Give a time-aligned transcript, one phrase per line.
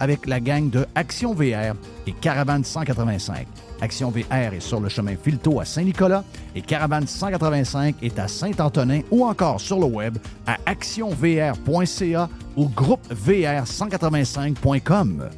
[0.00, 1.74] avec la gang de Action VR
[2.06, 3.46] et Caravane 185.
[3.80, 9.00] Action VR est sur le chemin Filto à Saint-Nicolas et Caravane 185 est à Saint-Antonin
[9.10, 15.30] ou encore sur le web à actionvr.ca ou groupevr185.com.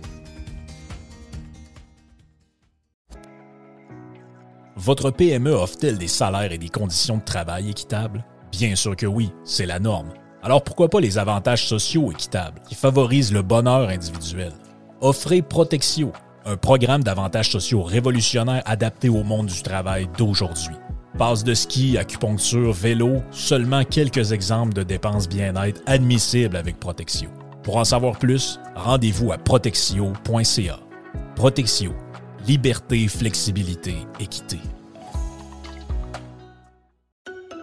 [4.77, 8.25] Votre PME offre-t-elle des salaires et des conditions de travail équitables?
[8.51, 10.13] Bien sûr que oui, c'est la norme.
[10.45, 14.53] Alors pourquoi pas les avantages sociaux équitables qui favorisent le bonheur individuel?
[15.01, 16.13] Offrez Protexio,
[16.45, 20.75] un programme d'avantages sociaux révolutionnaire adapté au monde du travail d'aujourd'hui.
[21.17, 27.29] Passe de ski, acupuncture, vélo, seulement quelques exemples de dépenses bien-être admissibles avec Protexio.
[27.63, 30.81] Pour en savoir plus, rendez-vous à protexio.ca.
[31.37, 31.93] Protexio,
[32.49, 34.59] liberté, flexibilité, équité.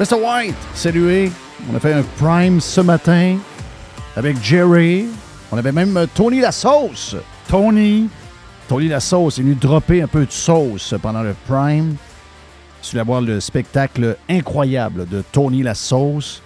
[0.00, 0.16] Mr.
[0.20, 1.30] White, salué.
[1.70, 3.36] On a fait un prime ce matin
[4.16, 5.06] avec Jerry.
[5.52, 7.14] On avait même Tony la sauce.
[7.48, 8.08] Tony.
[8.68, 11.90] Tony la sauce est venu dropper un peu de sauce pendant le prime.
[12.82, 16.42] Vous voulez voir le spectacle incroyable de Tony la sauce,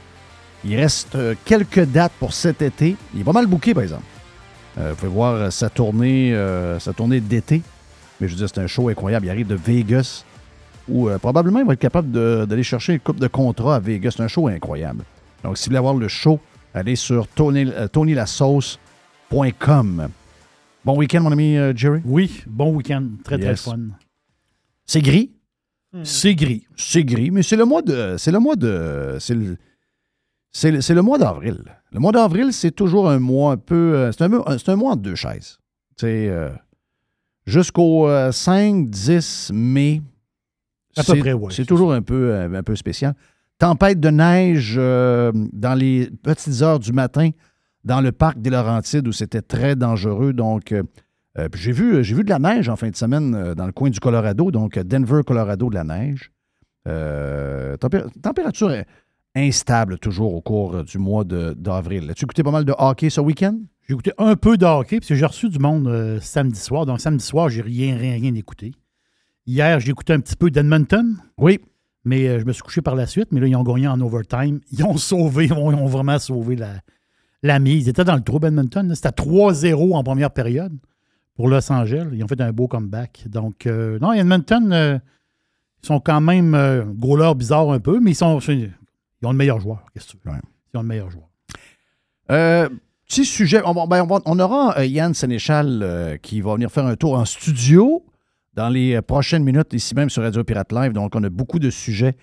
[0.65, 1.17] il reste
[1.47, 2.97] quelques dates pour cet été.
[3.15, 4.05] Il est pas mal bouqué, par exemple.
[4.77, 6.37] vous pouvez voir sa tournée,
[6.79, 7.63] sa tournée d'été.
[8.21, 9.27] Mais je veux dire, c'est un show incroyable.
[9.27, 10.25] Il arrive de Vegas,
[10.89, 12.11] où euh, probablement il va être capable
[12.47, 14.13] d'aller chercher une coupe de contrat à Vegas.
[14.17, 15.05] C'est un show incroyable.
[15.45, 16.41] Donc, si vous voulez voir le show,
[16.75, 20.09] allez sur Tony, euh, TonyLaSauce.com.
[20.85, 22.01] Bon week-end, mon ami euh, Jerry?
[22.05, 23.07] Oui, bon week-end.
[23.25, 23.79] Très, très fun.
[24.87, 25.33] C'est gris?
[25.93, 26.05] Hmm.
[26.05, 26.67] C'est gris.
[26.77, 28.17] C'est gris, mais c'est le mois de.
[28.19, 29.17] C'est le mois de.
[29.21, 29.57] C'est le,
[30.51, 31.63] c'est le, mois d'avril.
[31.93, 34.11] Le mois d'avril, c'est toujours un mois un peu.
[34.13, 35.59] C'est un, un, mois en deux chaises.
[35.97, 36.31] C'est
[37.49, 40.03] jusqu'au 5-10 euh, mai.
[40.97, 41.53] À peu près, oui.
[41.55, 43.15] C'est toujours un peu, euh, un peu spécial.
[43.59, 47.31] Tempête de neige euh, dans les petites heures du matin
[47.85, 50.33] dans le parc des Laurentides où c'était très dangereux.
[50.33, 50.75] Donc,
[51.55, 54.51] j'ai vu, vu de la neige en fin de semaine dans le coin du Colorado,
[54.51, 56.31] donc Denver, Colorado, de la neige.
[58.21, 58.73] température
[59.35, 62.11] instable toujours au cours du mois d'avril.
[62.11, 63.59] As-tu écouté pas mal de hockey ce week-end?
[63.89, 66.85] J'ai écouté un peu de hockey, parce que j'ai reçu du monde euh, samedi soir.
[66.85, 68.75] Donc, samedi soir, j'ai rien, rien, rien écouté.
[69.47, 71.17] Hier, j'ai écouté un petit peu d'Edmonton.
[71.39, 71.59] Oui.
[72.05, 73.29] Mais euh, je me suis couché par la suite.
[73.33, 74.61] Mais là, ils ont gagné en overtime.
[74.73, 76.59] Ils ont sauvé, ils ont, vraiment sauvé
[77.43, 77.87] la mise.
[77.87, 78.95] Ils étaient dans le trou, Edmonton.
[78.95, 80.77] C'était 3-0 en première période
[81.35, 82.09] pour Los Angeles.
[82.13, 83.25] Ils ont fait un beau comeback.
[83.29, 85.01] Donc, euh, non, Edmonton,
[85.83, 88.71] ils sont quand même goalers bizarres un peu, mais ils, sont, ils
[89.25, 89.87] ont le meilleur joueur.
[89.95, 90.31] Qu'est-ce que tu veux?
[90.31, 90.41] Ouais.
[90.75, 91.29] Ils ont le meilleur joueur.
[92.31, 92.69] Euh,
[93.09, 93.63] petit sujet.
[93.65, 98.05] On, ben, aura euh, Yann Sénéchal euh, qui va venir faire un tour en studio
[98.55, 100.93] dans les euh, prochaines minutes, ici même sur Radio Pirate Live.
[100.93, 102.15] Donc, on a beaucoup de sujets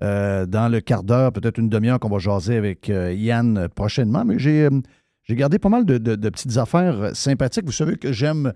[0.00, 4.24] dans le quart d'heure, peut-être une demi-heure qu'on va jaser avec Yann prochainement.
[4.24, 4.68] Mais j'ai,
[5.30, 7.64] gardé pas mal de, petites affaires sympathiques.
[7.66, 8.52] Vous savez que j'aime.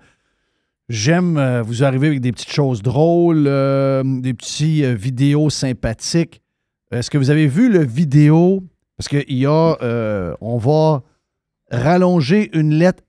[0.89, 6.43] J'aime vous arriver avec des petites choses drôles, des petits euh, vidéos sympathiques.
[6.91, 8.65] Est-ce que vous avez vu le vidéo?
[8.97, 9.77] Parce qu'il y a.
[10.41, 11.05] on va
[11.71, 13.03] rallonger une lettre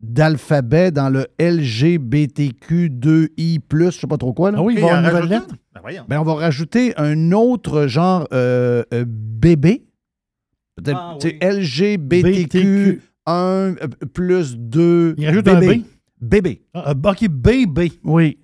[0.00, 4.50] d'alphabet dans le LGBTQ2I, je sais pas trop quoi.
[4.50, 4.58] Là.
[4.58, 5.46] Ah oui, il Ok, va y avoir en une nouvelle rajoute lettre?
[5.50, 5.56] une?
[5.74, 6.04] Ben voyons.
[6.08, 9.84] Ben, on va rajouter un autre genre euh, euh, bébé.
[10.76, 11.48] Peut-être Ah, tu sais, oui.
[11.60, 12.98] LGBTQ1
[13.28, 13.74] euh,
[14.14, 15.14] plus 2.
[15.18, 15.82] Il rajoute un B?
[16.20, 16.62] Bébé.
[16.74, 17.92] Ah, ah, OK, BB.
[18.04, 18.38] Oui.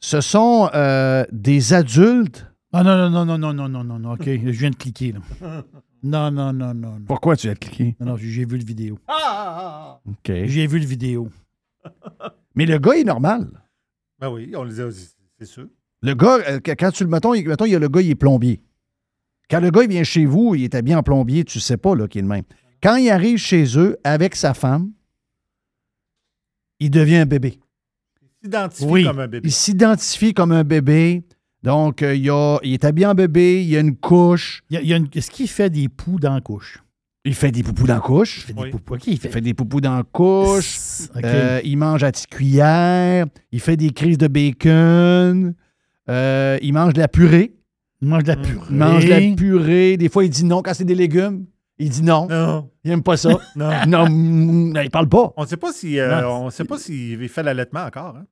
[0.00, 2.46] Ce sont euh, des adultes.
[2.72, 4.12] Ah non, non, non, non, non, non, non, non, non.
[4.14, 5.12] OK, je viens de cliquer.
[5.12, 5.20] Là.
[6.02, 6.98] Non, non, non, non.
[6.98, 7.96] Non, Pourquoi tu as cliqué?
[8.00, 8.98] non, non, j'ai vu le vidéo.
[9.06, 10.10] Ah, ah, ah.
[10.10, 10.32] OK.
[10.46, 11.28] J'ai vu le vidéo.
[12.54, 13.48] Mais le gars est normal.
[14.18, 15.08] Ben oui, on les a dit,
[15.38, 15.66] c'est sûr.
[16.02, 18.10] Le gars, euh, quand- tu le mettons, il, mettons, il y a le gars, il
[18.10, 18.60] est plombier.
[19.48, 21.94] Quand le gars il vient chez vous, il est habillé en plombier, tu sais pas
[21.94, 22.44] là, qu'il est le même.
[22.82, 24.92] Quand il arrive chez eux avec sa femme,
[26.80, 27.58] il devient un bébé.
[28.22, 29.04] Il s'identifie Oui.
[29.04, 29.48] comme un bébé.
[29.48, 31.22] Il s'identifie comme un bébé.
[31.62, 34.62] Donc, euh, il, a- il est habillé en bébé, il y a une couche.
[34.70, 36.82] Il y a- il y a une- Est-ce qu'il fait des poux dans la couche?
[37.24, 38.38] Il fait des poupous dans la couche.
[38.38, 38.70] Il fait des Oui.
[39.06, 39.28] il fait?
[39.28, 41.02] Il fait des poupous dans la couche.
[41.22, 43.26] Euh, il mange à petite cuillère.
[43.52, 45.54] Il fait des crises de bacon.
[46.08, 47.52] Euh, il mange de la purée.
[48.00, 48.66] il mange de la purée.
[48.70, 49.96] Il mange de la purée.
[49.96, 51.44] Des fois, il dit non quand c'est des légumes.
[51.78, 52.26] Il dit non.
[52.28, 53.30] Non, Il aime pas ça.
[53.54, 53.70] non.
[53.86, 55.32] non, mm, il parle pas.
[55.36, 58.16] On ne sait pas si, euh, on sait pas s'il fait l'allaitement encore.
[58.16, 58.24] Hein?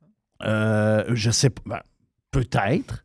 [0.44, 1.62] Euh, je sais pas.
[1.64, 1.80] Ben,
[2.32, 3.04] peut-être.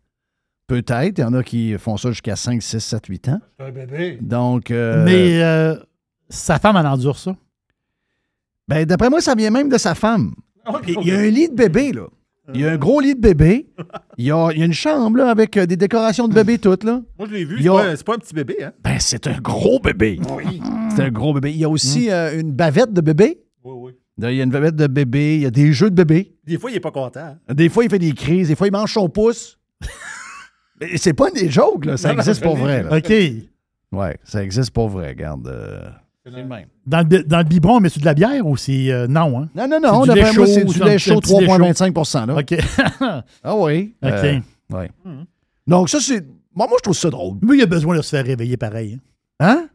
[0.68, 1.18] Peut-être.
[1.20, 3.40] Il y en a qui font ça jusqu'à 5, 6, 7, 8 ans.
[3.60, 4.18] C'est un bébé.
[4.22, 5.76] Donc, euh, Mais euh,
[6.30, 7.36] sa femme, elle endure ça.
[8.68, 10.34] ben, d'après moi, ça vient même de sa femme.
[10.88, 12.08] Il il y a un lit de bébé, là.
[12.54, 13.68] Il y a un gros lit de bébé.
[14.18, 16.58] Il y a, il y a une chambre, là, avec euh, des décorations de bébé
[16.60, 17.02] toutes, là.
[17.18, 17.56] Moi, je l'ai vu.
[17.58, 18.64] Il y C'est a- pas, c'est pas un petit bébé.
[18.64, 18.72] Hein?
[18.84, 20.20] Ben, c'est un gros bébé.
[20.96, 21.52] C'est un gros bébé.
[21.52, 23.42] Il y a aussi euh, une bavette de bébé.
[23.64, 23.92] Oui, oui.
[24.18, 25.36] Il y a une bavette de bébé.
[25.38, 26.36] Il y a des jeux de bébé.
[26.46, 27.36] Des fois, il n'est pas content.
[27.48, 27.54] hein.
[27.54, 28.48] Des fois, il fait des crises.
[28.50, 29.58] Des fois, il mange son pouce.
[30.80, 31.98] Mais c'est pas des jokes, là.
[31.98, 32.98] Ça Non, existe pour vrai, là.
[32.98, 33.14] OK.
[33.92, 35.10] Ouais, ça existe pour vrai.
[35.10, 35.48] Regarde.
[35.48, 35.90] euh,
[36.24, 36.68] c'est le même.
[36.86, 38.92] Dans le, dans le biberon, on met-tu de la bière ou c'est.
[38.92, 39.50] euh, non, hein?
[39.56, 40.04] Non, non, non.
[40.06, 42.40] C'est lait moi, chaud, c'est du c'est lait chaud un petit lait 3,25 là.
[42.40, 43.24] OK.
[43.44, 43.96] Ah oui.
[44.04, 44.10] OK.
[44.12, 44.40] Euh,
[44.72, 44.92] ouais.
[45.68, 46.26] Donc, ça, c'est.
[46.54, 47.38] Moi, moi, je trouve ça drôle.
[47.42, 49.00] Mais il a besoin de se faire réveiller pareil.
[49.40, 49.48] hein.
[49.48, 49.70] Hein?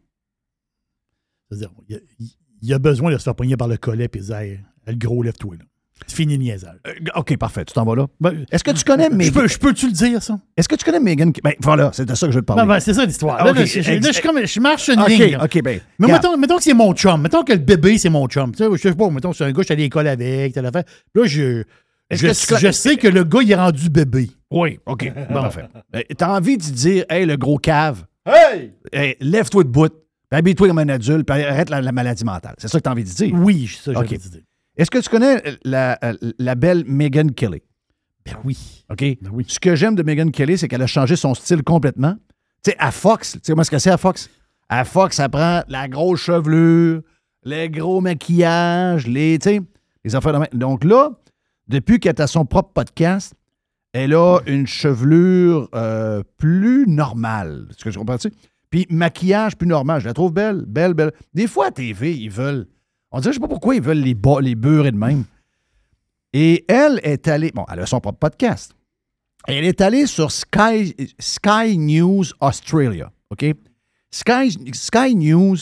[1.49, 2.31] C'est-à-dire, il a, il-
[2.63, 5.23] il a besoin de se faire pogner par le collet et dire Hey, le gros,
[5.23, 5.57] lève-toi.
[5.57, 5.65] là.
[6.07, 6.77] C'est fini niaisage.
[6.87, 7.65] Euh, OK, parfait.
[7.65, 8.07] Tu t'en vas là.
[8.21, 9.33] Ben, Est-ce que tu connais je Megan?
[9.33, 10.39] peux- je peux-tu le dire, ça?
[10.57, 11.33] Est-ce que tu connais Megan?
[11.45, 12.63] Ben, voilà, c'est de ça que je veux te parler.
[12.63, 13.37] Ben, ben, c'est ça l'histoire.
[13.39, 15.33] Ah, Là, je, je- là, je comme- je marche une ligne.
[15.37, 15.45] là.
[15.45, 15.81] OK, ben.
[15.99, 17.21] Mais mettons, mettons que c'est mon chum.
[17.23, 18.53] Mettons que le bébé, c'est mon chum.
[18.53, 20.07] Tu sais, je sais pas, mettons que c'est un gars, je suis allé à l'école
[20.09, 20.85] avec, telle affaire.
[21.15, 21.63] Là, je,
[22.11, 24.31] je, que tu je sais que le gars, il est rendu bébé.
[24.51, 25.13] Oui, OK.
[25.31, 25.67] Bon, parfait.
[25.93, 28.73] Ben, T'as envie de dire, hey, le gros cave, Hey!
[28.93, 29.93] hey, lève-toi de bout,
[30.31, 32.55] habille-toi comme un adulte, puis arrête la, la maladie mentale.
[32.59, 33.33] C'est ça que t'as envie de dire?
[33.35, 34.19] Oui, ça, j'avais Ok.
[34.19, 34.43] dit.
[34.81, 35.99] Est-ce que tu connais la,
[36.39, 37.61] la belle Megan Kelly?
[38.25, 38.87] Ben oui.
[38.91, 39.01] OK?
[39.21, 39.45] Ben oui.
[39.47, 42.15] Ce que j'aime de Megan Kelly, c'est qu'elle a changé son style complètement.
[42.65, 44.31] Tu sais, à Fox, tu sais comment est-ce que c'est à Fox?
[44.71, 47.03] À Fox, ça prend la grosse chevelure,
[47.45, 49.61] les gros maquillages, les, tu sais,
[50.03, 50.57] les affaires de.
[50.57, 51.11] Donc là,
[51.69, 53.35] depuis qu'elle à son propre podcast,
[53.93, 57.67] elle a une chevelure euh, plus normale.
[57.69, 58.33] Est-ce que tu comprends-tu?
[58.71, 60.01] Puis maquillage plus normal.
[60.01, 61.13] Je la trouve belle, belle, belle.
[61.35, 62.67] Des fois, à TV, ils veulent.
[63.13, 65.25] On dirait, je sais pas pourquoi ils veulent les, les beurrer de même.
[66.33, 67.51] Et elle est allée.
[67.53, 68.75] Bon, elle a son propre podcast.
[69.47, 73.11] Elle est allée sur Sky, Sky News Australia.
[73.31, 73.47] OK?
[74.11, 75.57] Sky, Sky News,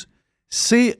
[0.50, 0.98] c'est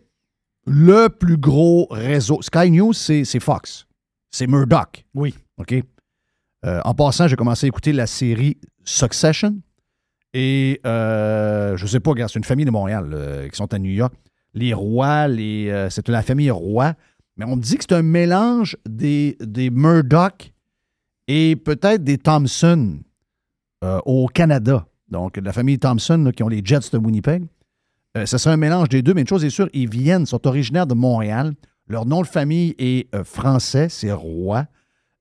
[0.67, 2.41] le plus gros réseau.
[2.43, 3.87] Sky News, c'est Fox.
[4.31, 5.05] C'est Murdoch.
[5.15, 5.35] Oui.
[5.59, 5.75] OK?
[6.65, 9.61] Euh, en passant, j'ai commencé à écouter la série Succession.
[10.35, 13.91] Et euh, je sais pas, c'est une famille de Montréal euh, qui sont à New
[13.91, 14.15] York.
[14.59, 16.95] Les rois, euh, c'est la famille roi.
[17.37, 20.53] Mais on dit que c'est un mélange des, des Murdoch
[21.29, 22.99] et peut-être des Thompson
[23.85, 24.87] euh, au Canada.
[25.09, 27.45] Donc, la famille Thompson qui ont les Jets de Winnipeg.
[28.17, 30.45] Euh, ce serait un mélange des deux, mais une chose est sûre, ils viennent, sont
[30.47, 31.55] originaires de Montréal.
[31.87, 34.11] Leur nom de famille est français, c'est.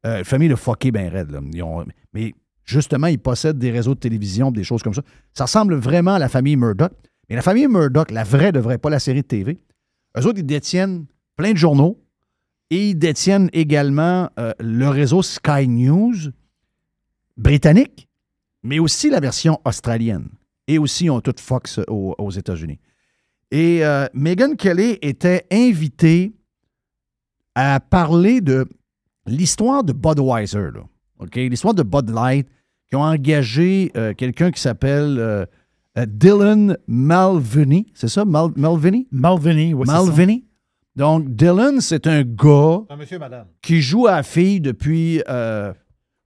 [0.08, 1.38] Euh, famille de fucké ben raide.
[2.14, 5.02] mais justement, ils possèdent des réseaux de télévision, des choses comme ça.
[5.34, 6.92] Ça ressemble vraiment à la famille Murdoch.
[7.30, 9.60] Mais la famille Murdoch, la vraie de vraie, pas la série de TV,
[10.18, 11.06] Eux autres, ils détiennent
[11.36, 12.00] plein de journaux
[12.70, 16.32] et ils détiennent également euh, le réseau Sky News
[17.36, 18.08] britannique,
[18.64, 20.30] mais aussi la version australienne.
[20.68, 22.80] Et aussi, ils ont tout Fox aux, aux États-Unis.
[23.52, 26.34] Et euh, Megyn Kelly était invitée
[27.56, 28.68] à parler de
[29.26, 30.70] l'histoire de Budweiser,
[31.20, 31.36] OK?
[31.36, 32.48] l'histoire de Bud Light,
[32.88, 35.46] qui ont engagé euh, quelqu'un qui s'appelle euh, euh,
[36.06, 37.88] Dylan Malvini.
[37.94, 39.08] C'est ça, Mal- Malvini?
[39.12, 39.86] Malvini, oui.
[39.88, 40.46] Malvini.
[40.96, 43.46] Donc, Dylan, c'est un gars Un monsieur, madame.
[43.62, 45.72] qui joue à la fille depuis, euh,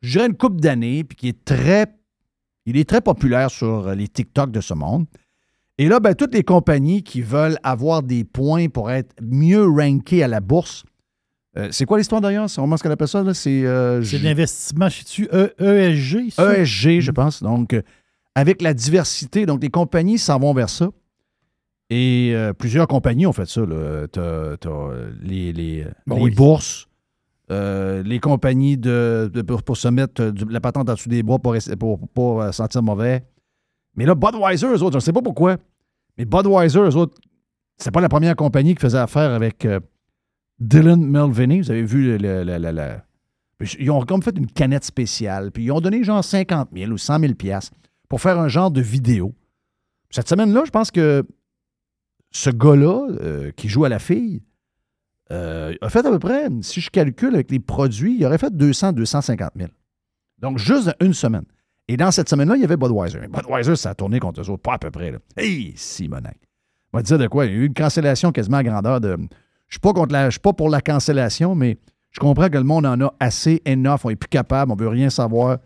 [0.02, 1.86] je dirais, une couple d'années, puis qui est très,
[2.66, 5.06] il est très populaire sur les TikTok de ce monde.
[5.78, 10.24] Et là, ben, toutes les compagnies qui veulent avoir des points pour être mieux rankées
[10.24, 10.84] à la bourse,
[11.58, 12.50] euh, c'est quoi l'histoire d'ailleurs?
[12.50, 13.26] C'est vraiment ce qu'on appelle ça?
[13.34, 16.58] C'est euh, de l'investissement, je sais-tu, E- ESG, ça?
[16.60, 17.42] ESG, je pense.
[17.44, 17.82] Donc, euh,
[18.36, 20.90] avec la diversité, donc les compagnies s'en vont vers ça.
[21.90, 23.62] Et euh, plusieurs compagnies ont fait ça.
[25.22, 26.32] les, les, Bon, les oui.
[26.32, 26.88] bourses,
[27.52, 31.10] euh, les compagnies de, de- pour, pour se mettre euh, du- la patente en dessous
[31.10, 33.26] des bras pour ne pour, pas euh, sentir mauvais.
[33.96, 35.58] Mais là, Budweiser, eux autres, je ne sais pas pourquoi,
[36.18, 37.20] mais Budweiser, eux autres,
[37.78, 39.68] c'est pas la première compagnie qui faisait affaire avec
[40.60, 41.60] Dylan Mulvaney.
[41.62, 45.52] Vous avez vu le- le- le- le- le- ils ont comme fait une canette spéciale,
[45.52, 47.76] puis ils ont donné genre 50 000 ou 100 000 piastres
[48.12, 49.34] pour faire un genre de vidéo.
[50.10, 51.26] Cette semaine-là, je pense que
[52.32, 54.44] ce gars-là, euh, qui joue à la fille,
[55.32, 58.54] euh, a fait à peu près, si je calcule avec les produits, il aurait fait
[58.54, 59.70] 200 250 000.
[60.40, 61.46] Donc, juste une semaine.
[61.88, 63.22] Et dans cette semaine-là, il y avait Budweiser.
[63.30, 65.12] Budweiser, ça a tourné contre eux autres, pas à peu près.
[65.12, 65.20] Là.
[65.38, 66.36] Hey, Simonac.
[66.92, 67.46] On va dire de quoi?
[67.46, 69.16] Il y a eu une cancellation quasiment à grandeur de.
[69.70, 69.80] Je.
[69.82, 71.78] Je suis pas pour la cancellation, mais
[72.10, 74.90] je comprends que le monde en a assez, enough, on n'est plus capable, on veut
[74.90, 75.60] rien savoir.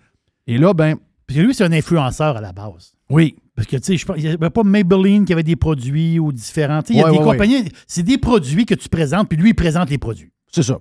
[0.46, 2.94] Et là, ben, Parce que lui, c'est un influenceur à la base.
[3.10, 6.32] oui, Parce que, tu sais, il n'y avait pas Maybelline qui avait des produits ou
[6.32, 6.82] différents.
[6.82, 9.28] Tu sais, Il y a Ouais, des ouais, compagnies, c'est des produits que tu présentes,
[9.30, 10.32] puis lui, il présente les produits.
[10.52, 10.80] c'est ça.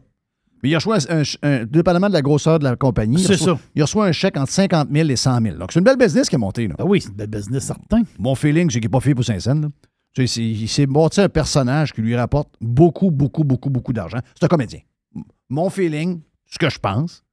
[0.63, 3.57] Mais il reçoit, un, un- dépendamment de la grosseur de la compagnie, il C'est reçoit,
[3.57, 3.61] ça.
[3.75, 5.57] il reçoit un chèque entre 50 000 et 100 000.
[5.59, 6.69] Donc, c'est une belle business qui est montée.
[6.69, 6.75] Là.
[6.79, 8.03] Ah oui, c'est une belle business, certain.
[8.19, 9.69] Mon feeling, c'est qu'il n'est pas fait pour Saint-Saëns.
[10.15, 13.93] Tu sais, c'est- Il s'est monté un personnage qui lui rapporte beaucoup, beaucoup, beaucoup, beaucoup
[13.93, 14.19] d'argent.
[14.39, 14.81] C'est un comédien.
[15.51, 17.24] Mon feeling, ce que je pense,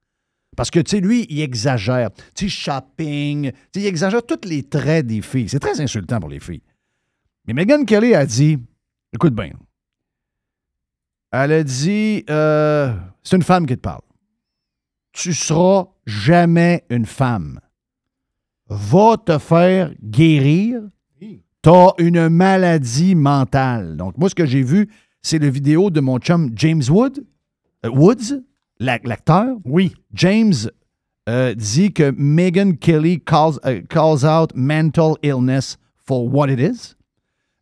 [0.56, 2.10] parce que, tu sais, lui, il exagère.
[2.36, 5.48] Tu sais, shopping, tu sais, il exagère tous les traits des filles.
[5.48, 6.62] C'est très insultant pour les filles.
[7.48, 8.58] Mais Megan Kelly a dit,
[9.14, 9.52] écoute bien,
[11.32, 12.94] elle a dit, euh,
[13.24, 14.02] c'est une femme qui te parle.
[15.14, 17.60] Tu seras jamais une femme.
[18.68, 20.82] Va te faire guérir.
[21.62, 23.96] T'as une maladie mentale.
[23.96, 24.90] Donc, moi, ce que j'ai vu,
[25.22, 27.24] c'est la vidéo de mon chum James Wood,
[27.86, 28.42] euh, Woods,
[28.82, 29.58] l'acteur?
[29.66, 29.94] Oui.
[30.14, 30.54] James
[31.30, 36.96] euh, dit que Megan Kelly calls, euh, calls out mental illness for what it is.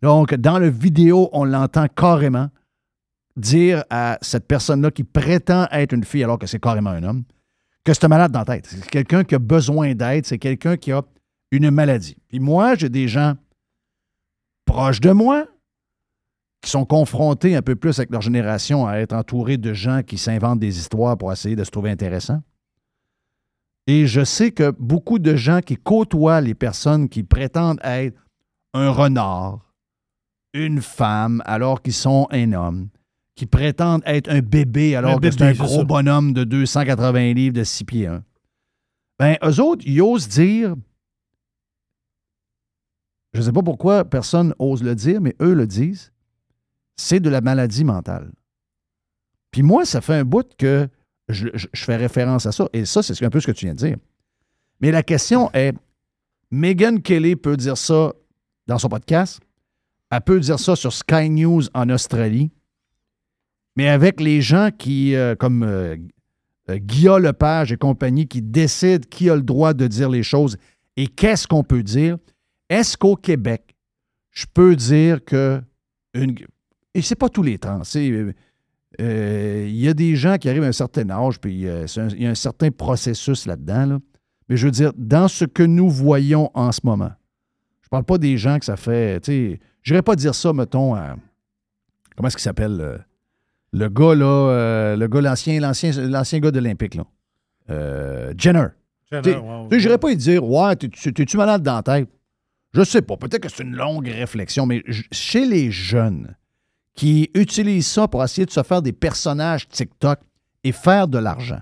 [0.01, 2.49] Donc, dans la vidéo, on l'entend carrément
[3.35, 7.23] dire à cette personne-là qui prétend être une fille alors que c'est carrément un homme,
[7.83, 8.67] que c'est un malade dans la tête.
[8.67, 11.03] C'est quelqu'un qui a besoin d'aide, c'est quelqu'un qui a
[11.51, 12.17] une maladie.
[12.27, 13.35] Puis moi, j'ai des gens
[14.65, 15.45] proches de moi
[16.61, 20.17] qui sont confrontés un peu plus avec leur génération à être entourés de gens qui
[20.17, 22.41] s'inventent des histoires pour essayer de se trouver intéressant.
[23.87, 28.21] Et je sais que beaucoup de gens qui côtoient les personnes qui prétendent être
[28.73, 29.73] un renard,
[30.53, 32.89] une femme alors qu'ils sont un homme,
[33.35, 35.83] qui prétendent être un bébé alors Un que bébé, c'est un gros ça.
[35.85, 38.23] bonhomme de 280 livres de 6 pieds 1.
[39.17, 40.75] Ben, eux autres, ils osent dire,
[43.33, 46.11] je ne sais pas pourquoi personne ose le dire, mais eux le disent,
[46.99, 48.31] c'est de la maladie mentale.
[49.51, 50.87] Puis moi, ça fait un bout que
[51.29, 52.67] je, fais référence à ça.
[52.73, 53.97] Et ça, c'est un peu ce que tu viens de dire.
[54.81, 55.73] Mais la question est,
[56.51, 58.13] Megan Kelly peut dire ça
[58.67, 59.39] dans son podcast,
[60.11, 62.51] elle peut dire ça sur Sky News en Australie,
[63.75, 65.95] mais avec les gens qui, euh, comme euh,
[66.69, 70.57] euh, Guillaume Lepage et compagnie, qui décident qui a le droit de dire les choses
[70.97, 72.17] et qu'est-ce qu'on peut dire,
[72.69, 73.75] est-ce qu'au Québec,
[74.31, 75.61] je peux dire que.
[76.93, 78.33] Et c'est pas tous les c'est, euh,
[78.99, 82.23] euh, Il y a des gens qui arrivent à un certain âge, puis euh, il
[82.23, 83.85] y a un certain processus là-dedans.
[83.85, 83.99] là.
[84.47, 87.11] Mais je veux dire, dans ce que nous voyons en ce moment,
[87.81, 89.21] je parle pas des gens que ça fait.
[89.27, 89.57] Je
[89.93, 91.15] n'irais pas dire ça, mettons, à.
[92.15, 92.77] Comment est-ce qu'il s'appelle?
[92.81, 92.97] euh,
[93.71, 97.05] le gars, là, le gars, l'ancien, l'ancien, l'ancien gars de l'Olympique, là.
[98.35, 98.67] Jenner.
[99.11, 102.09] Tu sais, j'irais pas lui dire, ouais, t'es-tu malade dans la tête?
[102.73, 103.17] Je sais pas.
[103.17, 106.35] Peut-être que c'est une longue réflexion, mais chez les jeunes
[106.95, 110.19] qui utilisent ça pour essayer de se faire des personnages TikTok
[110.63, 111.61] et faire de l'argent,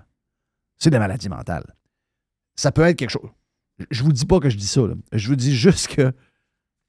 [0.77, 1.75] c'est des maladies mentales.
[2.55, 3.29] Ça peut être quelque chose.
[3.91, 4.81] Je vous dis pas que je dis ça.
[5.11, 6.11] Je vous dis juste que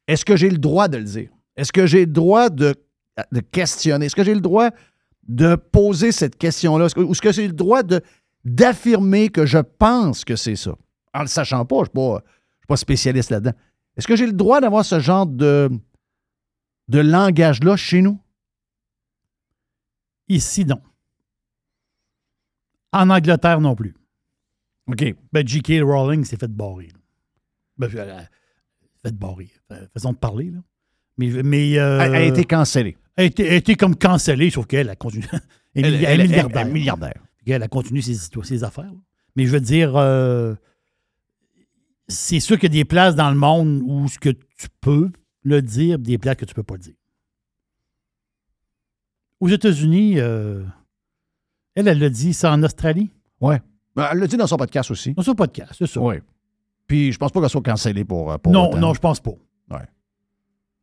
[0.06, 1.30] est-ce que j'ai le droit de le dire?
[1.56, 2.74] Est-ce que j'ai le droit de
[3.32, 4.06] de questionner?
[4.06, 4.70] Est-ce que j'ai le droit
[5.26, 6.86] de poser cette question-là?
[6.96, 7.82] Ou est-ce que j'ai le droit
[8.44, 10.74] d'affirmer que je pense que c'est ça?
[11.14, 12.22] En le sachant pas, je ne suis
[12.58, 13.56] suis pas spécialiste là-dedans.
[13.96, 15.70] Est-ce que j'ai le droit d'avoir ce genre de,
[16.88, 18.20] de langage-là chez nous?
[20.28, 20.80] Ici, non.
[22.92, 23.94] En Angleterre non plus.
[24.86, 25.14] OK.
[25.32, 25.82] Ben, J.K.
[25.82, 26.88] Rowling s'est fait barrer.
[27.76, 28.28] Ben, elle a
[29.02, 29.50] fait barrer.
[29.72, 30.58] Euh, Façon de parler, là.
[31.18, 32.96] Mais, mais euh, Elle a été cancellée.
[33.16, 35.26] elle a été- elle a été comme cancellée, sauf qu'elle a continué.
[35.74, 36.60] Elle, est Elle- elle- milliardaire.
[36.62, 37.22] elle est milliardaire.
[37.46, 38.84] Elle a continué ses, ses affaires.
[38.92, 38.98] là.
[39.36, 40.54] Mais je veux dire, euh,
[42.08, 45.10] c'est sûr qu'il y a des places dans le monde où ce que tu peux
[45.42, 46.94] le dire, des places que tu peux pas le dire.
[49.40, 50.64] Aux États-Unis, euh,
[51.74, 53.10] elle, elle l'a dit, c'est en Australie.
[53.40, 53.60] Ouais.
[53.94, 55.14] Ben, Elle l'a dit dans son podcast aussi.
[55.14, 56.00] Dans son podcast, c'est ça.
[56.00, 56.16] Oui.
[56.86, 58.78] Puis je pense pas qu'elle soit cancellée pour, euh, pour non, autant.
[58.78, 59.32] non, je pense pas.
[59.70, 59.86] Ouais.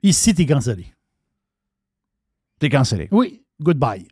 [0.04, 0.86] Ici, t'es cancellé.
[2.60, 3.08] T'es cancellé.
[3.12, 4.08] Oui, goodbye.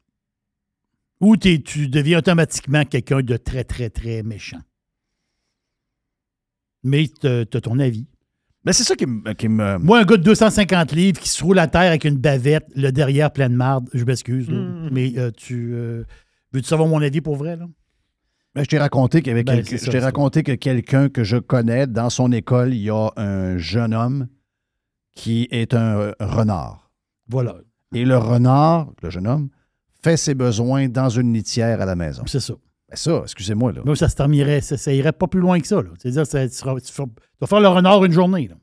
[1.21, 4.59] Ou t'es- tu deviens automatiquement quelqu'un de très, très, très méchant.
[6.83, 8.05] Mais t'as ton avis.
[8.65, 9.33] Mais c'est ça qui me.
[9.33, 12.17] Qui me Moi, un gars de 250 livres qui se roule à terre avec une
[12.17, 14.89] bavette, le derrière plein de marde, je m'excuse, là, Mm.
[14.91, 15.71] mais euh, tu.
[15.73, 16.03] euh,
[16.53, 17.65] Veux-tu savoir mon avis pour vrai, là?
[18.55, 22.73] Ben, je t'ai raconté Ben, ça, raconté que quelqu'un que je connais dans son école,
[22.75, 24.27] il y a un jeune homme
[25.15, 26.91] qui est un euh, renard.
[27.27, 27.55] Voilà,
[27.95, 29.49] Et le renard, le jeune homme,
[30.03, 32.23] fait ses besoins dans une litière à la maison.
[32.27, 32.53] c'est ça.
[32.93, 33.81] Ben ça, excusez-moi là.
[33.85, 35.89] Mais ça se terminerait, ça, ça irait pas plus loin que ça, là.
[35.97, 38.55] C'est-à-dire, ça- tu, seras- tu feras- tu vas faire le renard une journée, là.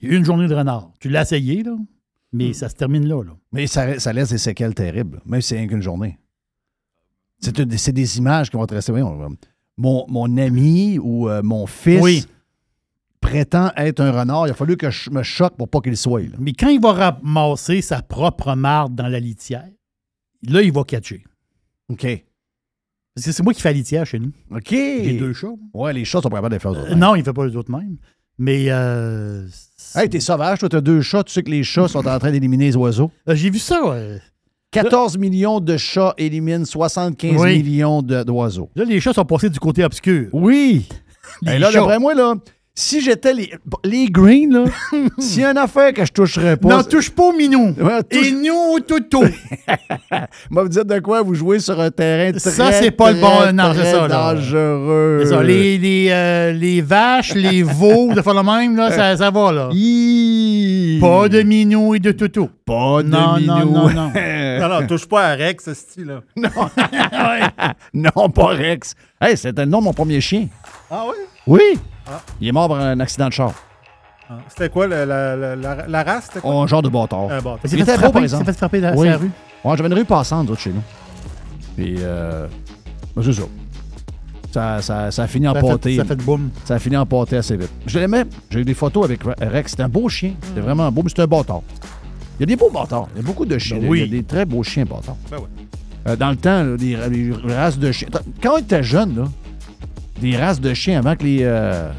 [0.00, 0.92] Il y a une journée de renard.
[1.00, 1.84] Tu l'as essayé, là, Hmm.
[2.32, 3.32] mais ça se termine là, là.
[3.52, 6.18] Mais ça, ça laisse des séquelles terribles, même si c'est rien qu'une journée.
[7.40, 8.92] C'est une- c'est des images qui vont te rester.
[8.92, 9.28] Voyons, euh,
[9.78, 12.24] Mon, mon ami ou euh, mon fils Oui.
[13.20, 14.46] prétend être un renard.
[14.46, 16.22] Il a fallu que je me choque pour pas qu'il soit.
[16.22, 16.36] là.
[16.38, 19.68] Mais quand il va ramasser sa propre marde dans la litière,
[20.48, 21.24] là, il va catcher.
[21.90, 22.06] OK.
[23.16, 24.30] Parce que c'est moi qui fais la litière chez nous.
[24.54, 24.68] OK.
[24.70, 25.48] J'ai deux chats.
[25.74, 26.94] Ouais, les chats sont pas capables de faire Euh, ça.
[26.94, 27.96] non, il ne fait pas les autres mêmes.
[28.38, 29.46] Mais euh,
[29.94, 31.24] Hey, t'es sauvage, toi, t'as deux chats.
[31.24, 33.10] Tu sais que les chats sont en train d'éliminer les oiseaux.
[33.28, 33.80] euh, j'ai vu ça.
[33.86, 34.18] euh.
[34.72, 37.62] 14 millions de chats éliminent 75 Oui.
[37.62, 38.68] millions de- d'oiseaux.
[38.76, 40.28] Là, les chats sont passés du côté obscur.
[40.34, 40.86] Oui.
[41.46, 42.34] Et là, d'après moi, là,
[42.78, 43.50] si j'étais les,
[43.84, 44.64] les greens, là,
[45.18, 46.68] s'il y a une affaire que je toucherais pas.
[46.68, 47.74] N'en touche pas au minou.
[47.80, 49.24] Ouais, touche- Et nous au toutou.
[50.50, 51.22] Moi, vous dites de quoi?
[51.22, 54.34] Vous jouez sur un terrain très, Ça, c'est pas le bon- non, c'est ça, là.
[54.34, 55.20] dangereux.
[55.24, 59.16] C'est ça, les, les, euh, les vaches, les veaux, de faire le même, là, ça,
[59.16, 59.68] ça va, là.
[61.00, 62.50] Pas de minou et de toutou.
[62.66, 63.70] Pas de Non, non, minou.
[63.72, 64.12] non, non.
[64.60, 66.20] Non, non, touche pas à Rex, ce style-là.
[67.94, 68.94] non, pas Rex.
[69.20, 70.48] Hey, c'était le nom de mon premier chien.
[70.90, 71.14] Ah oui?
[71.46, 71.78] Oui.
[72.40, 73.52] Il est mort par un accident de char.
[74.28, 76.28] Ah, C'était quoi, la, la, la, la race?
[76.42, 76.52] Quoi?
[76.52, 77.30] Un genre de bâtard.
[77.30, 77.58] Un bâtard.
[77.64, 78.44] Il Il était beau, par il exemple.
[78.46, 79.08] s'est fait frapper dans Oui.
[79.08, 79.30] sa rue.
[79.64, 80.82] Ouais, j'avais une rue passante, d'autres chez nous.
[81.76, 82.48] Puis, euh,
[83.14, 83.42] ben, c'est ça.
[84.52, 85.90] Ça, ça, ça a fini en Ça pâté.
[85.92, 86.50] fait, ça fait de boum.
[86.64, 87.70] Ça a fini en pâté assez vite.
[87.86, 88.24] Je l'aimais.
[88.50, 89.70] J'ai eu des photos avec Re- Rex.
[89.72, 90.32] C'était un beau chien.
[90.42, 91.60] C'était vraiment beau, mais c'était un bâtard.
[92.38, 93.08] Il y a des beaux bâtards.
[93.14, 93.78] Il y a beaucoup de chiens.
[93.78, 94.00] Ben oui.
[94.06, 95.16] Il y a des très beaux chiens bâtards.
[95.30, 95.44] Ben ouais.
[96.08, 98.08] Euh, dans le temps, là, des, des races de chiens.
[98.42, 99.24] Quand on était jeune, là,
[100.20, 101.38] des races de chiens avant que les.
[101.42, 101.90] euh,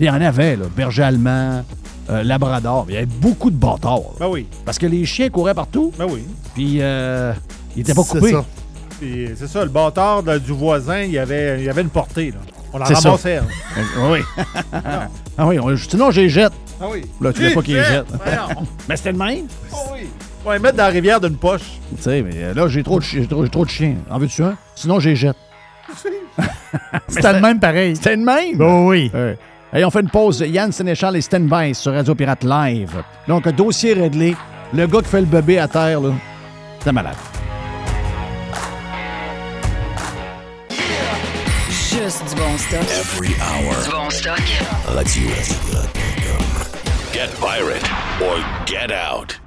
[0.00, 0.66] il y en avait, là.
[0.76, 1.64] Berger allemand,
[2.10, 2.86] euh, labrador.
[2.88, 3.98] Il y avait beaucoup de bâtards.
[4.00, 4.16] là.
[4.20, 6.22] Ben oui, Parce que les chiens couraient partout, ben oui.
[6.54, 7.32] puis euh,
[7.74, 8.36] ils n'étaient pas C'est coupés.
[9.36, 12.30] c'est ça, le bâtard de- du voisin, il y avait, il y avait une portée.
[12.30, 12.38] Là.
[12.72, 12.94] On ça.
[12.94, 13.40] ramassait.
[14.10, 14.18] oui.
[15.38, 16.52] Ah oui, on- sinon, j'ai jette.
[16.80, 17.02] Ah oui.
[17.20, 18.06] Là, tu voulais pas qu'il les jette.
[18.88, 19.46] Mais c'était le même.
[19.72, 20.08] Ah oui.
[20.44, 21.62] On va les mettre dans la rivière d'une poche.
[21.96, 23.96] Tu sais, mais euh, là, j'ai trop, de chi- j'ai trop, j'ai trop de chiens.
[24.08, 24.56] En veux-tu un?
[24.76, 25.36] Sinon, j'ai jette.
[27.08, 27.96] C'était le même pareil.
[27.96, 28.60] C'était le même?
[28.60, 29.10] Oh oui.
[29.12, 29.36] Ouais.
[29.72, 30.44] Hey, on fait une pause.
[30.46, 33.02] Yann Sénéchal et Standby sur Radio Pirate Live.
[33.26, 34.36] Donc, dossier réglé.
[34.72, 36.10] Le gars qui fait le bébé à terre, là,
[36.84, 37.16] c'est malade.
[42.02, 42.82] Juste du bon stock.
[42.82, 43.84] Every hour.
[43.84, 44.42] Du bon stock.
[44.86, 45.28] Radio
[47.12, 47.84] Get pirate
[48.20, 49.40] or get out.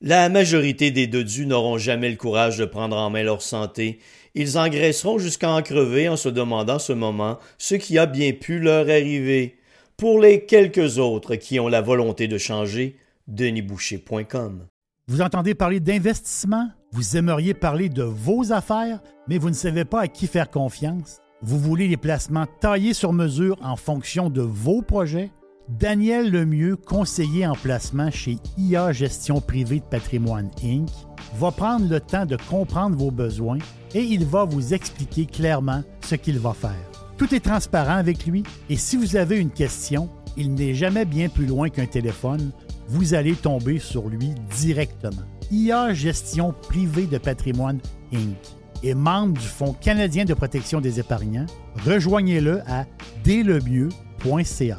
[0.00, 3.98] La majorité des dodus n'auront jamais le courage de prendre en main leur santé.
[4.36, 8.60] Ils engraisseront jusqu'à en crever en se demandant ce moment ce qui a bien pu
[8.60, 9.58] leur arriver.
[9.96, 14.66] Pour les quelques autres qui ont la volonté de changer, denisboucher.com.
[15.08, 16.68] Vous entendez parler d'investissement?
[16.92, 21.20] Vous aimeriez parler de vos affaires, mais vous ne savez pas à qui faire confiance?
[21.40, 25.30] Vous voulez les placements taillés sur mesure en fonction de vos projets?
[25.68, 30.88] Daniel Lemieux, conseiller en placement chez IA Gestion Privée de Patrimoine Inc.,
[31.36, 33.58] va prendre le temps de comprendre vos besoins
[33.94, 36.90] et il va vous expliquer clairement ce qu'il va faire.
[37.18, 41.28] Tout est transparent avec lui et si vous avez une question, il n'est jamais bien
[41.28, 42.50] plus loin qu'un téléphone
[42.88, 45.22] vous allez tomber sur lui directement.
[45.52, 47.78] IA Gestion privée de patrimoine
[48.12, 48.57] Inc.
[48.82, 51.46] est membre du Fonds canadien de protection des épargnants.
[51.84, 52.86] Rejoignez-le à
[53.24, 54.78] dèslemieux.ca.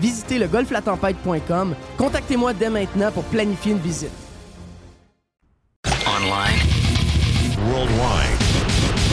[0.00, 1.74] Visitez le golflatempête.com.
[1.96, 4.12] Contactez-moi dès maintenant pour planifier une visite.
[6.06, 6.60] Online.
[7.70, 8.38] Worldwide.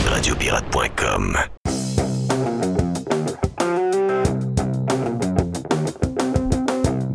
[0.10, 1.38] Radiopirate.com.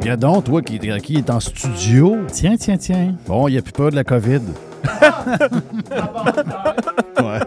[0.01, 2.19] Gadon, toi qui, qui est en studio.
[2.33, 3.15] Tiens, tiens, tiens.
[3.27, 4.41] Bon, il n'y a plus peur de la COVID.
[7.23, 7.41] ouais.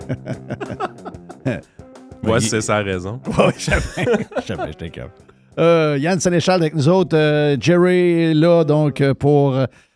[2.23, 3.19] Ouais, c'est sa raison.
[3.27, 4.05] Oui, j'avais,
[4.45, 5.32] j'avais, j'étais capable.
[5.59, 7.15] Euh, Yann Sénéchal avec nous autres.
[7.17, 9.55] Euh, Jerry est là, donc, euh, pour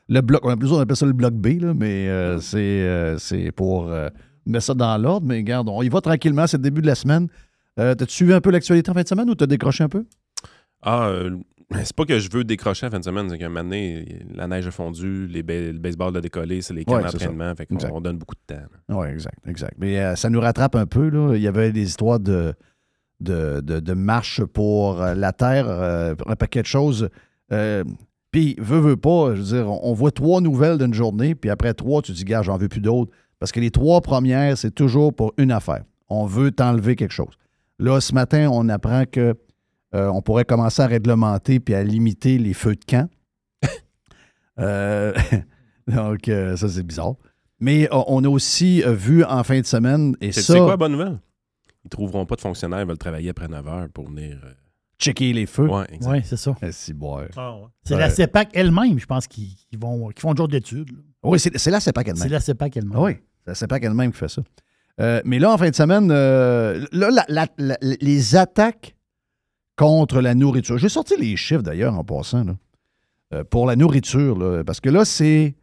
[0.10, 0.46] le bloc.
[0.46, 3.90] On appelle, ça, on appelle ça le bloc B, là, mais euh, c'est, c'est pour
[4.46, 5.28] mettre ça dans l'ordre.
[5.28, 6.48] Mais regarde, on y va tranquillement.
[6.48, 7.28] C'est le début de la semaine.
[7.76, 10.06] T'as-tu suivi un peu l'actualité en fin de semaine ou t'as décroché un peu?
[10.82, 11.12] Ah,
[11.84, 14.48] c'est pas que je veux décrocher en fin de semaine, c'est qu'un moment donné, la
[14.48, 17.66] neige a fondu, les ba- le baseball a décollé, c'est les camps Ouais, d'entraînement, fait
[17.66, 18.62] qu'on on donne beaucoup de temps.
[18.90, 19.74] Oui, exact, exact.
[19.78, 21.10] Mais ça nous rattrape un peu.
[21.10, 21.36] Là.
[21.36, 22.54] Il y avait des histoires de,
[23.20, 27.10] de, de, de marche pour euh, la Terre, euh, un paquet de choses.
[27.52, 27.84] Euh,
[28.32, 31.50] puis, veut, veut pas, je veux dire, on, on voit trois nouvelles d'une journée, puis
[31.50, 33.12] après trois, tu dis, gars, j'en veux plus d'autres.
[33.40, 35.84] Parce que les trois premières, c'est toujours pour une affaire.
[36.10, 37.38] On veut t'enlever quelque chose.
[37.80, 39.36] Là, ce matin, on apprend que
[39.96, 43.10] euh, on pourrait commencer à réglementer puis à limiter les feux de camp.
[44.60, 45.14] Euh,
[45.88, 47.14] donc, euh, ça, c'est bizarre.
[47.60, 51.20] Mais on a aussi vu en fin de semaine, et C'est quoi la bonne nouvelle?
[51.86, 54.40] Ils trouveront pas de fonctionnaires, ils veulent travailler après 9 heures pour venir.
[54.44, 54.52] euh,
[55.00, 55.68] checker les feux.
[55.70, 55.86] Ouais.
[56.08, 56.56] Oui, c'est ça.
[56.60, 56.72] Ah, ouais.
[57.84, 58.00] C'est Ouais.
[58.00, 60.90] la CEPAC elle-même, je pense, qui, qui vont, qui font le jour d'études.
[60.92, 60.98] là.
[61.24, 62.24] Oui, c'est c'est la CEPAC elle-même.
[62.24, 62.98] C'est la CEPAC elle-même.
[62.98, 63.12] Ah oui,
[63.44, 64.42] c'est la CEPAC elle-même qui fait ça.
[65.00, 68.96] Euh, mais là, en fin de semaine, euh, là, la- la- la- les attaques
[69.76, 70.80] contre la nourriture.
[70.80, 72.56] J'ai sorti les chiffres d'ailleurs en passant, là,
[73.36, 75.56] euh, pour la nourriture, là, parce que là, c'est.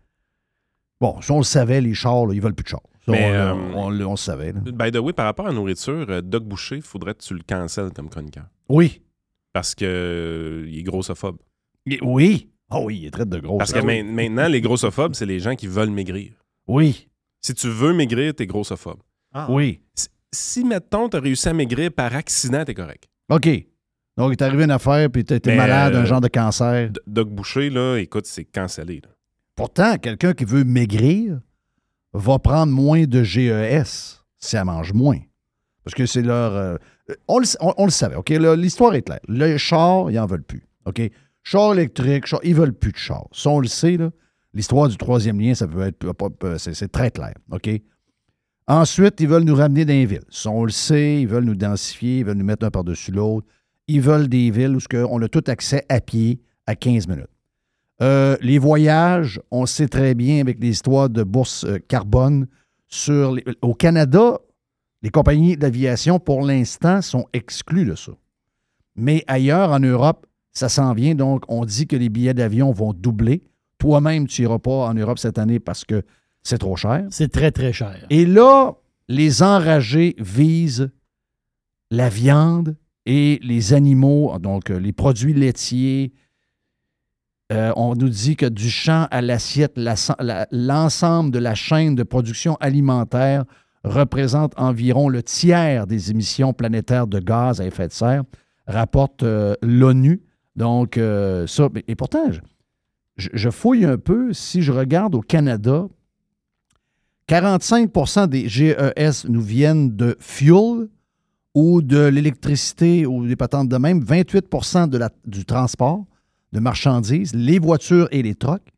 [1.00, 2.81] Bon, si on le savait, les chars, là, ils veulent plus de chars.
[3.07, 4.53] Ça, Mais, on, euh, on- on le- on savait.
[4.53, 4.61] là.
[4.64, 7.35] By the way, par rapport à la nourriture, euh, Doc Boucher, il faudrait que tu
[7.35, 8.47] le cancelles comme chroniqueur.
[8.69, 9.03] Oui.
[9.53, 11.37] Parce que euh, il est grossophobe.
[12.03, 12.51] Oui.
[12.71, 13.59] Ah oui, il est très de gros.
[13.59, 14.03] Parce que oui.
[14.03, 16.33] main- maintenant, les grossophobes, c'est les gens qui veulent maigrir.
[16.67, 17.09] Oui.
[17.43, 19.01] Si tu veux maigrir, t'es grossophobe.
[19.35, 19.83] Ah, Oui.
[19.95, 23.05] Si, si, mettons, t'as réussi à maigrir par accident, t'es correct.
[23.29, 23.47] OK.
[24.17, 26.90] Donc, il t'est arrivé une affaire, puis t'es malade, un genre de cancer.
[27.07, 29.01] Doc Boucher, là, écoute, c'est cancellé.
[29.03, 29.11] là.
[29.57, 31.38] Pourtant, quelqu'un qui veut maigrir
[32.14, 35.18] va prendre moins de GES si elle mange moins.
[35.85, 36.53] Parce que c'est leur.
[36.55, 36.77] euh,
[37.29, 38.31] on, le, on- le savait, OK?
[38.31, 39.20] L'histoire est claire.
[39.29, 40.66] Les chars, ils n'en veulent plus.
[40.87, 41.03] OK?
[41.42, 43.27] Chars électriques, chars, ils veulent plus de chars.
[43.33, 43.98] Ça, on le sait.
[44.55, 46.12] L'histoire du troisième lien, ça peut être.
[46.12, 47.35] pas- pas- C'est très clair.
[47.50, 47.68] OK?
[48.66, 50.24] Ensuite, ils veulent nous ramener dans les villes.
[50.31, 53.46] Ça, on le sait, ils veulent nous densifier, ils veulent nous mettre un par-dessus l'autre.
[53.88, 57.29] Ils veulent des villes où on a tout accès à pied à 15 minutes.
[58.02, 62.48] Euh, les voyages, on sait très bien avec les histoires de bourse euh, carbone
[62.88, 64.38] sur les- au Canada,
[65.02, 68.12] les compagnies d'aviation pour l'instant sont exclues de ça.
[68.96, 72.92] Mais ailleurs en Europe, ça s'en vient donc on dit que les billets d'avion vont
[72.92, 73.42] doubler.
[73.78, 76.02] Toi-même, tu n'iras pas en Europe cette année parce que
[76.42, 77.07] c'est trop cher.
[77.11, 78.07] C'est très, très cher.
[78.11, 78.74] Et là,
[79.09, 80.90] les enragés visent
[81.90, 82.76] la viande
[83.07, 86.12] et les animaux, donc euh, les produits laitiers.
[87.52, 91.94] Euh, on nous dit que du champ à l'assiette, la- la- l'ensemble de la chaîne
[91.94, 93.44] de production alimentaire
[93.85, 98.22] représente environ le tiers des émissions planétaires de gaz à effet de serre,
[98.66, 100.22] rapporte euh, l'ONU.
[100.57, 102.30] Donc, euh, ça, et pourtant,
[103.35, 104.33] je fouille un peu.
[104.33, 105.87] Si je regarde au Canada,
[107.28, 110.88] 45% des GES nous viennent de fuel
[111.54, 116.04] ou de l'électricité ou des patentes de même, 28 de la, du transport
[116.55, 118.73] de marchandises, les voitures et les trucks.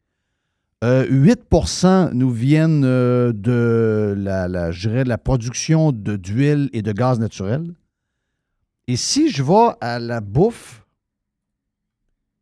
[0.83, 7.19] Euh, 8% nous viennent euh, de la, la, de la production d'huile et de gaz
[7.21, 7.73] naturel.
[8.89, 10.85] Et si je vais à la bouffe,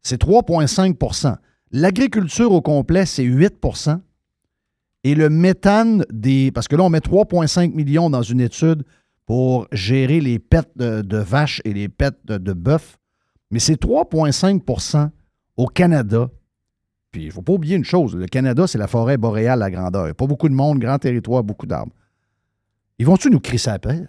[0.03, 1.37] c'est 3,5%
[1.71, 3.99] L'agriculture au complet, c'est 8%
[5.03, 6.53] Et le méthane des.
[6.53, 8.85] Parce que là, on met 3,5 millions dans une étude
[9.27, 12.99] pour gérer les pets de, vaches et les pets de, de bœuf.
[13.51, 14.61] Mais c'est 3,5
[15.57, 16.31] au Canada.
[17.11, 19.71] Puis il ne faut pas oublier une chose le Canada, c'est la forêt boréale à
[19.71, 20.03] grandeur.
[20.03, 21.93] Il n'y a pas beaucoup de monde, grand territoire, beaucoup d'arbres.
[22.99, 24.03] Ils vont-tu nous crisser à paix?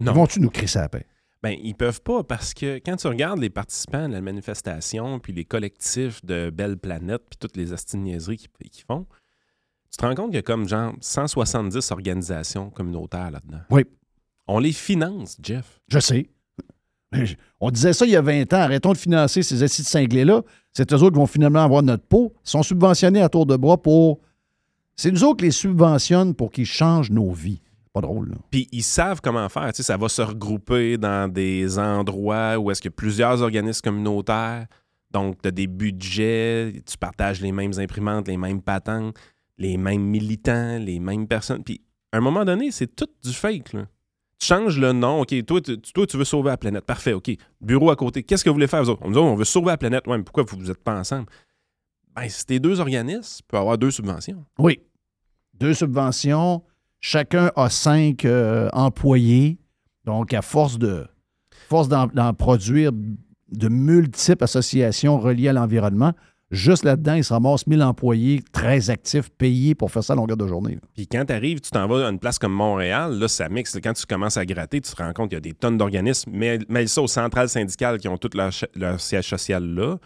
[0.00, 0.12] Ils Non.
[0.12, 1.06] vont-tu nous crisser à paix?
[1.42, 5.32] Ben, ils peuvent pas parce que quand tu regardes les participants de la manifestation, puis
[5.32, 9.06] les collectifs de Belle Planète, puis toutes les astiniaiseries qu'ils font,
[9.90, 13.60] tu te rends compte qu'il y a comme genre 170 organisations communautaires là-dedans.
[13.70, 13.84] Oui.
[14.46, 15.80] On les finance, Jeff.
[15.88, 16.30] Je sais.
[17.60, 18.58] On disait ça il y a 20 ans.
[18.60, 20.42] Arrêtons de financer ces assis de cinglés-là.
[20.76, 22.32] C'est eux autres qui vont finalement avoir notre peau.
[22.44, 24.20] Ils sont subventionnés à tour de bras pour.
[24.96, 27.60] C'est nous autres qui les subventionnent pour qu'ils changent nos vies.
[27.92, 28.36] Pas drôle, là.
[28.50, 29.72] Puis ils savent comment faire.
[29.72, 33.40] Tu sais, ça va se regrouper dans des endroits où est-ce qu'il y a plusieurs
[33.40, 34.66] organismes communautaires.
[35.12, 39.14] Donc, tu as des budgets, tu partages les mêmes imprimantes, les mêmes patentes,
[39.58, 41.62] les mêmes militants, les mêmes personnes.
[41.62, 43.74] Puis, à un moment donné, c'est tout du fake.
[43.74, 43.86] Là.
[44.38, 45.20] Tu changes le nom.
[45.20, 46.84] OK, toi tu, veux sauver la planète.
[46.84, 47.30] Parfait, OK.
[47.60, 48.22] Bureau à côté.
[48.22, 49.02] Qu'est-ce que vous voulez faire, vous autres?
[49.04, 50.06] On dit, on veut sauver la planète.
[50.06, 51.26] Ouais, mais pourquoi vous n'êtes pas ensemble?
[52.14, 54.44] Ben, t'es deux organismes, tu peux avoir deux subventions.
[54.58, 54.80] Oui.
[55.54, 56.62] Deux subventions.
[57.00, 59.58] Chacun a cinq euh, employés.
[60.04, 61.06] Donc, à force de
[61.68, 66.12] force d'en produire de multiples associations reliées à l'environnement,
[66.54, 70.36] juste là-dedans, il se ramasse 1000 employés très actifs, payés pour faire ça à longueur
[70.36, 70.78] de journée.
[70.94, 73.78] Puis quand tu arrives, tu t'en vas à une place comme Montréal, là, ça mixe.
[73.82, 76.30] Quand tu commences à gratter, tu te rends compte qu'il y a des tonnes d'organismes.
[76.32, 79.98] Mais mêle ça aux centrales syndicales qui ont tout leur, siège social là.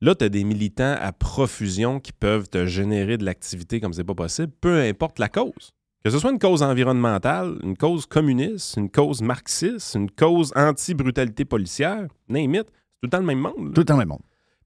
[0.00, 4.02] Là, tu as des militants à profusion qui peuvent te générer de l'activité comme c'est
[4.04, 5.72] pas possible, peu importe la cause.
[6.04, 11.44] Que ce soit une cause environnementale, une cause communiste, une cause marxiste, une cause anti-brutalité
[11.44, 12.70] policière, it, c'est tout
[13.04, 13.68] le temps le même monde.
[13.68, 13.72] là.
[13.72, 14.18] Tout le temps, le monde.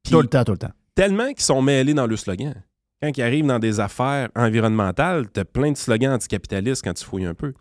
[0.02, 0.72] Puis- Tout le temps, tout le temps.
[0.96, 2.54] Tellement qu'ils sont mêlés dans le slogan.
[3.00, 7.04] Quand ils arrivent dans des affaires environnementales, tu as plein de slogans anticapitalistes quand tu
[7.04, 7.52] fouilles un peu.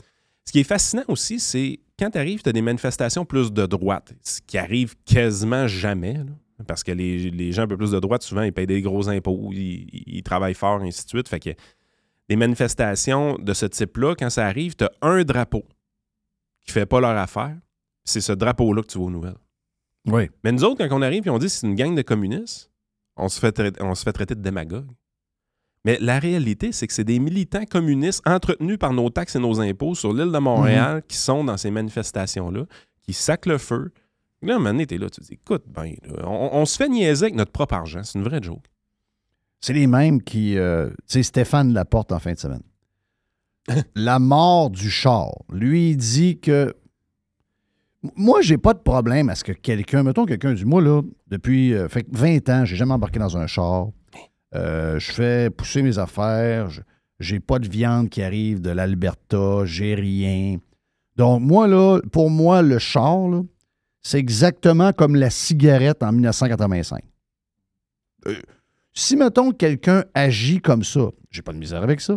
[0.45, 3.65] Ce qui est fascinant aussi, c'est quand tu arrives, tu as des manifestations plus de
[3.65, 6.13] droite, ce qui arrive quasiment jamais.
[6.13, 6.23] là.
[6.65, 9.09] parce que les, les gens un peu plus de droite, souvent, ils payent des gros
[9.09, 11.27] impôts, ils, ils travaillent fort, et ainsi de suite.
[11.27, 11.49] Fait que
[12.29, 15.63] des manifestations de ce type-là, quand ça arrive, tu as un drapeau
[16.65, 17.55] qui fait pas leur affaire.
[18.05, 19.37] C'est ce drapeau-là que tu vois aux nouvelles.
[20.07, 20.29] Oui.
[20.43, 22.71] Mais nous autres, quand on arrive et on dit que c'est une gang de communistes,
[23.17, 24.87] on se fait traiter, on se fait traiter de démagogue.
[25.83, 29.59] Mais la réalité, c'est que c'est des militants communistes entretenus par nos taxes et nos
[29.61, 32.65] impôts sur l'île de Montréal qui sont dans ces manifestations-là,
[33.03, 33.91] qui sacent le feu.
[34.41, 36.89] Là, à un moment donné, t'es là, tu te dis, écoute, ben, on se fait
[36.89, 38.01] niaiser avec notre propre argent.
[38.03, 38.65] C'est une vraie joke.
[39.61, 40.57] C'est les mêmes qui.
[40.57, 42.63] euh, tu sais, Stéphane Laporte en fin de semaine.
[43.95, 45.31] La mort du char.
[45.51, 46.75] Lui, il dit que.
[48.15, 50.03] Moi, j'ai pas de problème à ce que quelqu'un.
[50.03, 53.37] Mettons quelqu'un dit Moi, là, depuis euh, fait que 20 ans, j'ai jamais embarqué dans
[53.37, 53.87] un char.
[54.53, 56.69] Euh, je fais pousser mes affaires.
[57.19, 59.65] J'ai pas de viande qui arrive de l'Alberta.
[59.65, 60.57] J'ai rien.
[61.15, 63.29] Donc, moi, là, pour moi, le char,
[64.01, 67.03] c'est exactement comme la cigarette en 1985.
[68.27, 68.35] Euh,
[68.93, 72.13] si, mettons, quelqu'un agit comme ça, j'ai pas de misère avec ça.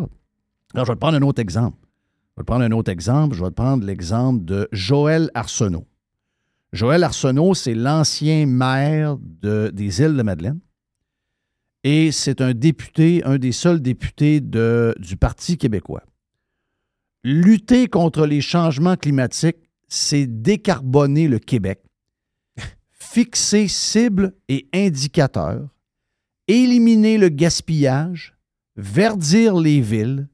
[0.75, 1.77] Alors, je vais te prendre un autre exemple.
[2.39, 3.35] Je vais te prendre un autre exemple.
[3.35, 5.89] Je vais te prendre l'exemple de Joël Arsenault.
[6.73, 10.61] Joël Arsenault, c'est l'ancien maire de- des îles de Madeleine.
[11.83, 16.05] Et c'est un député, un des seuls députés de- du Parti québécois.
[17.25, 21.83] Lutter contre les changements climatiques, c'est décarboner le Québec,
[22.93, 25.69] fixer cibles et indicateurs,
[26.47, 28.37] éliminer le gaspillage,
[28.77, 30.29] verdir les villes,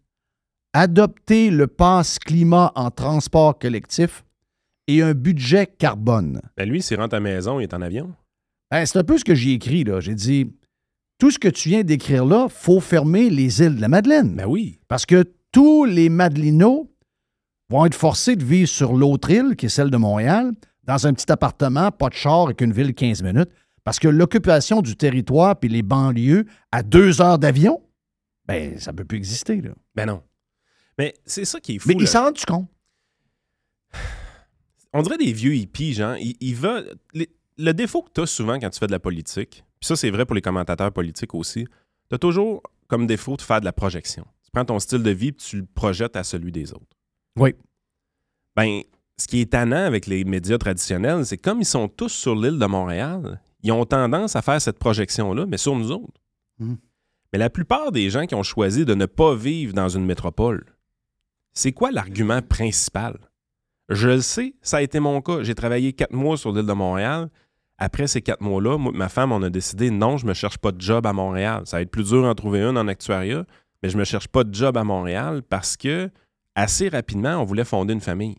[0.75, 4.25] adopter le passe climat en transport collectif
[4.89, 6.43] et un budget carbone.
[6.59, 8.13] Ben lui, s'il rentre à la maison, il est en avion.
[8.71, 9.85] Ben, c'est un peu ce que j'ai écrit.
[9.85, 10.01] là.
[10.01, 10.53] J'ai dit,
[11.19, 14.35] tout ce que tu viens d'écrire là, faut fermer les îles de la Madeleine.
[14.35, 14.81] Ben oui.
[14.89, 16.91] Parce que tous les Madelinots
[17.71, 21.15] vont être forcés de vivre sur l'autre île, qui est celle de Montréal, dans un
[21.15, 23.51] petit appartement, pas de char avec une ville 15 minutes.
[23.85, 27.81] Parce que l'occupation du territoire puis les banlieues à deux heures d'avion,
[28.47, 29.61] ben, ça ne peut plus exister.
[29.61, 29.71] Là.
[29.95, 30.23] Ben non.
[30.99, 31.89] Mais c'est ça qui est fou.
[31.89, 32.01] Mais là.
[32.03, 32.69] ils s'en rendent compte?
[34.93, 36.17] on dirait des vieux hippies, genre.
[36.17, 36.95] Ils, ils veulent.
[37.13, 39.95] les- le défaut que tu as souvent quand tu fais de la politique, puis ça,
[39.95, 41.67] c'est vrai pour les commentateurs politiques aussi,
[42.09, 44.27] tu as toujours comme défaut de faire de la projection.
[44.45, 46.97] Tu prends ton style de vie puis tu le projettes à celui des autres.
[47.37, 47.55] Oui.
[48.57, 48.81] Ben,
[49.19, 52.59] ce qui est tannant avec les médias traditionnels, c'est comme ils sont tous sur l'île
[52.59, 56.21] de Montréal, ils ont tendance à faire cette projection-là, mais sur nous autres.
[56.59, 56.77] Mhm.
[57.33, 60.65] Mais la plupart des gens qui ont choisi de ne pas vivre dans une métropole,
[61.55, 63.19] c'est quoi l'argument principal?
[63.89, 65.43] Je le sais, ça a été mon cas.
[65.43, 67.31] J'ai travaillé quatre mois sur l'île de Montréal.
[67.79, 70.59] Après ces quatre mois-là, moi, ma femme, on a décidé non, je ne me cherche
[70.59, 71.63] pas de job à Montréal.
[71.67, 73.45] Ça va être plus dur d'en trouver un en actuariat,
[73.83, 76.11] mais je ne me cherche pas de job à Montréal parce que
[76.55, 78.37] assez rapidement, on voulait fonder une famille.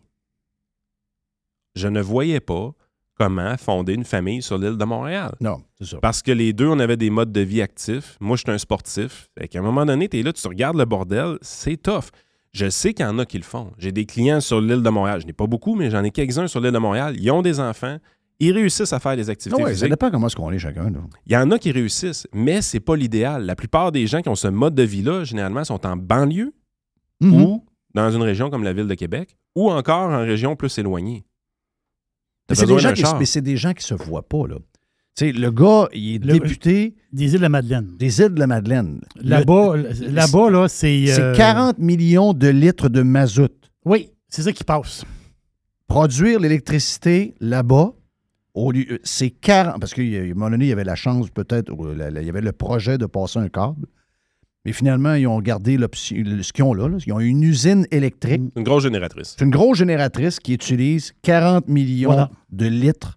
[1.74, 2.72] Je ne voyais pas
[3.18, 5.34] comment fonder une famille sur l'île de Montréal.
[5.40, 5.98] Non, c'est ça.
[6.00, 8.16] Parce que les deux, on avait des modes de vie actifs.
[8.20, 9.28] Moi, je suis un sportif.
[9.38, 12.10] Fait qu'à un moment donné, tu es là, tu regardes le bordel, c'est tough.
[12.56, 13.72] Je sais qu'il y en a qui le font.
[13.76, 15.20] J'ai des clients sur l'île de Montréal.
[15.20, 17.14] Je n'ai pas beaucoup, mais j'en ai quelques-uns sur l'île de Montréal.
[17.18, 17.98] Ils ont des enfants.
[18.40, 19.90] Ils réussissent à faire des activités ouais, ça physiques.
[19.90, 20.90] dépend comment est-ce qu'on est chacun.
[21.26, 23.44] Il y en a qui réussissent, mais c'est pas l'idéal.
[23.44, 26.52] La plupart des gens qui ont ce mode de vie-là, généralement, sont en banlieue
[27.20, 27.40] Mhm.
[27.42, 27.64] ou
[27.94, 31.24] dans une région comme la ville de Québec ou encore en région plus éloignée.
[32.48, 32.72] Mais c'est des,
[33.42, 34.56] des gens qui se voient pas, là.
[35.16, 37.96] Tu sais, le gars, il est Le- député Des îles de la Madeleine.
[37.98, 39.00] des îles de la Madeleine.
[39.16, 39.76] Le- Là-bas,
[40.10, 41.06] là-bas, là, c'est.
[41.06, 43.50] c'est euh, 40 millions de litres de mazout.
[43.86, 45.04] Oui, c'est ça qui passe.
[45.88, 47.92] Produire l'électricité là-bas,
[48.52, 49.80] au lieu- euh, c'est 40.
[49.80, 52.52] Parce qu'à un moment donné, il y avait la chance, peut-être, il y avait le
[52.52, 53.86] projet de passer un câble.
[54.66, 56.98] Mais finalement, ils ont gardé ce qu'ils ont là, là.
[57.06, 58.42] Ils ont une usine électrique.
[58.56, 59.36] Une grosse génératrice.
[59.38, 62.30] C'est une grosse génératrice qui utilise 40 millions Voilà.
[62.50, 63.16] de litres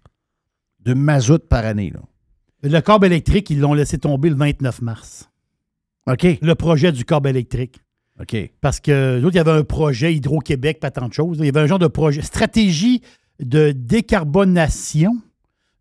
[0.84, 1.90] de mazout par année.
[1.90, 2.00] Là.
[2.62, 5.30] Le câble électrique, ils l'ont laissé tomber le 29 mars.
[6.06, 6.26] OK.
[6.40, 7.80] Le projet du câble électrique.
[8.20, 8.36] OK.
[8.60, 11.38] Parce que l'autre, il y avait un projet Hydro-Québec, pas tant de choses.
[11.38, 12.22] Il y avait un genre de projet.
[12.22, 13.00] Stratégie
[13.38, 15.16] de décarbonation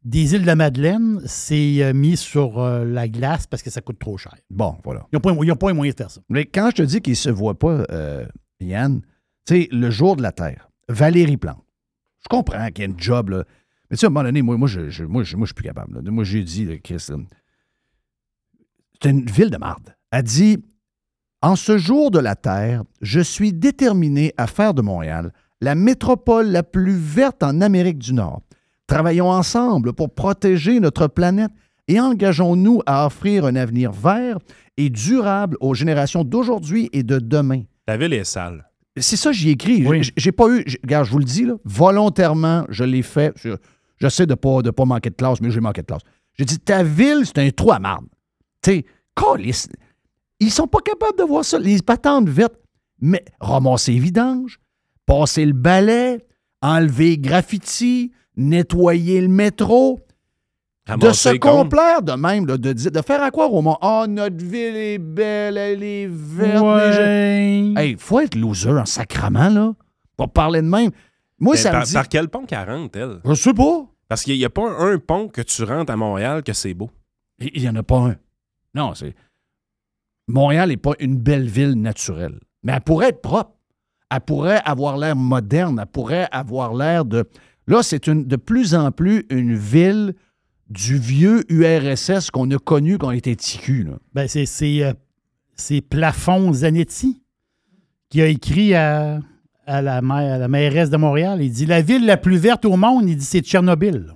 [0.06, 3.82] des îles de la Madeleine, c'est euh, mis sur euh, la glace parce que ça
[3.82, 4.34] coûte trop cher.
[4.50, 5.06] Bon, voilà.
[5.12, 6.22] Ils n'ont pas, pas les moyens de faire ça.
[6.30, 8.26] Mais quand je te dis qu'il ne se voit pas, euh,
[8.62, 9.02] Yann,
[9.46, 11.64] tu sais, le jour de la Terre, Valérie Plante,
[12.24, 13.44] je comprends qu'il y a une job, là.
[13.90, 15.50] Mais tu sais, à un moment donné, moi, moi, je, je- moi, je, moi, je
[15.50, 16.02] suis plus capable.
[16.04, 16.12] là.
[16.12, 17.00] Moi, j'ai dit, là, Chris,
[19.02, 19.96] c'est une ville de marde.
[20.12, 20.58] Elle dit
[21.42, 26.48] En ce jour de la Terre, je suis déterminé à faire de Montréal la métropole
[26.48, 28.42] la plus verte en Amérique du Nord.
[28.88, 31.52] Travaillons ensemble pour protéger notre planète
[31.88, 34.38] et engageons-nous à offrir un avenir vert
[34.78, 37.64] et durable aux générations d'aujourd'hui et de demain.
[37.88, 38.66] La ville est sale.
[38.98, 39.86] C'est ça, j'y ai écrit.
[39.88, 40.02] Oui.
[40.18, 40.64] J'ai- pas eu.
[40.84, 43.34] Regarde, je vous le dis, là, volontairement, je l'ai fait.
[44.00, 46.02] J'essaie de pas, de pas manquer de classe, mais j'ai manqué de classe.
[46.38, 48.06] J'ai dit, ta ville, c'est un trou à marde.
[48.62, 48.86] Tu sais,
[49.16, 49.68] câlisse.
[50.40, 51.60] ils sont pas capables de voir ça.
[51.60, 52.56] Les patentes vertes,
[53.02, 54.60] mais ramasser les vidanges,
[55.06, 56.26] passer le balai,
[56.62, 60.00] enlever les graffitis, nettoyer le métro,
[60.98, 64.76] de se complaire de même, là, de, faire à croire au monde, oh, notre ville
[64.76, 66.64] est belle, elle est verte.
[66.64, 67.74] Ouais.
[67.76, 69.74] Hey, faut être loser en sacrament, là.
[70.18, 70.92] Pas parler de même.
[71.40, 71.94] Moi, Mais ça par, me dit.
[71.94, 73.20] par quel pont qu'elle rentre, elle?
[73.26, 73.86] Je sais pas.
[74.08, 76.90] Parce qu'il n'y a pas un pont que tu rentres à Montréal que c'est beau.
[77.40, 78.16] Il n'y en a pas un.
[78.74, 79.16] Non, c'est.
[80.28, 82.40] Montréal n'est pas une belle ville naturelle.
[82.64, 83.56] Mais elle pourrait être propre.
[84.12, 85.80] Elle pourrait avoir l'air moderne.
[85.80, 87.26] Elle pourrait avoir l'air de.
[87.68, 90.16] Là, c'est une, de plus en plus une ville
[90.70, 93.84] du vieux URSS qu'on a connu quand on était ticu.
[93.84, 93.98] Là.
[94.14, 94.94] Ben, c'est, c'est, euh,
[95.56, 97.24] c'est Plafond Zanetti
[98.10, 99.20] qui a écrit à,
[99.70, 101.42] à la, maire- à la mairesse de Montréal.
[101.42, 104.16] Il dit La ville la plus verte au monde, il dit c'est Tchernobyl.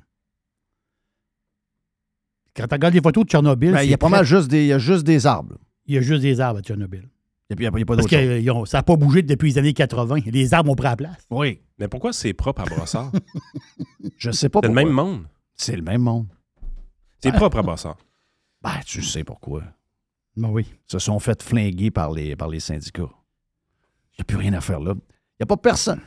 [2.56, 4.64] Quand tu regardes les photos de Tchernobyl, Ben, il y a pas mal juste des,
[4.64, 5.58] il y a juste des arbres.
[5.88, 7.10] il y a juste des arbres à Tchernobyl.
[7.50, 8.96] Il n'y a, il y a pas Parce que euh, ils ont- ça n'a pas
[8.96, 10.18] bougé depuis les années 80.
[10.26, 11.26] Les arbres ont pris la place.
[11.30, 11.60] Oui.
[11.78, 13.12] Mais pourquoi c'est propre à Brossard?
[14.18, 15.24] Je sais pas c'est le même monde.
[15.56, 16.28] C'est le même monde.
[17.20, 17.98] C'est propre à Brossard.
[18.62, 19.64] Ben, tu sais pourquoi.
[20.36, 20.66] Ben oui.
[20.88, 23.10] se sont fait flinguer par les, par les syndicats.
[24.14, 24.94] Il n'y a plus rien à faire là.
[25.40, 26.00] Il n'y a pas personne.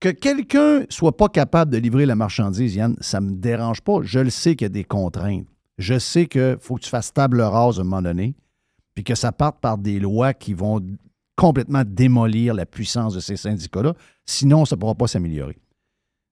[0.00, 3.98] Que quelqu'un soit pas capable de livrer la marchandise, Yann, ça ne me dérange pas.
[4.02, 5.46] Je le sais qu'il y a des contraintes.
[5.78, 8.34] Je sais qu'il faut que tu fasses table rase à un moment donné,
[8.94, 10.80] puis que ça parte par des lois qui vont
[11.36, 13.94] complètement démolir la puissance de ces syndicats-là.
[14.26, 15.58] Sinon, ça ne pourra pas s'améliorer.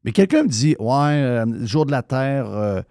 [0.05, 2.83] Mais quelqu'un me dit Ouais, euh, le jour de la Terre, euh,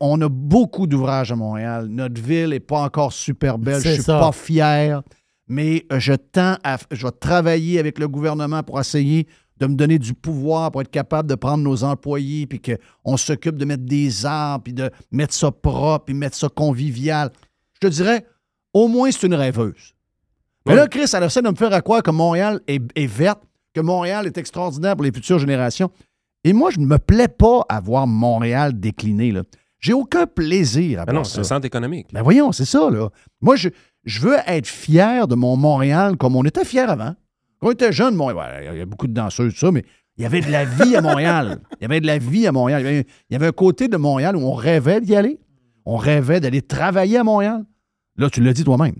[0.00, 1.86] on a beaucoup d'ouvrages à Montréal.
[1.88, 3.76] Notre ville n'est pas encore super belle.
[3.76, 4.18] Je C'est suis ça.
[4.18, 5.02] pas fier.
[5.48, 6.76] Mais euh, je tends à.
[6.90, 9.26] Je vais travailler avec le gouvernement pour essayer
[9.58, 13.56] de me donner du pouvoir pour être capable de prendre nos employés, puis qu'on s'occupe
[13.56, 17.30] de mettre des arbres, puis de mettre ça propre, puis mettre ça convivial.
[17.74, 18.26] Je te dirais,
[18.74, 19.94] au moins, c'est une rêveuse.
[20.66, 23.40] Mais là, Chris, elle essaie de me faire croire que Montréal est, est verte,
[23.72, 25.90] que Montréal est extraordinaire pour les futures générations.
[26.44, 29.32] Et moi, je ne me plais pas à voir Montréal décliner.
[29.78, 32.08] J'ai aucun plaisir à Ben voir non, c'est un centre économique.
[32.12, 33.10] Ben voyons, c'est ça, là.
[33.40, 33.68] Moi, je,
[34.06, 37.14] je veux être fier de mon Montréal comme on était fier avant.
[37.60, 39.84] Quand on était jeune, il y a beaucoup de danseuses, tout ça, mais
[40.16, 41.58] Il y avait de la vie à Montréal.
[41.80, 42.82] Il y avait de la vie à Montréal.
[42.82, 45.40] Il y avait, un côté de Montréal où on rêvait d'y aller.
[45.84, 47.64] On rêvait d'aller travailler à Montréal.
[48.16, 48.94] Là, tu l'as dit toi-même.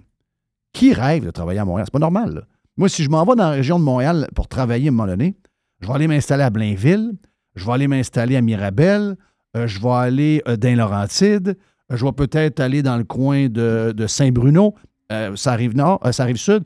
[0.72, 1.86] Qui rêve de travailler à Montréal?
[1.86, 2.46] C'est pas normal.
[2.76, 5.06] Moi, si je m'en vais dans la région de Montréal pour travailler à un moment
[5.06, 5.36] donné,
[5.80, 7.12] je vais aller m'installer à Blainville,
[7.54, 9.16] je vais aller m'installer à Mirabel,
[9.56, 11.56] euh, je vais aller euh, dans Laurentide,
[11.88, 14.74] je vais peut-être aller dans le coin de Saint-Bruno,
[15.12, 16.64] euh, ça arrive nord, euh, ça arrive sud.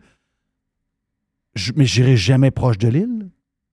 [1.55, 3.31] Je- mais j'irai jamais proche de l'île.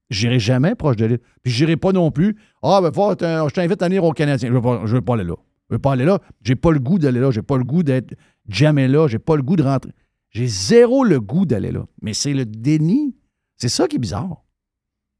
[0.09, 1.19] J'irai jamais proche de l'île.
[1.43, 2.37] Puis j'irai pas non plus.
[2.63, 4.49] Ah, ben, faut- je t'invite à venir au Canadien.
[4.49, 5.35] Je veux pas, je veux pas aller là.
[5.69, 6.19] Je veux pas aller là.
[6.41, 7.29] J'ai pas le goût d'aller là.
[7.31, 8.15] J'ai pas le goût d'être
[8.47, 9.07] jamais là.
[9.07, 9.91] J'ai pas le goût de rentrer.
[10.29, 11.85] J'ai zéro le goût d'aller là.
[12.01, 13.15] Mais c'est le déni.
[13.57, 14.43] C'est ça qui est bizarre.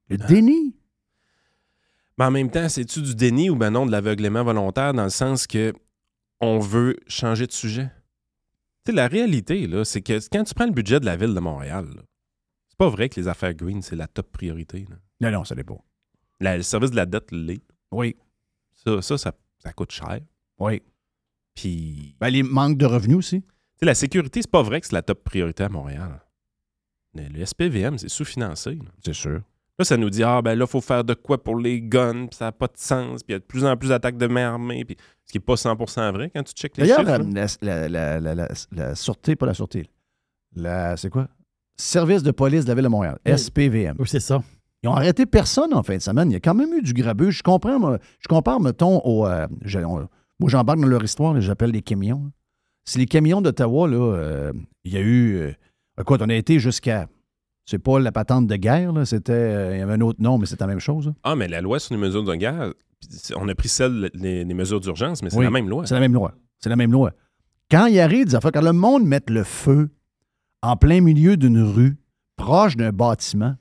[0.10, 0.76] Le déni.
[2.18, 5.10] Mais en même temps, c'est-tu du déni ou ben non de l'aveuglement volontaire dans le
[5.10, 5.74] sens que
[6.39, 7.91] on veut changer de sujet?
[8.91, 11.88] La réalité, là, c'est que quand tu prends le budget de la ville de Montréal,
[12.69, 14.85] c'est pas vrai que les affaires green, c'est la top priorité.
[14.89, 14.95] là.
[15.21, 15.77] Non, non, ça l'est pas.
[16.39, 17.61] La- le service de la dette l'est.
[17.91, 18.15] Oui.
[18.75, 20.19] Ça, ça, ça, ça coûte cher.
[20.59, 20.81] Oui.
[21.55, 23.43] Puis, Ben, les manques de revenus aussi.
[23.81, 26.21] la sécurité, c'est pas vrai que c'est la top priorité à Montréal.
[27.15, 28.77] Le, le SPVM, c'est sous-financé.
[29.03, 29.41] C'est sûr.
[29.80, 32.25] Là, ça nous dit, ah, ben là, il faut faire de quoi pour les guns,
[32.28, 34.17] puis ça n'a pas de sens, puis il y a de plus en plus d'attaques
[34.17, 36.99] de main armée, puis ce qui n'est pas 100% vrai quand tu checkes les D'ailleurs,
[36.99, 37.11] chiffres.
[37.11, 37.47] la, là.
[37.61, 39.88] la, la, la, la- la sûreté, pas la sûreté.
[40.55, 41.28] La, c'est quoi?
[41.80, 43.38] Service de police de la Ville de Montréal, Oui.
[43.38, 43.95] SPVM.
[43.99, 44.41] Oui, c'est ça.
[44.82, 46.32] Ils ont arrêté personne en fin de semaine.
[46.32, 47.38] Il y a quand même eu du grabuge.
[47.38, 49.28] Je comprends, moi, je compare, mettons, au.
[49.28, 49.45] euh,
[49.86, 50.07] on-
[50.39, 52.32] moi, j'embarque dans leur histoire, là, j'appelle les camions.
[52.86, 53.97] C'est les camions d'Ottawa, là.
[53.97, 54.53] euh,
[54.86, 55.36] il y a eu.
[55.36, 55.51] euh,
[55.99, 57.07] écoute, on a été jusqu'à.
[57.70, 59.05] C'est pas la patente de guerre, là.
[59.05, 59.34] C'était.
[59.34, 61.07] euh, il y avait un autre nom, mais c'est la même chose.
[61.07, 61.13] là.
[61.24, 62.74] Ah, mais la loi sur les mesures de guerre,
[63.36, 65.86] on a pris celle, les mesures d'urgence, mais c'est Oui, la même loi.
[65.86, 66.34] C'est la même loi.
[66.59, 67.11] C'est la même loi.
[67.70, 69.89] Quand il arrive des affaires, quand le monde met le feu
[70.63, 71.97] en plein milieu d'une rue,
[72.38, 73.55] proche d'un bâtiment,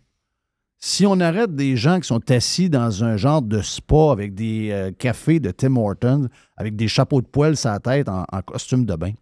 [0.79, 4.69] si on arrête des gens qui sont assis dans un genre de spa avec des
[4.71, 8.43] euh, cafés de Tim Hortons, avec des chapeaux de poêle sur la tête en, en
[8.43, 9.13] costume de bain,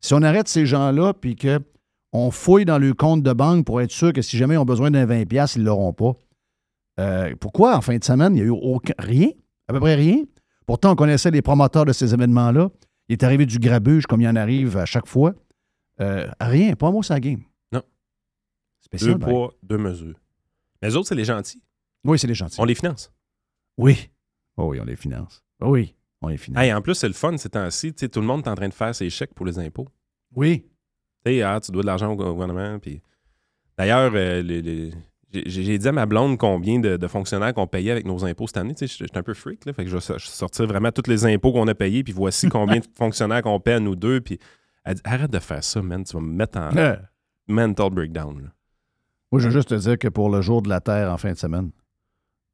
[0.00, 1.36] si on arrête ces gens-là puis
[2.14, 4.64] qu'on fouille dans le compte de banque pour être sûr que si jamais ils ont
[4.64, 6.12] besoin d'un 20$, ils ne l'auront pas,
[7.00, 9.30] euh, pourquoi en fin de semaine, il n'y a eu aucun, rien,
[9.66, 10.22] à peu près rien?
[10.64, 12.70] Pourtant, on connaissait les promoteurs de ces événements-là.
[13.08, 15.34] Il est arrivé du grabuge comme il en arrive à chaque fois.
[16.00, 17.42] Euh, rien, pas un mot sur la game.
[17.72, 17.82] Non.
[18.80, 19.14] Spécial.
[19.14, 19.26] Deux ben.
[19.26, 20.20] poids, deux mesures.
[20.80, 21.62] Mais les autres, c'est les gentils.
[22.04, 22.60] Oui, c'est les gentils.
[22.60, 23.12] On les finance.
[23.76, 24.08] Oui.
[24.56, 25.42] Oh oui, on les finance.
[25.60, 26.62] Oh oui, on les finance.
[26.62, 27.92] Hey, en plus, c'est le fun ces temps-ci.
[27.92, 29.88] Tout le monde est en train de faire ses chèques pour les impôts.
[30.36, 30.64] Oui.
[31.24, 32.78] Tu sais, ah, tu dois de l'argent au gouvernement.
[32.78, 33.00] Puis...
[33.78, 34.90] D'ailleurs, euh,
[35.32, 38.58] j'ai dit à ma blonde combien de, de fonctionnaires qu'on payait avec nos impôts cette
[38.58, 38.74] année.
[38.74, 39.64] Tu sais, J'étais un peu freak.
[39.64, 42.04] Là, fait que je vais so- sortir vraiment tous les impôts qu'on a payés.
[42.04, 44.20] Puis voici combien de fonctionnaires qu'on paie à nous deux.
[44.20, 44.38] Puis
[44.84, 46.04] elle dit Arrête de faire ça, man.
[46.04, 46.70] Tu vas me mettre en
[47.48, 48.42] mental breakdown.
[48.42, 48.48] là.
[49.32, 51.32] moi, je veux juste te dire que pour le jour de la Terre en fin
[51.32, 51.70] de semaine,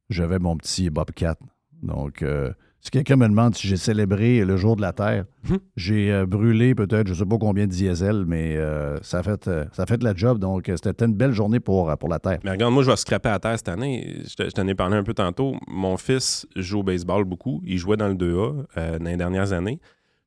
[0.09, 1.37] j'avais mon petit Bobcat.
[1.83, 2.53] Donc, euh,
[2.83, 5.59] si quelqu'un me demande si j'ai célébré le jour de la Terre, Mhm.
[5.77, 9.23] j'ai euh, brûlé peut-être, je ne sais pas combien de diesel, mais euh, ça, a
[9.23, 10.39] fait, euh, ça a fait la job.
[10.39, 12.39] Donc, euh, c'était une belle journée pour, pour la Terre.
[12.45, 14.17] Mais regarde, moi, je vais scraper à terre cette année.
[14.27, 15.57] Je te- je t'en ai parlé un peu tantôt.
[15.69, 17.61] Mon fils joue au baseball beaucoup.
[17.67, 19.79] Il jouait dans le 2A euh, dans les dernières années.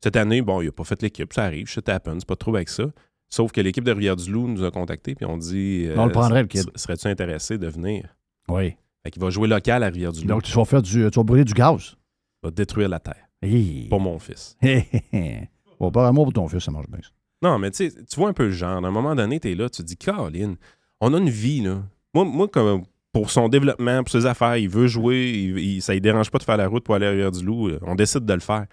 [0.04, 1.32] Cette année, bon, il n'a pas fait l'équipe.
[1.34, 2.20] Ça arrive, shit happens.
[2.20, 2.84] C'est pas trop avec ça.
[3.30, 6.47] Sauf que l'équipe de Rivière-du-Loup nous a contactés puis on dit On le prendrait, le
[6.47, 6.70] kid.
[6.76, 8.16] Serais-tu intéressé de venir?
[8.47, 8.76] Oui.
[9.04, 10.28] Fait qu'il va jouer local à Rivière-du-Loup.
[10.28, 11.10] Donc, tu vas faire du.
[11.10, 11.95] Tu vas brûler du gaz.
[12.44, 13.28] Va détruire la terre.
[13.41, 13.88] Hey.
[13.89, 14.58] Pour mon fils.
[15.80, 17.00] bon, pas amour pour ton fils, ça marche bien.
[17.02, 17.10] ça.
[17.41, 18.84] Non, mais tu vois un peu le genre.
[18.84, 20.56] À un moment donné, tu es là, tu te dis, Caroline,
[21.02, 21.84] on a une vie, là.
[22.14, 25.94] Moi, moi comme pour son développement, pour ses affaires, il veut jouer, il, il- ça
[25.94, 27.70] ne dérange pas de faire la route pour aller à Rivière-du-Loup.
[27.70, 28.66] euh, On décide de le faire.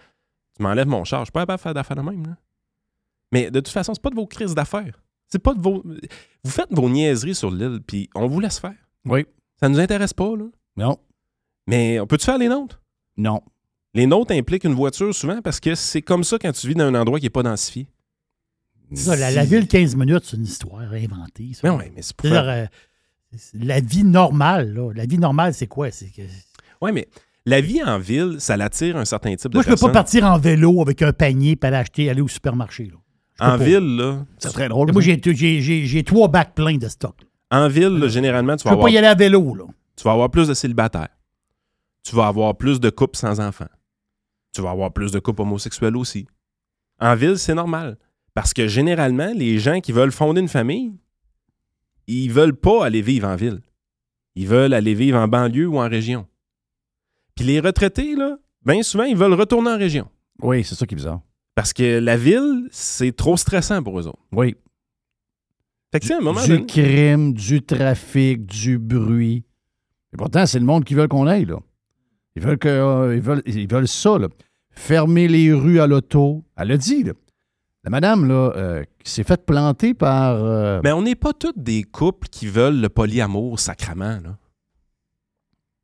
[0.57, 1.21] Tu m'enlèves mon char.
[1.21, 2.37] Je suis pas capable de faire d'affaires de même, là.
[3.33, 5.01] Mais de toute façon, c'est pas de vos crises d'affaires.
[5.29, 5.83] C'est pas de vos.
[6.45, 8.75] Vous faites vos niaiseries sur l'île, puis on vous laisse faire.
[9.05, 9.25] Oui.
[9.61, 10.47] Ça nous intéresse pas, là.
[10.77, 10.99] Non.
[11.68, 12.81] Mais on peut-tu faire les nôtres?
[13.16, 13.41] Non.
[13.95, 16.84] Les nôtres impliquent une voiture souvent parce que c'est comme ça quand tu vis dans
[16.86, 17.88] un endroit qui n'est pas densifié.
[18.93, 21.51] C'est ça, la, la ville 15 minutes, c'est une histoire inventée.
[21.55, 21.61] ça.
[21.64, 22.64] Mais ouais, mais c'est pour euh,
[23.55, 24.91] la vie normale, là.
[24.95, 25.91] La vie normale, c'est quoi?
[25.91, 26.22] C'est que...
[26.80, 27.09] Ouais, mais
[27.47, 29.93] la vie en ville, ça l'attire un certain type Moi, de je peux pas personnes.
[29.93, 32.86] partir en vélo avec un panier pour aller acheter, aller au supermarché.
[32.86, 32.97] Là.
[33.55, 33.64] En pas.
[33.64, 34.93] ville, là, C'est très drôle.
[34.93, 37.14] Moi, j'ai, trois bacs pleins de stock.
[37.51, 39.64] en ville, là, généralement, tu Je vas, peux avoir, pas y aller à vélo, là.
[39.97, 41.09] tu vas avoir plus de célibataires.
[42.03, 43.68] Tu vas avoir plus de couples sans enfants.
[44.53, 46.26] Tu vas avoir plus de couples homosexuels aussi.
[46.98, 47.98] En ville, c'est normal.
[48.34, 50.92] Parce que généralement, les gens qui veulent fonder une famille,
[52.07, 53.61] ils veulent pas aller vivre en ville.
[54.34, 56.26] Ils veulent aller vivre en banlieue ou en région.
[57.34, 60.09] Puis les retraités, là, bien souvent, ils veulent retourner en région.
[60.42, 61.20] Oui, c'est ça qui est bizarre.
[61.55, 64.22] Parce que la ville, c'est trop stressant pour eux autres.
[64.32, 64.57] Oui.
[65.92, 66.66] Fait que, à un moment du donné...
[66.66, 69.44] crime, du trafic, du bruit.
[70.12, 71.59] Et pourtant, c'est le monde qui veut qu'on aille, là.
[72.41, 74.28] Ils veulent, que, euh, ils veulent, ils veulent ça, là.
[74.72, 76.43] Fermer les rues à l'auto.
[76.57, 77.12] Elle l'a dit, là.
[77.84, 80.36] La madame, là, euh, qui s'est faite planter par.
[80.36, 84.20] euh, Mais on n'est pas tous des couples qui veulent le polyamour sacrament.
[84.22, 84.36] Là.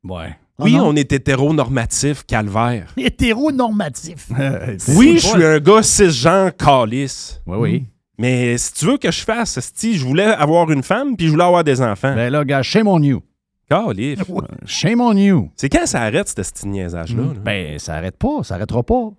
[0.03, 0.35] ouais.
[0.59, 0.87] Oui, Ah non?
[0.89, 2.91] on est hétéronormatif, calvaire.
[2.97, 4.29] Hétéronormatif.
[4.95, 7.39] Oui, je suis un gars cisgenre calice.
[7.45, 7.85] Oui, oui.
[8.17, 11.31] Mais si tu veux que je fasse, si je voulais avoir une femme puis je
[11.31, 12.15] voulais avoir des enfants.
[12.15, 13.21] Ben là, gars, shame on you.
[13.69, 14.19] Calif.
[14.65, 15.51] Shame on you.
[15.55, 17.23] C'est quand ça arrête, ce petit niaisage-là?
[17.23, 17.39] là?
[17.43, 19.11] Ben, ça arrête pas, ça arrêtera pas.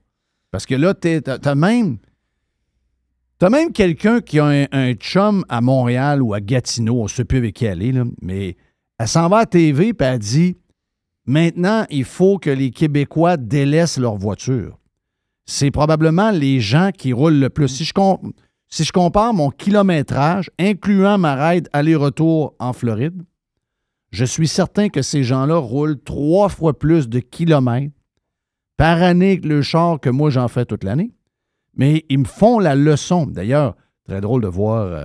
[0.51, 1.99] Parce que là, t'as même.
[3.39, 7.09] T'as même quelqu'un qui a un, un chum à Montréal ou à Gatineau, on ne
[7.09, 8.57] sait plus avec qui elle est, là, mais
[8.99, 10.57] elle s'en va à la TV et elle dit
[11.29, 14.79] Maintenant, il faut que les Québécois délaissent leur voiture.
[15.45, 17.69] C'est probablement les gens qui roulent le plus.
[17.69, 17.93] Si je,
[18.69, 23.23] si je compare mon kilométrage, incluant ma ride aller-retour en Floride,
[24.11, 27.93] je suis certain que ces gens-là roulent trois fois plus de kilomètres
[28.77, 31.11] par année que le char que moi j'en fais toute l'année.
[31.77, 33.27] Mais ils me font la leçon.
[33.27, 35.05] D'ailleurs, très drôle de voir euh,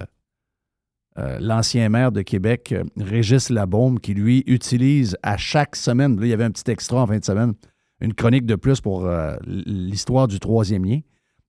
[1.20, 6.26] euh, l'ancien maire de Québec, euh, Régis Labaume, qui lui utilise à chaque semaine, là,
[6.26, 7.54] il y avait un petit extra en fin de semaine,
[8.00, 9.10] une chronique de plus pour
[9.46, 11.00] l'histoire du troisième lien.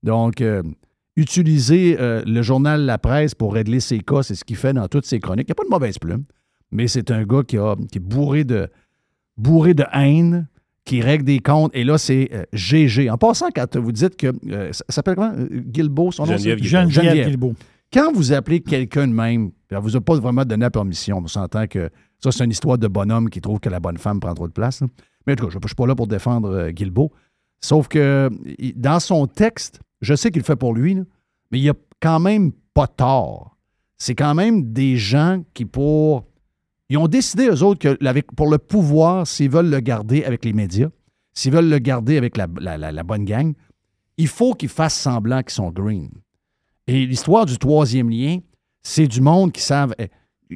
[0.05, 0.41] Donc,
[1.17, 5.05] utiliser le journal La Presse pour régler ses cas, c'est ce qu'il fait dans toutes
[5.05, 5.49] ses chroniques.
[5.49, 6.23] Il n'y a pas de mauvaise plume,
[6.75, 8.69] mais c'est un gars qui, a, qui est bourré de,
[9.39, 10.47] bourré de haine,
[10.85, 11.71] qui règle des comptes.
[11.75, 13.09] Et là, c'est euh, GG.
[13.09, 14.27] En passant, quand vous dites que.
[14.51, 15.33] euh, ça ça s'appelle comment?
[15.35, 16.91] Euh, Guilbeault, son nom Geneviève c'est- Guilbeault.
[16.91, 17.55] Geneviève Guilbeault.
[17.93, 21.27] Quand vous appelez quelqu'un de même, elle vous a pas vraiment donné la permission, on
[21.29, 24.35] s'entend que ça, c'est une histoire de bonhomme qui trouve que la bonne femme prend
[24.35, 24.81] trop de place.
[24.83, 24.89] là.
[25.27, 27.13] Mais en tout cas, je ne suis pas là pour défendre euh, Guilbeault.
[27.63, 28.29] Sauf que
[28.77, 31.03] dans son texte, je sais qu'il le fait pour lui, là,
[31.51, 33.57] mais il a quand même pas tort.
[33.97, 36.27] C'est quand même des gens qui, pour.
[36.89, 40.53] Ils ont décidé, eux autres, que pour le pouvoir, s'ils veulent le garder avec les
[40.53, 40.91] médias,
[41.33, 43.55] s'ils veulent le garder avec la- la bonne gang,
[44.17, 46.11] il faut qu'ils fassent semblant qu'ils sont green.
[46.87, 48.39] Et l'histoire du troisième lien,
[48.83, 49.95] c'est du monde qui savent.
[49.99, 50.09] eh,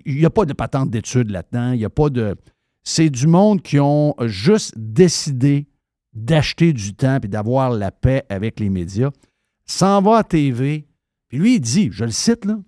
[0.05, 1.73] Il n'y a pas de patente d'études là-dedans.
[1.73, 2.37] Il n'y a pas de.
[2.85, 5.67] C'est du monde qui ont juste décidé
[6.13, 9.11] d'acheter du temps et d'avoir la paix avec les médias.
[9.65, 10.87] S'en va à TV.
[11.29, 12.59] Puis lui, il dit, je le cite là,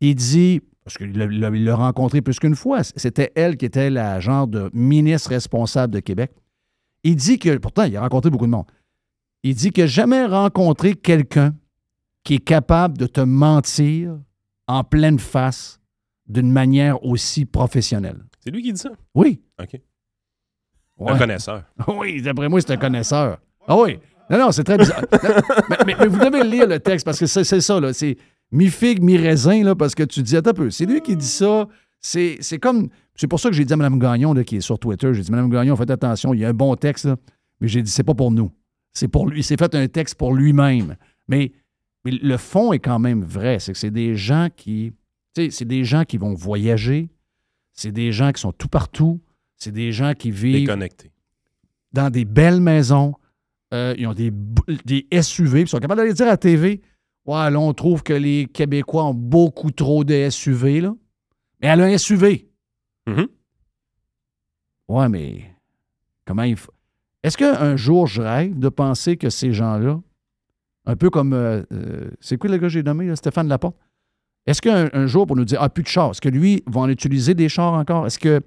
[0.00, 4.46] il dit, parce qu'il l'a- rencontré plus qu'une fois, c'était elle qui était la genre
[4.46, 6.32] de ministre responsable de Québec.
[7.02, 8.66] Il dit que, pourtant, il a rencontré beaucoup de monde.
[9.42, 11.54] Il dit qu'il n'a jamais rencontré quelqu'un
[12.22, 14.18] qui est capable de te mentir
[14.66, 15.78] en pleine face
[16.26, 18.24] d'une manière aussi professionnelle.
[18.42, 18.90] C'est lui qui dit ça?
[19.14, 19.40] Oui.
[19.60, 19.80] OK.
[20.98, 21.12] Ouais.
[21.12, 21.64] Un connaisseur.
[21.88, 23.38] Oui, d'après moi, c'est un connaisseur.
[23.66, 23.98] Ah oui.
[24.30, 25.02] Non, non, c'est très bizarre.
[25.68, 27.92] mais, mais- mais vous devez lire le texte parce que c'est c'est ça, là.
[27.92, 28.16] C'est
[28.54, 31.68] mi-figue, mi-raisin, là, parce que tu dis, attends un peu, c'est lui qui dit ça.
[32.00, 32.88] C'est c'est comme.
[33.16, 35.22] C'est pour ça que j'ai dit à Mme Gagnon, là, qui est sur Twitter, j'ai
[35.22, 37.16] dit, Mme Gagnon, faites attention, il y a un bon texte, là.
[37.60, 38.50] Mais j'ai dit, c'est pas pour nous.
[38.92, 39.40] C'est pour lui.
[39.40, 40.96] Il s'est fait un texte pour lui-même.
[41.28, 41.52] Mais,
[42.04, 43.58] mais le fond est quand même vrai.
[43.58, 44.92] C'est que c'est des gens qui.
[45.36, 47.08] C'est des gens qui vont voyager.
[47.72, 49.20] C'est des gens qui sont tout partout.
[49.56, 51.10] C'est des gens qui vivent Déconnecté.
[51.92, 53.14] dans des belles maisons.
[53.72, 54.30] Euh, ils ont des,
[54.84, 55.62] des SUV.
[55.62, 56.82] Ils sont capables d'aller dire à la TV
[57.26, 60.80] Ouais, là, on trouve que les Québécois ont beaucoup trop de SUV.
[60.82, 60.94] Là.
[61.60, 62.48] Mais elle a un SUV.
[63.06, 63.26] Mhm.
[64.88, 65.44] Ouais, mais
[66.26, 66.72] comment il faut.
[67.22, 69.98] Est-ce qu'un jour, je rêve de penser que ces gens-là,
[70.84, 71.32] un peu comme.
[71.32, 73.76] euh, euh, c'est quoi le gars que j'ai nommé, là, Stéphane Laporte?
[74.46, 76.82] Est-ce qu'un un jour, pour nous dire Ah, plus de chars, est-ce que lui va
[76.82, 78.06] en utiliser des chars encore?
[78.06, 78.42] Est-ce que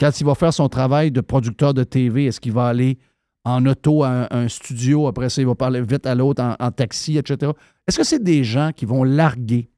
[0.00, 2.98] quand il va faire son travail de producteur de TV, est-ce qu'il va aller
[3.46, 6.56] en auto à un, un studio, après ça, il va parler vite à l'autre en,
[6.58, 7.52] en taxi, etc.
[7.86, 9.70] Est-ce que c'est des gens qui vont larguer?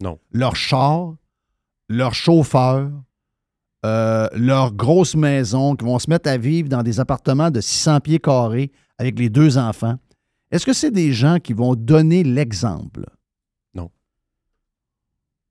[0.00, 0.18] Non.
[0.32, 1.14] leur char,
[1.88, 2.90] leur chauffeur,
[3.84, 8.00] euh, leur grosse maison, qui vont se mettre à vivre dans des appartements de 600
[8.00, 9.98] pieds carrés avec les deux enfants?
[10.50, 13.04] Est-ce que c'est des gens qui vont donner l'exemple?
[13.74, 13.90] Non.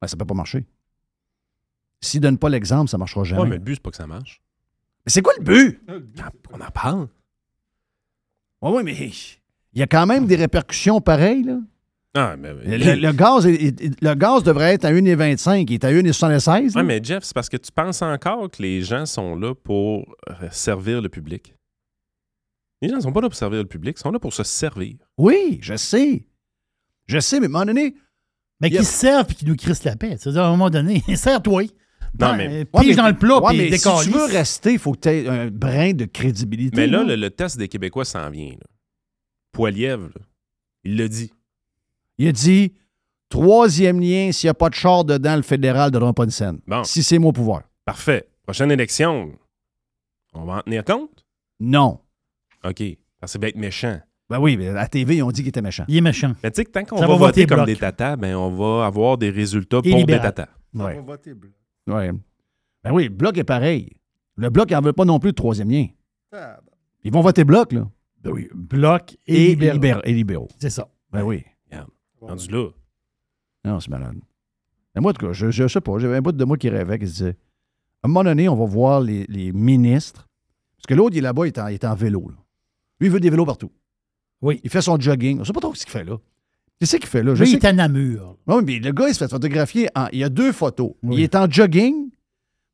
[0.02, 0.66] Ben, ça ne peut pas marcher.
[2.02, 3.42] S'ils ne donnent pas l'exemple, ça ne marchera jamais.
[3.44, 4.42] Ouais, mais le but, c'est pas que ça marche.
[5.06, 5.82] Mais c'est quoi le but?
[6.52, 7.08] On en parle.
[8.64, 8.94] Oui, oui, mais
[9.74, 11.44] il y a quand même des répercussions pareilles.
[11.44, 11.60] Là.
[12.16, 12.54] Ah, mais.
[12.54, 16.74] Le, le- gaz, est- le gaz devrait être à 1,25, il est à 1,76.
[16.76, 16.82] là.
[16.82, 20.16] Ouais, mais Jeff, c'est parce que tu penses encore que les gens sont là pour
[20.30, 21.56] euh, servir le public?
[22.82, 24.44] Les gens ne sont pas là pour servir le public, ils sont là pour se
[24.44, 24.96] servir.
[25.18, 26.28] Oui, je sais.
[27.08, 27.96] Je sais, mais à un moment donné,
[28.62, 30.16] Mais Il y a- qui se servent et qui nous crissent la paix.
[30.20, 31.64] C'est-à-dire, à un moment donné, serre-toi.
[32.20, 34.26] Non, Ouais, mais- Ouais, Pige mais- dans le plat, ouais, puis mais si tu veux
[34.26, 36.78] rester, il faut que tu aies un brin de crédibilité.
[36.78, 38.52] Mais là, le, le test des Québécois s'en vient.
[38.52, 38.68] Là.
[39.52, 40.22] Poilièvre, là,
[40.84, 41.32] il l'a dit.
[42.18, 42.74] Il a dit
[43.30, 46.30] troisième lien, s'il n'y a pas de char dedans, le fédéral ne donnera pas une
[46.32, 46.60] scène.
[46.68, 46.84] Bon.
[46.84, 47.64] Si c'est mon pouvoir.
[47.86, 48.28] Parfait.
[48.44, 49.32] Prochaine élection,
[50.36, 51.24] On va en tenir compte?
[51.60, 52.00] Non.
[52.66, 52.82] OK.
[53.20, 54.00] Parce que c'est bien être méchant.
[54.30, 55.86] Ben oui, mais à la TV, ils ont dit qu'il était méchant.
[55.88, 56.34] Il est méchant.
[56.44, 58.50] Mais tu sais que tant qu'on va, va voter voter comme des tatas, ben on
[58.50, 60.48] va avoir des résultats Et pour des tatas.
[60.74, 60.96] Ouais.
[60.98, 61.52] On va voter bleu.
[61.88, 62.12] Ouais.
[62.84, 63.92] Ben oui, le bloc est pareil.
[64.36, 65.88] Le bloc n'en veut pas non plus de troisième lien.
[66.32, 66.72] Ah, ben,
[67.04, 67.88] Ils vont voter bloc, là.
[68.22, 70.48] Ben oui, bloc et, libéraux.
[70.60, 70.88] C'est ça.
[71.12, 71.44] Ben oui.
[72.22, 72.70] Rendu là.
[73.66, 74.16] Non, c'est malade.
[74.96, 75.98] Mais moi, en tout cas, je, je sais pas.
[76.00, 77.38] J'avais un bout de moi qui rêvait, qui se disait
[78.02, 80.28] à un moment donné, on va voir les, les ministres.
[80.78, 82.28] Parce que l'autre, il est là-bas, il est en, il est en vélo.
[82.30, 82.36] là.
[83.00, 83.72] Lui, il veut des vélos partout.
[84.42, 84.60] Oui.
[84.64, 85.38] Il fait son jogging.
[85.38, 86.18] On ne sait pas trop ce qu'il fait là.
[86.84, 87.34] Qu'est-ce qu'il fait là?
[87.36, 88.38] Je Lui, il est à Namur.
[88.48, 89.88] Oui, mais le gars, il se fait photographier.
[89.96, 90.92] en- il y a deux photos.
[91.04, 91.16] Oui.
[91.18, 92.10] Il est en jogging,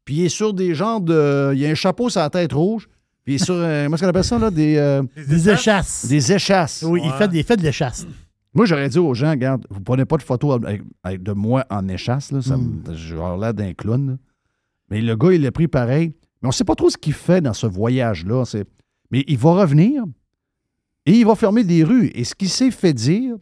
[0.05, 1.51] puis il est sur des genres de.
[1.53, 2.88] Il y a un chapeau sur la tête rouge,
[3.24, 3.53] puis il est sur.
[3.55, 4.49] euh, comment est-ce qu'on appelle ça, là?
[4.49, 6.07] Des, euh, Des échasses.
[6.07, 6.84] des échasses.
[6.88, 8.07] Oui, il fait des, il fait de l'échasse.
[8.53, 11.66] Moi, j'aurais dit aux gens, regarde, vous prenez pas de photos avec, avec de moi
[11.70, 12.82] en échasse, là, ça Mm.
[12.88, 14.07] me- vais avoir l'air d'un clown.
[14.07, 14.18] là.
[14.89, 16.14] Mais le gars, il l'a pris pareil.
[16.41, 18.43] Mais on ne sait pas trop ce qu'il fait dans ce voyage-là.
[19.12, 20.03] Mais il va revenir
[21.05, 22.10] et il va fermer des rues.
[22.16, 23.36] Et ce qu'il s'est fait dire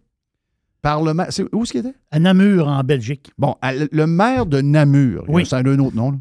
[0.82, 1.28] par le maire.
[1.51, 1.95] Où est-ce qu'il était?
[2.11, 3.32] À Namur, en Belgique.
[3.38, 5.45] Bon, à- le maire de Namur, Oui.
[5.45, 6.11] c'est un autre nom.
[6.11, 6.17] là.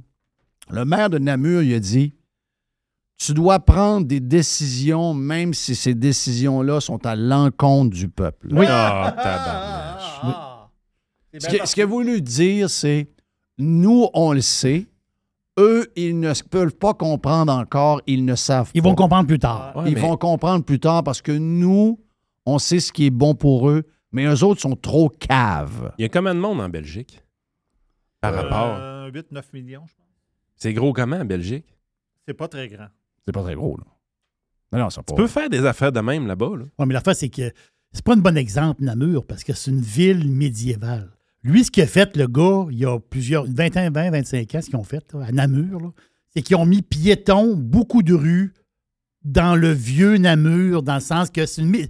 [0.70, 2.12] Le maire de Namur, il a dit
[3.18, 8.48] Tu dois prendre des décisions, même si ces décisions-là sont à l'encontre du peuple.
[8.50, 8.66] Oui.
[8.68, 10.20] Ah, tabarnache.
[10.22, 10.68] ah.
[11.38, 13.08] C'est Ce qu'il a voulu dire, c'est
[13.58, 14.86] nous, on le sait.
[15.58, 18.90] Eux, ils ne peuvent pas comprendre encore, ils ne savent Ils pas.
[18.90, 19.72] vont comprendre plus tard.
[19.76, 21.98] Ouais, ils mais- vont comprendre plus tard parce que nous,
[22.44, 25.92] on sait ce qui est bon pour eux, mais eux autres sont trop caves.
[25.98, 27.22] Il y a combien de monde en Belgique?
[28.20, 28.76] Par rapport?
[28.78, 30.06] Euh, 8-9 millions, je pense.
[30.56, 31.66] C'est gros comment en Belgique?
[32.26, 32.88] C'est pas très grand.
[33.24, 33.84] C'est pas très gros, là.
[34.72, 35.12] Non, non, c'est pas.
[35.12, 36.56] Tu peux faire des affaires de même là-bas.
[36.56, 36.64] Là.
[36.78, 37.52] Ouais, mais l'affaire, c'est que
[37.92, 41.10] c'est pas un bon exemple, Namur, parce que c'est une ville médiévale.
[41.42, 44.54] Lui, ce qu'il a fait, le gars, il y a plusieurs, 20 ans, 20, 25
[44.54, 45.90] ans, ce qu'ils ont fait là, à Namur, là,
[46.30, 48.52] c'est qu'ils ont mis piétons, beaucoup de rues,
[49.22, 51.86] dans le vieux Namur, dans le sens que c'est une.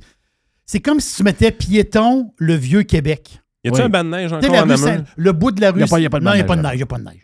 [0.66, 3.40] C'est comme si tu mettais piéton, le vieux Québec.
[3.64, 3.82] Y a-tu Oui.
[3.84, 4.76] un banc de neige encore la en rue?
[4.76, 5.80] Saint- le bout de la rue.
[5.80, 6.72] Y a pas- y a pas de non, il n'y a neige, pas de neige,
[6.76, 7.22] il a pas de neige.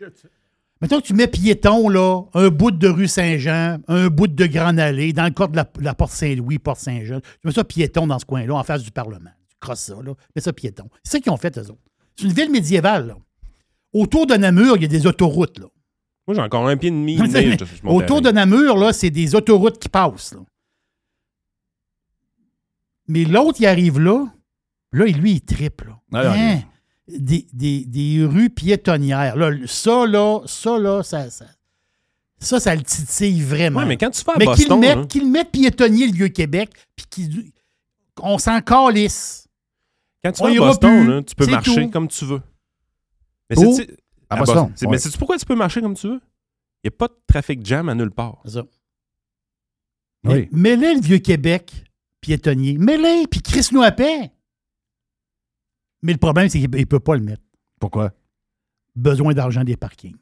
[0.81, 4.79] Mettons que tu mets piéton, là, un bout de rue Saint-Jean, un bout de Grande
[4.79, 7.19] Allée, dans le cadre de la, la porte Saint-Louis, porte Saint-Jean.
[7.21, 9.29] Tu mets ça piéton dans ce coin-là, en face du Parlement.
[9.49, 10.13] Tu crosses ça, là.
[10.35, 10.89] Mets ça piéton.
[11.03, 11.79] C'est ça qu'ils ont fait, eux autres.
[12.17, 13.15] C'est une ville médiévale, là.
[13.93, 15.67] Autour de Namur, il y a des autoroutes, là.
[16.27, 17.17] Moi, j'ai encore un pied et demi.
[17.85, 18.31] Autour de.
[18.31, 20.39] Namur, là, c'est des autoroutes qui passent, là.
[23.07, 24.25] Mais l'autre, il arrive là.
[24.91, 26.23] Là, lui, il triple, là.
[26.25, 26.61] Ah, Hein?
[27.07, 29.35] Des, des- des rues piétonnières.
[29.35, 31.45] Là, ça, là, ça, là, ça, ça,
[32.39, 33.85] ça, ça le titille vraiment.
[33.85, 36.69] Mais quand tu vas à Mais qu'il Boston, mette, là, qu'il mette piétonnier le Vieux-Québec,
[36.95, 37.51] puis qu'il-
[38.15, 39.47] qu'on s'en calisse.
[40.23, 41.11] quand tu on vas à Boston, plus.
[41.13, 41.89] là, tu peux marcher tout.
[41.91, 42.41] comme tu veux.
[43.49, 43.87] Mais c'est-
[44.29, 44.73] À à Boston, Boston.
[44.75, 44.91] C'est- ouais.
[44.91, 46.21] Mais sais-tu pourquoi tu peux marcher comme tu veux?
[46.83, 48.41] Il n'y a pas de trafic jam à nulle part.
[48.45, 48.63] C'est ça.
[50.23, 50.47] Oui.
[50.51, 51.83] Mais Mets-le le Vieux-Québec
[52.23, 52.77] piétonnier.
[52.79, 54.31] Mets-le, puis Chris nous à paix.
[56.01, 57.43] Mais le problème, c'est qu'il ne peut pas le mettre.
[57.79, 58.11] Pourquoi?
[58.95, 60.15] Besoin d'argent des parkings.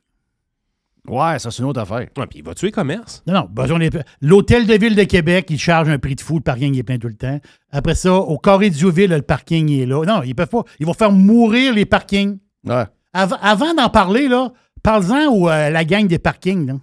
[1.07, 2.07] Ouais, ça, c'est une autre affaire.
[2.17, 3.23] Ouais, puis il va tuer commerce.
[3.25, 3.89] Non, non, besoin des...
[4.21, 6.99] L'hôtel de ville de Québec, il charge un prix de fou, le parking est plein
[6.99, 7.39] tout le temps.
[7.71, 10.03] Après ça, au carré du ville, le parking est là.
[10.05, 10.63] Non, ils peuvent pas.
[10.79, 12.37] Ils vont faire mourir les parkings.
[12.65, 12.85] Ouais.
[13.13, 16.67] Av- avant d'en parler, là, parle-en à la gang des parkings.
[16.67, 16.75] là.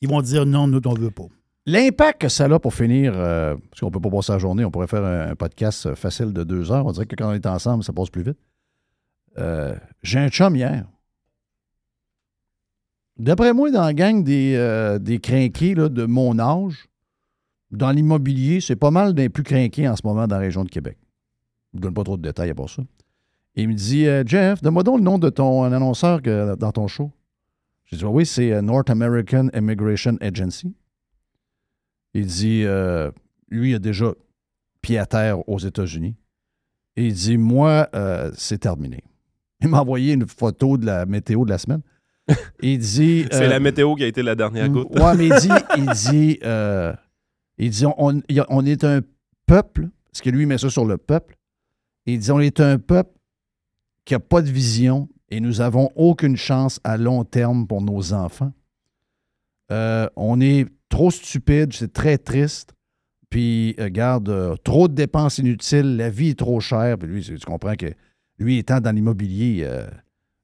[0.00, 1.26] Ils vont dire non, nous, on veut pas.
[1.66, 4.70] L'impact que ça a pour finir, euh, parce qu'on peut pas passer la journée, on
[4.70, 6.86] pourrait faire un, podcast euh, facile de deux heures.
[6.86, 8.38] On dirait que quand on est ensemble, ça passe plus vite.
[9.38, 10.86] Euh, J'ai un chum hier.
[13.18, 16.88] D'après moi, dans la gang des, crinqués de mon âge,
[17.70, 20.70] dans l'immobilier, c'est pas mal des plus crinqués en ce moment dans la région de
[20.70, 20.96] Québec.
[21.74, 22.82] Je ne donne pas trop de détails à part ça.
[23.54, 27.12] Il me dit Jeff, donne-moi donc le nom de ton annonceur dans ton show.
[27.84, 30.74] J'ai dit Oui, c'est North American Immigration Agency.
[32.14, 33.10] Il dit, euh,
[33.48, 34.12] lui, il a déjà
[34.82, 36.16] pied à terre aux États-Unis.
[36.96, 39.02] Et il dit, moi, euh, c'est terminé.
[39.60, 41.82] Il m'a envoyé une photo de la météo de la semaine.
[42.62, 43.26] Il dit...
[43.30, 44.88] C'est euh, la météo qui a été la dernière goutte.
[44.98, 46.92] Ouais, mais il dit, il dit, euh,
[47.58, 49.00] il dit on, est un
[49.46, 51.36] peuple, parce que lui, il met ça sur le peuple.
[52.06, 53.18] Il dit, on est un peuple
[54.04, 58.12] qui n'a pas de vision et nous n'avons aucune chance à long terme pour nos
[58.12, 58.52] enfants.
[59.70, 62.74] Euh, on est trop stupide, c'est très triste.
[63.30, 66.98] Puis, euh, regarde, euh, trop de dépenses inutiles, la vie est trop chère.
[66.98, 67.86] Puis lui, tu comprends que
[68.38, 69.86] lui étant dans l'immobilier, euh,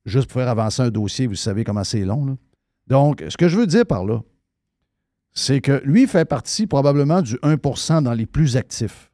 [0.06, 2.38] juste pour faire avancer un dossier, vous savez comment c'est long.
[2.86, 4.20] Donc, ce que je veux dire par là,
[5.32, 9.10] c'est que lui fait partie probablement du 1% dans les plus actifs.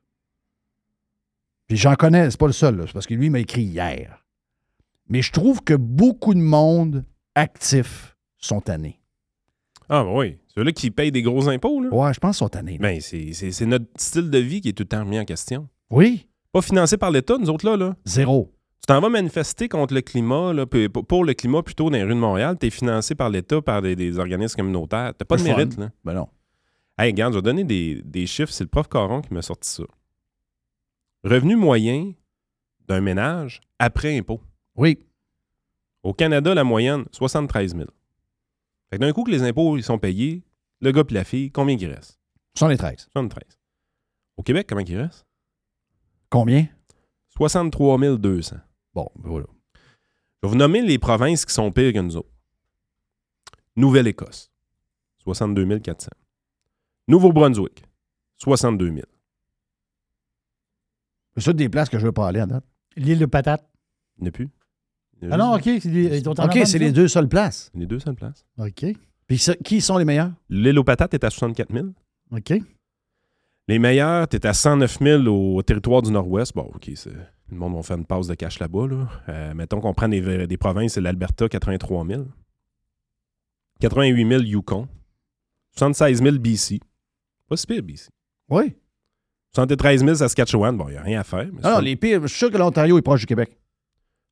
[1.66, 4.24] Puis j'en connais, c'est pas le seul, c'est parce que lui m'a écrit hier.
[5.08, 7.04] Mais je trouve que beaucoup de monde
[7.34, 9.00] actif sont tannés.
[9.88, 10.38] Ah, ben oui.
[10.54, 11.88] Ceux-là qui payent des gros impôts, là.
[11.90, 12.72] Ouais, je pense qu'ils sont tannés.
[12.78, 12.78] là.
[12.88, 15.24] Ben, c'est c'est- c'est notre style de vie qui est tout le temps remis en
[15.24, 15.68] question.
[15.90, 17.76] Oui, Pas financé par l'État, nous autres, là.
[17.76, 17.96] là.
[18.04, 18.52] zéro.
[18.82, 21.96] Tu t'en vas manifester contre le climat, là, puis pour pour le climat plutôt dans
[21.96, 25.12] les rues de Montréal, tu es financé par l'État, par des, des organismes communautaires.
[25.16, 25.56] T'as pas de Le fun.
[25.56, 25.90] mérite, là.
[26.04, 26.28] Ben non.
[26.98, 28.52] Hey, regarde, je vais donner des, des chiffres.
[28.52, 29.84] C'est le prof Caron qui m'a sorti ça.
[31.24, 32.12] Revenu moyen
[32.88, 34.40] d'un ménage après impôt.
[34.76, 34.98] Oui.
[36.02, 37.88] Au Canada, la moyenne, 73 000.
[38.92, 40.44] Fait que d'un coup que les impôts ils sont payés,
[40.82, 42.20] le gars et la fille, combien il reste?
[42.58, 43.08] 73.
[43.10, 43.58] 73.
[44.36, 45.26] Au Québec, comment il reste?
[46.28, 46.68] Combien?
[47.30, 48.56] 63 200.
[48.92, 49.46] Bon, ben voilà.
[49.72, 52.28] Je vais vous nommer les provinces qui sont pires que nous autres.
[53.76, 54.52] Nouvelle-Écosse,
[55.20, 56.10] 62 400.
[57.08, 57.84] Nouveau-Brunswick,
[58.36, 59.00] 62 000.
[61.34, 62.64] C'est ça des places que je veux pas aller à date.
[62.96, 63.66] L'île de patate.
[64.18, 64.50] Il n'y en a plus.
[65.30, 65.62] Ah non, OK.
[65.64, 67.70] c'est les- ils ont en OK, avant, c'est les deux seules places.
[67.74, 68.44] Les deux seules places.
[68.58, 68.84] OK.
[69.26, 70.32] Puis ça- qui sont les meilleurs?
[70.48, 71.86] L'île aux patates est à 64 000.
[72.32, 72.52] OK.
[73.68, 76.54] Les meilleurs, tu es à 109 000 au territoire du Nord-Ouest.
[76.54, 77.10] Bon, OK, c'est-
[77.50, 78.86] le monde va faire une passe de cash là-bas.
[78.88, 79.08] Là.
[79.28, 82.24] Euh, mettons qu'on prend des, des provinces, c'est l'Alberta, 83 000.
[83.80, 84.88] 88 000 Yukon.
[85.76, 86.80] 76 000 BC.
[87.48, 88.08] Pas si pire, BC.
[88.50, 88.74] Oui.
[89.54, 90.76] 73 000 Saskatchewan.
[90.76, 91.46] Bon, il n'y a rien à faire.
[91.52, 93.56] mais Ah les pires, je suis sûr que l'Ontario est proche du Québec.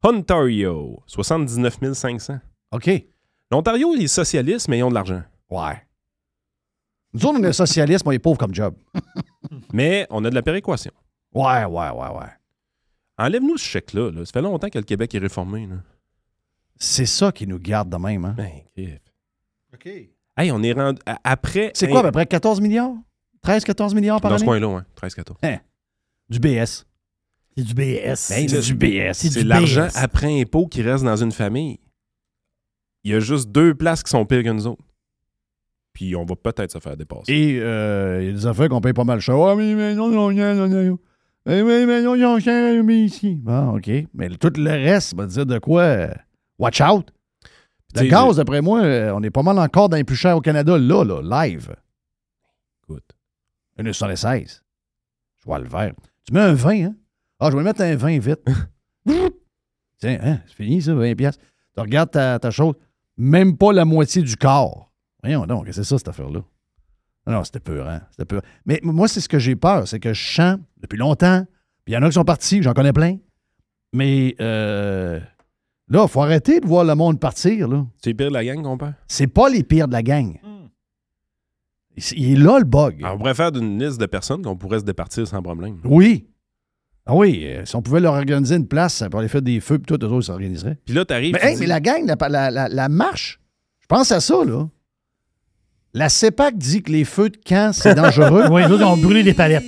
[0.03, 2.39] Ontario, 79 500.
[2.73, 2.91] OK.
[3.51, 5.23] L'Ontario, il est socialiste, mais ils ont de l'argent.
[5.51, 5.83] Ouais.
[7.13, 8.75] Nous autres, on est socialistes, mais on est pauvres comme job.
[9.73, 10.93] Mais on a de la péréquation.
[11.35, 12.31] Ouais, ouais, ouais, ouais.
[13.19, 14.11] Enlève-nous ce chèque-là.
[14.13, 14.25] là.
[14.25, 15.67] Ça fait longtemps que le Québec est réformé.
[15.67, 15.77] Là.
[16.77, 18.25] C'est ça qui nous garde de même.
[18.25, 18.35] Hein?
[18.37, 19.01] Ben, crif.
[19.75, 19.87] OK.
[20.37, 21.01] Hey, on est rendu.
[21.07, 21.73] à- Après.
[21.75, 22.95] C'est quoi, à peu près 14 milliards?
[23.43, 24.61] 13, 14 milliards par Dans ce année?
[24.61, 24.83] coin-là, ouais.
[24.97, 25.61] 13-14.
[26.29, 26.85] Du BS.
[27.61, 28.29] C'est du BS.
[28.31, 29.13] Ben, c'est du BS.
[29.13, 31.79] c'est l'argent après impôt qui reste dans une famille.
[33.05, 34.85] Il y a juste deux places qui sont pires que nous autres.
[35.93, 37.33] Puis on va peut-être se faire dépasser.
[37.33, 39.37] Et euh, il y a des affaires qu'on paye pas mal cher.
[39.37, 40.99] Ah, mais, mais non, non, non, non, non.
[41.47, 43.35] Mais, mais, mais non, non, mais ici.
[43.43, 43.91] Bon, OK.
[44.15, 46.09] Mais tout le reste va dire de quoi?
[46.59, 47.11] Watch out.
[47.97, 50.41] Le gaz, d'après moi, euh, on est pas mal encore dans les plus chers au
[50.41, 51.75] Canada, là, là, live.
[52.85, 53.05] Écoute.
[53.79, 54.63] Une 76.
[55.39, 55.93] Je vois le vert.
[56.25, 56.95] Tu mets un 20, hein?
[57.41, 58.41] Ah, je vais mettre un 20 vite.
[59.99, 61.43] Tiens, hein, c'est fini, ça, 20 piastres.
[61.75, 62.75] Tu regardes ta, ta chose,
[63.17, 64.91] même pas la moitié du corps.
[65.23, 66.41] Voyons donc, c'est ça, cette affaire-là?
[67.27, 68.01] Non, non, c'était peur, hein?
[68.11, 68.43] C'était peur.
[68.65, 71.45] Mais moi, c'est ce que j'ai peur, c'est que je chante depuis longtemps,
[71.85, 73.19] puis il y en a qui sont partis, j'en connais plein.
[73.93, 75.21] Mais euh,
[75.89, 77.85] là, il faut arrêter de voir le monde partir, là.
[78.03, 78.95] C'est pire de la gang qu'on perd?
[79.07, 80.39] C'est pas les pires de la gang.
[81.97, 83.03] Il- Il est là, le bug.
[83.03, 85.79] Alors, on pourrait faire d'une liste de personnes qu'on pourrait se départir sans problème.
[85.85, 86.27] Oui.
[87.07, 89.79] Ah oui, euh, si on pouvait leur organiser une place pour aller faire des feux,
[89.79, 90.77] puis tout, eux autres s'organiseraient.
[90.85, 91.33] Puis là, t'arrives.
[91.35, 93.41] Mais, tu hey, dis- mais la gang, la, la- la- la marche,
[93.81, 94.69] je pense à ça, là.
[95.93, 98.45] La CEPAC dit que les feux de camp, c'est dangereux.
[98.53, 99.65] Oui, nous autres, on ont brûlé des palettes.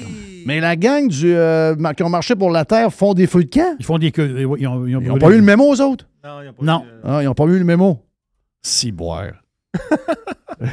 [0.46, 3.50] Mais la gang du, euh, qui ont marché pour la Terre font des feux de
[3.50, 3.76] camp?
[3.80, 4.40] Ils font des queues.
[4.40, 5.18] Ils ont, ils ont Ils n'ont brûlé.
[5.18, 6.06] pas eu le mémo, aux autres?
[6.22, 6.84] Non, il n'y a pas Non.
[6.84, 8.04] eu, euh, Ah, ils n'ont pas eu le mémo.
[8.62, 9.32] Si boire.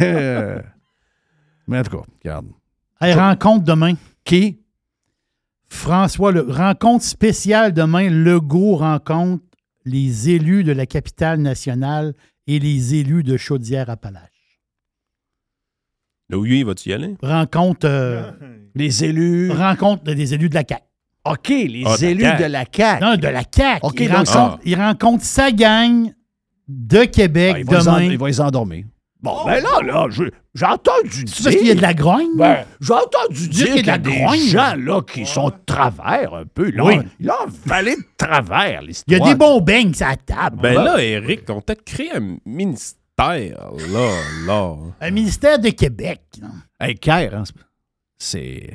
[0.01, 0.59] Euh,
[1.67, 2.45] Mais en tout cas, regarde.
[3.01, 3.93] Hey, rencontre demain.
[4.23, 4.58] Qui?
[5.69, 8.09] François, le rencontre spéciale demain.
[8.09, 9.43] Legault rencontre
[9.85, 12.13] les élus de la capitale nationale
[12.47, 14.25] et les élus de Chaudière-Appalaches.
[16.29, 17.15] Là où lui, vas-tu y aller?
[17.21, 18.31] Rencontre, euh,
[18.75, 19.51] Les élus.
[19.51, 20.83] rencontre des élus de la CAQ.
[21.25, 23.03] OK, les Ah, élus de la CAQ.
[23.03, 23.79] Non, de la CAQ.
[23.85, 26.11] OK, il, rencontre, ça- il rencontre sa gang
[26.67, 28.03] de Québec Ah, il, va les en- demain.
[28.11, 28.85] il va les endormir.
[29.21, 32.37] Bon, ben là, là, j'ai entendu C'est parce qu'il y a de la grogne?
[32.37, 34.39] Ben, j'ai entendu dire qu'il y a qu'il y a de la des grogne?
[34.39, 36.71] gens là, qui sont de travers un peu.
[36.71, 36.99] Là, Oui.
[37.27, 39.21] Ont valé de travers, Il y l'histoire.
[39.27, 40.59] a des bons beignes sur la table.
[40.61, 44.11] Ben là, Eric, on t'a créé un ministère, là,
[44.45, 44.75] là.
[45.01, 46.21] Un ministère de Québec.
[46.41, 46.47] non?
[46.79, 47.43] Hey, Kerr, hein,
[48.17, 48.69] c'est-.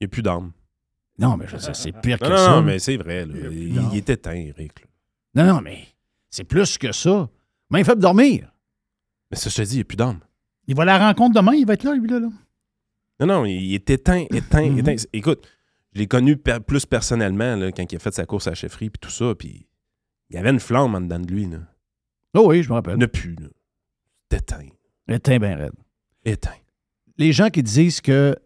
[0.00, 0.52] Il n'y a plus d'armes.
[1.18, 2.50] Non, mais je sais, c'est pire Non, que non, ça.
[2.50, 3.24] non, mais c'est vrai.
[3.26, 3.34] là.
[3.50, 4.72] Il, il est éteint, Eric.
[5.34, 5.42] là.
[5.44, 5.88] Non, non, mais
[6.30, 7.28] c'est plus que ça.
[7.70, 8.52] Mais il fait dormir.
[9.30, 10.20] Mais ça, je te dis, il n'y a plus d'armes.
[10.68, 12.18] Il va à la rencontre demain, il va être là, lui, là.
[12.20, 12.28] là.
[13.20, 14.78] Non, non, il est éteint, éteint, Mhm.
[14.80, 14.96] éteint.
[15.12, 15.46] Écoute,
[15.92, 18.54] je l'ai connu per- plus personnellement là, quand il a fait sa course à la
[18.56, 19.66] chefferie puis tout ça, puis
[20.30, 21.46] il y avait une flamme en dedans de lui.
[21.46, 21.58] Là.
[22.34, 22.98] Oh oui, je me rappelle.
[22.98, 23.34] n'a plus.
[23.36, 23.48] Là.
[24.36, 24.68] Éteint.
[25.08, 25.72] Éteint bien raide.
[26.24, 26.50] Éteint.
[27.16, 28.36] Les gens qui disent que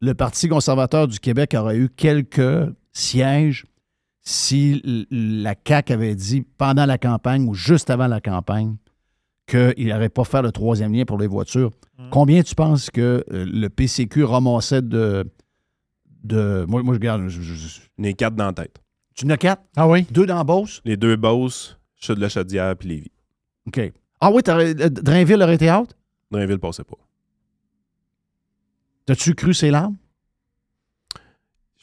[0.00, 3.66] le Parti conservateur du Québec aurait eu quelques sièges
[4.22, 8.76] si la CAQ avait dit pendant la campagne ou juste avant la campagne
[9.48, 11.70] qu'il n'aurait pas faire le troisième lien pour les voitures.
[12.10, 15.24] Combien tu penses que euh, le PCQ ramassait de.
[16.22, 17.26] de moi, moi, je garde.
[17.28, 18.78] je- je- je- Les quatre dans la tête.
[19.14, 19.62] tu en as quatre?
[19.76, 20.06] Ah oui?
[20.10, 20.80] Deux dans la Beauce?
[20.84, 23.10] Les deux bosses, Chute de la Chaudière puis Lévis.
[23.66, 23.92] OK.
[24.20, 25.96] Ah oui, t'aurais- euh, Drainville aurait été out?
[26.30, 26.96] Drainville passait pas.
[29.06, 29.96] T'as-tu cru ses larmes?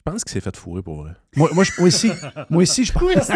[0.07, 1.13] Je pense qu'il s'est fait fourrer pour vrai.
[1.35, 2.11] Moi, moi, je- moi aussi,
[2.51, 3.31] moi aussi, je pense.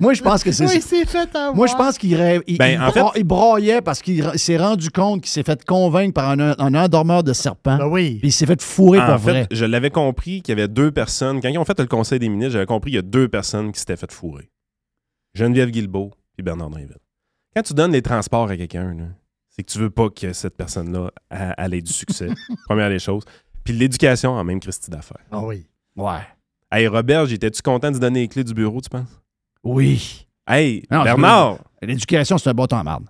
[0.00, 0.88] moi, je pense que c'est Oui, ça.
[0.88, 1.54] c'est fait avoir.
[1.54, 2.42] Moi, je pense qu'il rêve.
[2.48, 5.64] Il, Ben, il en bra- il broyait parce qu'il s'est rendu compte qu'il s'est fait
[5.64, 7.78] convaincre par un, un endormeur de serpent.
[7.78, 8.16] Ben oui.
[8.18, 9.46] Puis il s'est fait fourrer En pour fait, vrai.
[9.52, 11.40] je l'avais compris qu'il y avait deux personnes.
[11.40, 13.70] Quand ils ont fait le conseil des ministres, j'avais compris qu'il y a deux personnes
[13.70, 14.50] qui s'étaient fait fourrer.
[15.34, 16.98] Geneviève Guilbeault et Bernard Drinville.
[17.54, 18.96] Quand tu donnes les transports à quelqu'un,
[19.50, 22.28] c'est que tu veux pas que cette personne-là ait du succès.
[22.66, 23.22] Première des choses.
[23.62, 25.24] Puis l'éducation en même Christie d'affaires.
[25.30, 25.64] Ah oui.
[25.96, 26.20] Ouais.
[26.70, 29.20] Hey, Robert, étais-tu content de donner les clés du bureau, tu penses?
[29.62, 30.26] Oui.
[30.46, 31.58] Hey, Non, Bernard!
[31.82, 33.04] L'éducation, c'est un bâton à marde.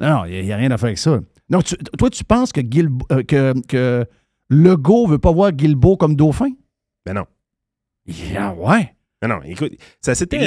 [0.00, 1.18] Non, il n'y a, rien à faire avec ça.
[1.50, 4.06] Donc, tu- toi, tu penses que, Guilbe- euh, que, que
[4.48, 6.50] Legault veut pas voir Guilbeault comme dauphin?
[7.04, 7.24] Ben non.
[8.56, 8.94] Ouais.
[9.20, 10.46] Ben non, écoute, ça s'était Il il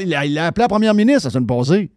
[0.00, 1.90] il a- il a appelé la première ministre la semaine passée.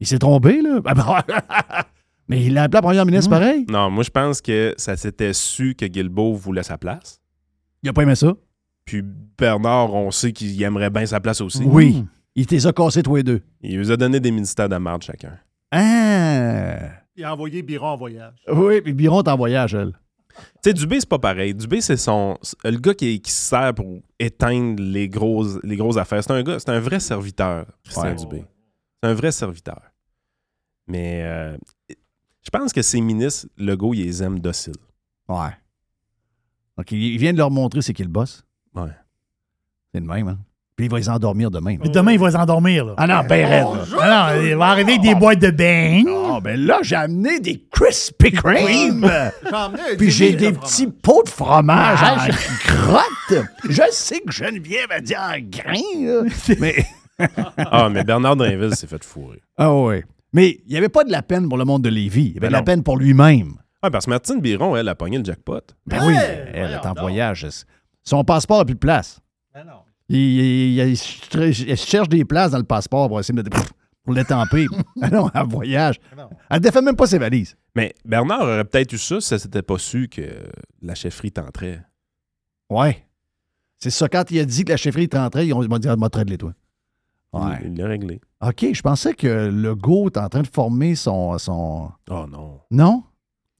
[0.00, 0.80] Il s'est trompé, là.
[0.84, 1.22] Ah ben,
[2.28, 3.64] Mais il a appelé la première ministre pareil.
[3.70, 7.20] Non, moi, je pense que ça s'était su que Guilbeault voulait sa place.
[7.82, 8.34] Il a pas aimé ça.
[8.84, 11.64] Puis Bernard, on sait qu'il aimerait bien sa place aussi.
[11.64, 12.04] Oui.
[12.34, 13.42] Il t'es a cassé tous les deux.
[13.62, 15.38] Il nous a donné des ministères de marde chacun.
[15.70, 16.76] Ah!
[17.16, 18.34] Il a envoyé Biron en voyage.
[18.52, 19.92] Oui, puis Biron est en voyage, elle.
[20.62, 21.54] Tu sais, Dubé, c'est pas pareil.
[21.54, 22.36] Dubé, c'est son.
[22.62, 26.22] Le gars qui, qui se sert pour éteindre les grosses, les grosses affaires.
[26.22, 28.14] C'est un gars, c'est un vrai serviteur, Christian Ouais.
[28.14, 28.44] Dubé.
[29.02, 29.80] C'est un vrai serviteur.
[30.86, 31.56] Mais euh,
[31.88, 34.74] je pense que ces ministres, le gars, ils les aiment dociles.
[35.28, 35.56] Ouais.
[36.76, 38.44] Donc, il vient de leur montrer c'est qui le boss.
[38.74, 38.90] Ouais.
[39.92, 40.38] C'est le même, hein?
[40.76, 41.76] Puis il va les endormir demain.
[41.82, 42.84] Mais demain, il va s'endormir.
[42.84, 42.94] Là.
[42.98, 43.66] Ah non, ben raide.
[43.98, 46.02] Ah non, il va arriver avec des boîtes de bain.
[46.06, 49.10] Ah, ben là, j'ai amené des Krispy Kreme.
[49.96, 52.16] Puis j'ai des de petits pots de fromage en
[52.66, 53.46] crotte.
[53.70, 56.22] Je sais que Geneviève a dit en grain, là.
[56.60, 56.84] Mais.
[57.56, 59.40] Ah, mais Bernard Drinville s'est fait fourrer.
[59.56, 60.02] Ah oui.
[60.34, 62.20] Mais il n'y avait pas de la peine pour le monde de Lévis.
[62.20, 63.54] Il y avait Ben de la peine pour lui-même.
[63.82, 65.60] Ah, parce que Martine Biron, elle, a pogné le jackpot.
[65.86, 67.46] Ben oui, elle est en voyage.
[68.04, 69.20] Son passeport n'a plus de place.
[69.54, 69.80] Ben non.
[70.08, 73.50] Il, il- il- il- il cherche des places dans le passeport pour essayer de
[74.04, 74.66] pour l'étamper.
[75.02, 75.98] ah non, en voyage.
[76.16, 76.28] non.
[76.48, 77.56] Elle ne défait même pas ses valises.
[77.74, 80.22] Mais Bernard aurait peut-être eu ça si ça s'était pas su que
[80.80, 81.82] la chefferie tenterait.
[82.70, 83.04] Ouais.
[83.78, 85.88] C'est ça, quand il a dit que la chefferie rentrait, ils ont- ils m'ont dit,
[85.88, 86.52] ah, m'a les toi.
[87.32, 87.58] Ouais.
[87.64, 88.20] Il il l'a réglé.
[88.40, 91.90] OK, je pensais que le go est en train de former son, son.
[92.08, 92.60] Oh non.
[92.70, 93.02] Non?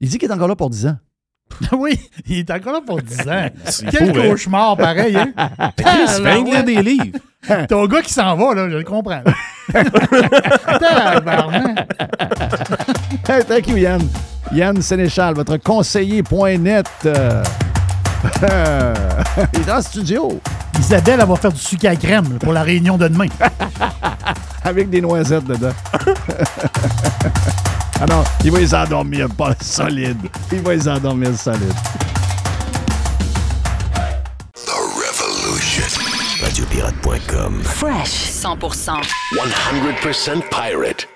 [0.01, 0.97] Il dit qu'il est encore là pour 10 ans.
[1.73, 3.49] oui, il est encore là pour 10 ans.
[3.91, 4.29] Quel pourrait.
[4.31, 5.17] cauchemar, pareil.
[5.17, 5.33] Hein?
[5.77, 7.19] Chris, il va écrire des livres.
[7.47, 9.23] T'as un gars qui s'en va, là, je le comprends.
[13.29, 14.03] Hey, thank you, Yann.
[14.53, 16.87] Yann Sénéchal, votre conseiller.net.
[17.05, 17.43] Euh,
[19.53, 20.41] il est dans le studio
[20.79, 23.29] Isabelle, elle va faire du sucre à crème là, pour la réunion de demain.
[24.65, 25.73] avec des noisettes dedans.
[28.01, 30.19] Ah non, il va les endormir pas solide.
[30.53, 31.75] Il va les endormir solide.
[34.55, 35.85] The Revolution.
[36.43, 37.63] Radiopirate.com.
[37.63, 39.03] Fresh 100%.
[39.35, 41.16] 100% pirate.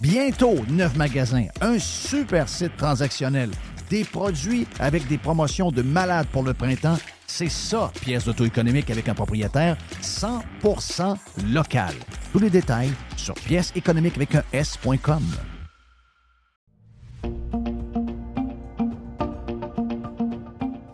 [0.00, 3.50] Bientôt, neuf magasins, un super site transactionnel,
[3.90, 6.96] des produits avec des promotions de malades pour le printemps.
[7.26, 11.16] C'est ça, pièce d'auto-économique avec un propriétaire 100%
[11.52, 11.92] local.
[12.32, 15.22] Tous les détails sur pièce économique avec un S.com.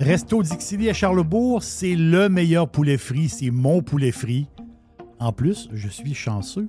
[0.00, 4.48] Resto Dixili à Charlebourg, c'est le meilleur poulet frit, c'est mon poulet frit.
[5.20, 6.68] En plus, je suis chanceux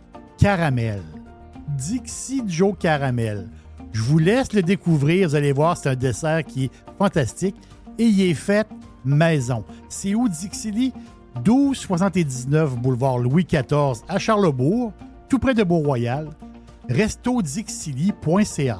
[0.41, 1.01] caramel.
[1.77, 3.47] Dixie Joe Caramel.
[3.93, 5.29] Je vous laisse le découvrir.
[5.29, 7.55] Vous allez voir, c'est un dessert qui est fantastique
[7.99, 8.67] et il est fait
[9.05, 9.63] maison.
[9.87, 10.93] C'est où Dixie
[11.35, 14.93] 1279 boulevard Louis XIV à Charlebourg,
[15.29, 16.29] tout près de Beau-Royal.
[16.89, 18.79] restodixili.ca.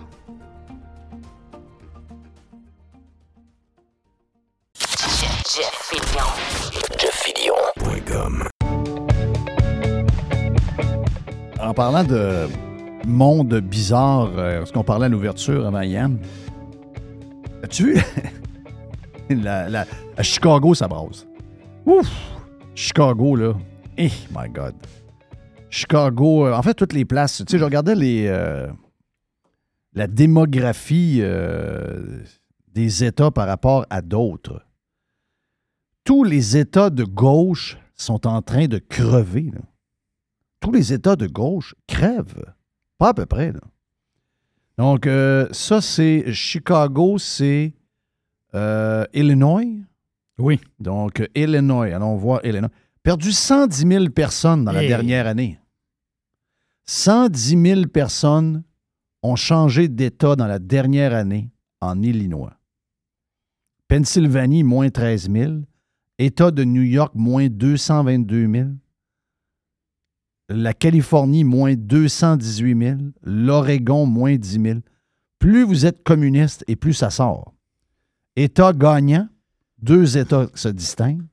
[11.72, 12.50] en parlant de
[13.08, 16.20] monde bizarre, euh, ce qu'on parlait à l'ouverture avant Yann,
[17.64, 18.02] as-tu vu?
[19.42, 19.86] la,
[20.18, 21.26] à Chicago, ça brasse.
[21.86, 22.12] Ouf!
[22.76, 23.54] Chicago, là.
[23.98, 24.76] Eh, my God.
[25.70, 27.38] Chicago, euh, en fait, toutes les places.
[27.38, 28.68] Tu sais, je regardais les, euh,
[29.94, 31.24] la démographie
[32.74, 34.62] des États par rapport à d'autres.
[36.04, 39.52] Tous les États de gauche sont en train de crever.
[39.54, 39.62] Là
[40.62, 42.54] tous les États de gauche crèvent.
[42.98, 43.52] Pas à peu près.
[43.52, 43.60] Là.
[44.78, 47.74] Donc, euh, ça, c'est Chicago, c'est
[48.56, 49.66] euh, Illinois.
[50.38, 50.62] Oui.
[50.80, 51.94] Donc, Illinois.
[51.94, 52.70] Allons voir Illinois.
[53.04, 55.60] Perdu 110 000 personnes dans la dernière année.
[56.86, 58.64] 110 000 personnes
[59.24, 61.50] ont changé d'État dans la dernière année
[61.80, 62.54] en Illinois.
[63.88, 65.54] Pennsylvanie, moins 13 000.
[66.20, 68.70] État de New York, moins 222 000
[70.54, 74.80] la Californie, moins 218 000, l'Oregon, moins 10 000.
[75.40, 77.54] Plus vous êtes communiste et plus ça sort.
[78.36, 79.28] État gagnant,
[79.82, 81.26] deux États se distinguent.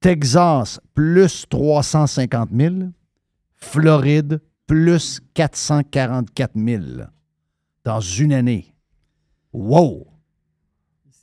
[0.00, 2.74] Texas, plus 350 000.
[3.56, 6.82] Floride, plus 444 000
[7.84, 8.72] dans une année.
[9.52, 10.06] Wow!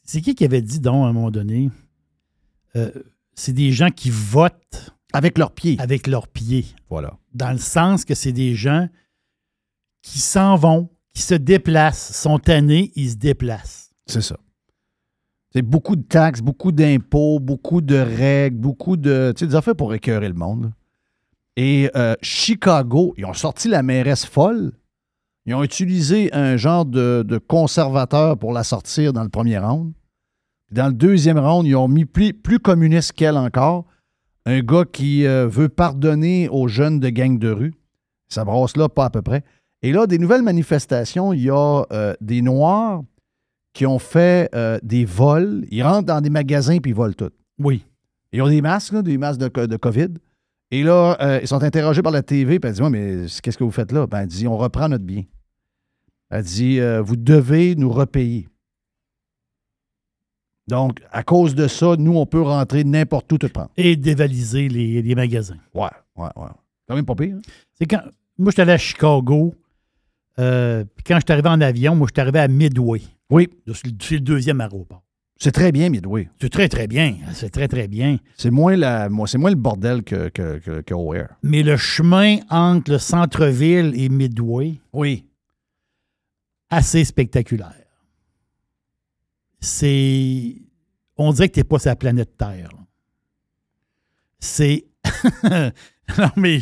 [0.03, 1.69] C'est qui qui avait dit, donc, à un moment donné,
[2.75, 2.91] euh,
[3.33, 5.77] c'est des gens qui votent avec leurs pieds.
[5.79, 6.65] Avec leurs pieds.
[6.89, 7.17] Voilà.
[7.33, 8.87] Dans le sens que c'est des gens
[10.01, 13.91] qui s'en vont, qui se déplacent, sont tannés, ils se déplacent.
[14.05, 14.37] C'est ça.
[15.53, 19.33] C'est beaucoup de taxes, beaucoup d'impôts, beaucoup de règles, beaucoup de.
[19.35, 20.73] Tu sais, des affaires pour écœurer le monde.
[21.55, 24.73] Et euh, Chicago, ils ont sorti la mairesse folle.
[25.45, 29.93] Ils ont utilisé un genre de, de conservateur pour la sortir dans le premier round.
[30.71, 33.85] Dans le deuxième round, ils ont mis plus, plus communiste qu'elle encore.
[34.45, 37.73] Un gars qui euh, veut pardonner aux jeunes de gangs de rue.
[38.29, 39.43] Ça brasse là, pas à peu près.
[39.81, 43.03] Et là, des nouvelles manifestations, il y a euh, des Noirs
[43.73, 45.65] qui ont fait euh, des vols.
[45.69, 47.31] Ils rentrent dans des magasins puis ils volent tout.
[47.59, 47.85] Oui.
[48.31, 50.09] Ils ont des masques, là, des masques de, co- de COVID.
[50.71, 52.59] Et là, ils sont interrogés par la TV.
[52.59, 54.07] Puis elle dit mais qu'est-ce que vous faites là?
[54.07, 55.23] Ben, Elle dit On reprend notre bien.
[56.31, 58.47] Elle dit Vous devez nous repayer.
[60.68, 63.70] Donc, à cause de ça, nous, on peut rentrer n'importe où, tout prendre.
[63.78, 65.57] Et dévaliser les, les magasins.
[65.74, 66.47] Ouais, ouais, ouais.
[66.88, 67.36] Quand même pas pire.
[67.38, 67.41] hein?
[67.74, 68.01] C'est quand.
[68.38, 69.53] Moi, je suis allé à Chicago.
[70.39, 73.01] euh, puis quand je suis arrivé en avion, moi, je suis arrivé à Midway.
[73.30, 73.47] Oui.
[73.74, 75.01] C'est le, deuxième aéroport.
[75.38, 76.30] C'est très bien, Midway.
[76.41, 77.16] C'est très, très bien.
[77.34, 78.18] C'est très, très bien.
[78.38, 81.30] C'est moins, la, moi, c'est moins le bordel que, que, que, que O'Hare.
[81.43, 85.26] Mais le chemin entre le centre-ville et Midway, Oui.
[86.70, 87.74] assez spectaculaire.
[89.66, 90.61] C'est.
[91.18, 92.70] On dirait que tu n'es pas sur la planète Terre.
[94.39, 94.86] C'est.
[95.43, 96.59] non, mais.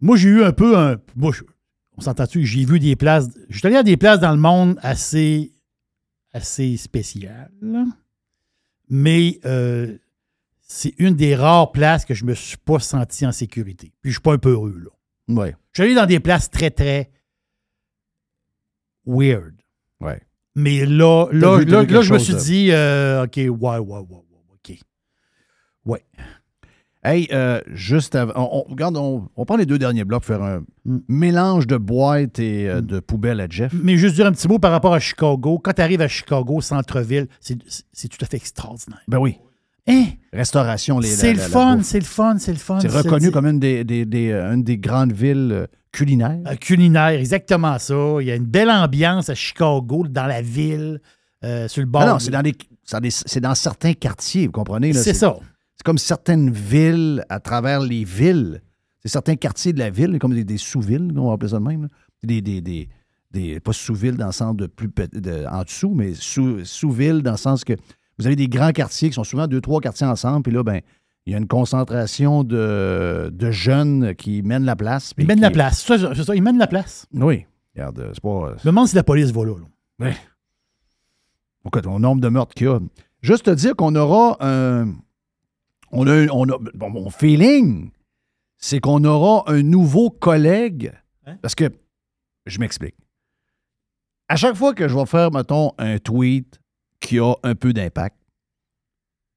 [0.00, 1.00] Moi, j'ai eu un peu un.
[1.16, 1.42] Moi, je-
[1.96, 2.44] on s'entend-tu?
[2.44, 3.28] J'ai vu des places.
[3.48, 5.52] Je suis allé à des places dans le monde assez.
[6.32, 7.50] assez spéciales.
[8.90, 9.98] Mais euh,
[10.60, 13.92] c'est une des rares places que je me suis pas senti en sécurité.
[14.02, 14.90] Puis je suis pas un peu heureux, là.
[15.28, 15.48] Oui.
[15.72, 17.10] Je suis allé dans des places très, très
[19.06, 19.54] weird.
[20.00, 20.20] Ouais.
[20.58, 24.78] Mais là, là, là, je me suis dit, euh, OK, ouais, ouais, ouais, ouais, OK.
[25.86, 26.02] Ouais.
[27.04, 28.32] Hey, euh, juste avant.
[28.34, 30.98] On, on- regarde, on, on prend les deux derniers blocs pour faire un Mm.
[31.08, 33.72] mélange de boîtes et euh, de poubelles à Jeff.
[33.72, 35.60] Mais juste dire un petit mot par rapport à Chicago.
[35.62, 39.00] Quand tu arrives à Chicago, centre-ville, c'est tout à fait extraordinaire.
[39.06, 39.36] Ben oui.
[39.86, 40.06] Hein?
[40.32, 41.08] Restauration, les.
[41.08, 42.80] C'est le fun, c'est le fun, c'est le fun.
[42.80, 45.68] C'est reconnu comme une des, des- des, euh, une des grandes villes
[45.98, 46.38] culinaires.
[46.46, 48.16] Euh, culinaire, exactement ça.
[48.20, 51.00] Il y a une belle ambiance à Chicago, dans la ville,
[51.44, 52.02] euh, sur le bord.
[52.02, 54.92] Ah non, c'est dans, des- dans certains quartiers, vous comprenez?
[54.92, 55.36] C'est ça.
[55.76, 58.60] C'est comme certaines villes à travers les villes.
[59.02, 61.64] C'est certains quartiers de la ville, comme des, des sous-villes, on va appeler ça de
[61.64, 61.82] même.
[61.82, 61.88] là.
[62.24, 62.88] Des, des, des,
[63.30, 67.30] des- pas sous-villes dans le sens de plus de- en dessous, mais sous, sous-villes dans
[67.32, 67.74] le sens que
[68.18, 70.80] vous avez des grands quartiers qui sont souvent deux, trois quartiers ensemble, puis là, ben,
[71.28, 75.12] il y a une concentration de, de jeunes qui mènent la place.
[75.18, 75.84] Ils mènent qui- la place.
[75.84, 77.06] C'est ça, ça, ils mènent la place.
[77.12, 77.44] Oui.
[77.74, 78.54] Regarde, euh, c'est pas.
[78.56, 79.54] Je me demande si la police va là.
[79.58, 80.06] là.
[80.06, 80.16] Ouais.
[81.66, 82.78] Écoute, au nombre de meurtres qu'il y a.
[83.20, 84.94] Juste te dire qu'on aura un.
[85.92, 87.90] On a, on a bon, mon feeling,
[88.56, 90.92] c'est qu'on aura un nouveau collègue.
[91.42, 91.70] Parce que,
[92.46, 92.94] je m'explique.
[94.28, 96.58] À chaque fois que je vais faire, mettons, un tweet
[97.00, 98.16] qui a un peu d'impact,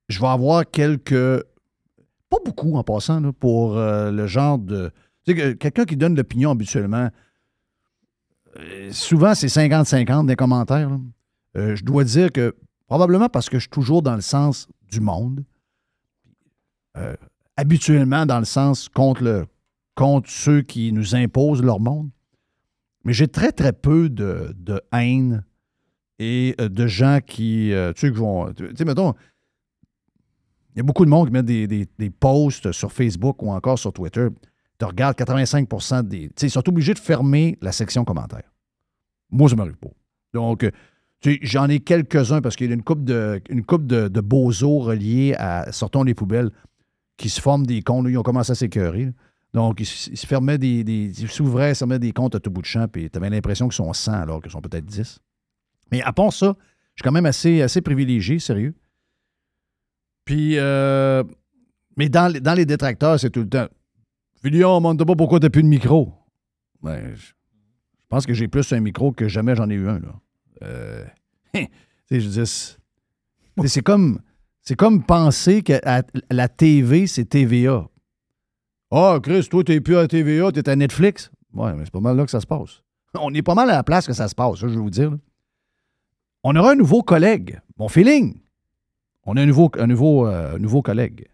[0.07, 1.43] je vais avoir quelques.
[2.32, 4.89] Pas beaucoup en passant, pour euh, le genre de.
[5.25, 7.09] Tu sais, que quelqu'un qui donne l'opinion habituellement,
[8.57, 10.97] euh, souvent, c'est 50-50 des commentaires.
[11.57, 12.55] Euh, je dois dire que,
[12.88, 15.43] probablement parce que je suis toujours dans le sens du monde,
[17.57, 19.45] habituellement dans le sens contre, le,
[19.95, 22.09] contre ceux qui nous imposent leur monde,
[23.03, 25.43] mais j'ai très, très peu de, de haine
[26.19, 28.53] et de gens qui, tu vont...
[28.53, 29.15] Tu sais, mettons,
[30.76, 33.78] il y a beaucoup de monde qui met des, des- posts sur Facebook ou encore
[33.78, 34.28] sur Twitter.
[34.80, 35.67] Tu regardes 85
[36.05, 36.28] des.
[36.30, 38.49] Tu sais, ils sont obligés de fermer la section commentaires.
[39.30, 39.89] Moi, ça m'arrive pas.
[40.33, 40.71] Donc, euh,
[41.41, 44.79] j'en ai quelques-uns parce qu'il y a une coupe de, une couple de, de bozos
[44.79, 46.50] reliés à Sortons les poubelles
[47.17, 48.08] qui se forment des comptes.
[48.09, 49.12] Ils ont commencé à s'écœurer.
[49.54, 50.79] Donc, ils, ils se fermaient des.
[50.79, 53.91] ils s'ouvraient, des comptes à tout bout de champ, puis tu avais l'impression qu'ils sont
[53.91, 55.20] 100 alors qu'ils sont peut-être 10.
[55.91, 56.55] Mais à part ça,
[56.95, 58.74] je suis quand même assez, assez privilégié, sérieux.
[60.25, 61.23] Puis, euh,
[61.97, 63.67] mais dans, dans les détracteurs, c'est tout le temps.
[64.41, 66.13] Filion, on ne pas pourquoi tu plus de micro.
[66.81, 67.31] Ben, je
[68.09, 69.99] pense que j'ai plus un micro que jamais j'en ai eu un.
[69.99, 70.19] Là.
[70.63, 71.05] Euh,
[72.11, 74.19] je dire, c'est- comme,
[74.61, 75.73] c'est comme penser que
[76.29, 77.87] la TV, c'est TVA.
[78.91, 81.31] Ah, Chris, toi, t'es plus à TVA, t'es à Netflix.
[81.53, 82.81] Ouais, mais c'est pas mal là que ça se passe.
[83.15, 84.89] On est pas mal à la place que ça se passe, ça, je veux vous
[84.89, 85.15] dire.
[86.43, 87.59] On aura un nouveau collègue.
[87.77, 88.39] Mon feeling.
[89.25, 91.27] On a un nouveau, un nouveau, euh, nouveau collègue.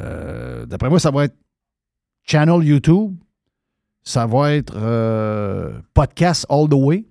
[0.00, 1.36] Euh, D'après moi, ça va être
[2.24, 3.16] channel YouTube.
[4.02, 7.04] Ça va être euh, podcast all the way.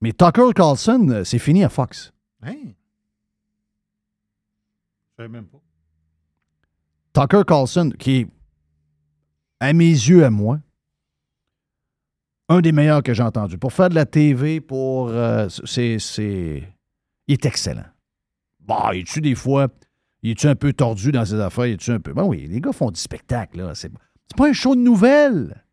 [0.00, 2.12] Mais Tucker Carlson, c'est fini à Fox.
[2.42, 2.54] Hein?
[5.10, 5.60] Je savais même pas.
[7.12, 8.28] Tucker Carlson, qui est,
[9.60, 10.60] à mes yeux, à moi,
[12.48, 13.58] Un des meilleurs que j'ai entendu.
[13.58, 15.08] Pour faire de la TV, pour.
[15.08, 16.71] euh, c'est.
[17.34, 17.84] C'est- est excellent.
[18.60, 19.68] Bah, il est-tu des fois.
[20.22, 21.66] Il est-tu un peu tordu dans ses affaires?
[21.66, 22.12] Il est-tu un peu?
[22.12, 23.74] Ben oui, les gars font du spectacle, là.
[23.74, 23.90] C'est,
[24.28, 25.64] c'est pas un show de nouvelles.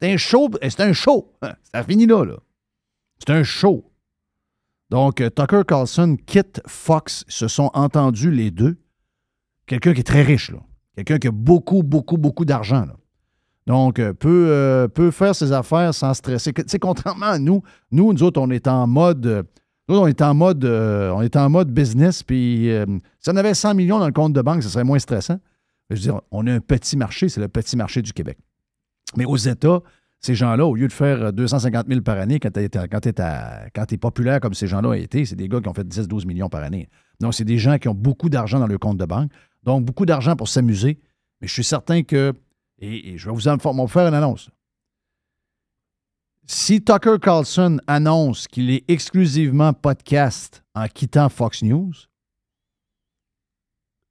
[0.00, 0.50] C'est un show.
[0.62, 1.32] C'est un show.
[1.72, 2.36] Ça finit là, là.
[3.18, 3.90] C'est un show.
[4.90, 7.24] Donc, euh, Tucker Carlson quitte Fox.
[7.28, 8.76] Se sont entendus les deux.
[9.66, 10.58] Quelqu'un qui est très riche, là.
[10.94, 12.94] Quelqu'un qui a beaucoup, beaucoup, beaucoup d'argent, là.
[13.66, 16.52] Donc, euh, peut, euh, peut faire ses affaires sans stresser.
[16.66, 19.46] Sais, contrairement à nous, nous, nous autres, on est en mode.
[19.88, 22.86] Euh, nous, on est en mode, euh, on est en mode business, puis euh,
[23.20, 25.38] si on avait 100 millions dans le compte de banque, ce serait moins stressant.
[25.90, 28.38] Je veux dire, on a un petit marché, c'est le petit marché du Québec.
[29.16, 29.80] Mais aux États,
[30.20, 34.40] ces gens-là, au lieu de faire euh, 250 000 par année, quand tu es, populaire
[34.40, 36.88] comme ces gens-là ont été, c'est des gars qui ont fait 10-12 millions par année.
[37.20, 39.30] Donc, c'est des gens qui ont beaucoup d'argent dans leur compte de banque.
[39.62, 40.98] Donc, beaucoup d'argent pour s'amuser.
[41.40, 42.32] Mais je suis certain que,
[42.78, 44.50] et, je vais vous en faire une annonce.
[46.48, 51.92] Si Tucker Carlson annonce qu'il est exclusivement podcast en quittant Fox News,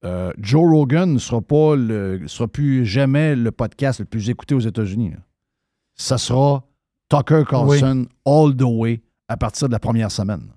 [0.04, 4.54] euh, Joe Rogan ne sera, pas le, sera plus jamais le podcast le plus écouté
[4.54, 5.14] aux États-Unis.
[5.96, 6.66] Ça sera
[7.08, 10.52] Tucker Carlson all the way à partir de la première semaine.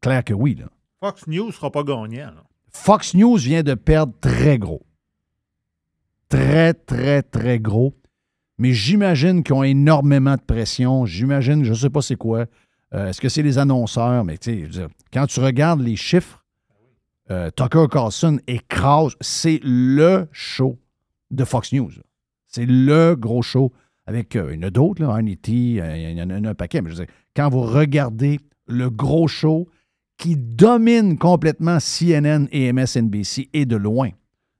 [0.00, 0.54] Claire que oui.
[0.54, 0.66] Là.
[1.00, 2.30] Fox News ne sera pas gagnant.
[2.30, 2.44] là.
[2.70, 4.86] Fox News vient de perdre très gros.
[6.28, 7.92] Très, très, très gros.
[8.58, 11.06] Mais j'imagine qu'ils ont énormément de pression.
[11.06, 12.46] J'imagine, je ne sais pas c'est quoi.
[12.94, 14.24] Euh, Est-ce que c'est les annonceurs?
[14.24, 16.44] Mais tu sais, quand tu regardes les chiffres,
[17.30, 19.14] euh, Tucker Carlson écrase.
[19.20, 20.78] C'est le show
[21.30, 21.92] de Fox News.
[22.46, 23.72] C'est le gros show.
[24.06, 26.80] Avec, euh, il y en a d'autres, Hannity, euh, il y en a, un paquet.
[26.80, 29.68] Mais je veux dire, quand vous regardez le gros show
[30.16, 34.08] qui domine complètement CNN et MSNBC et de loin,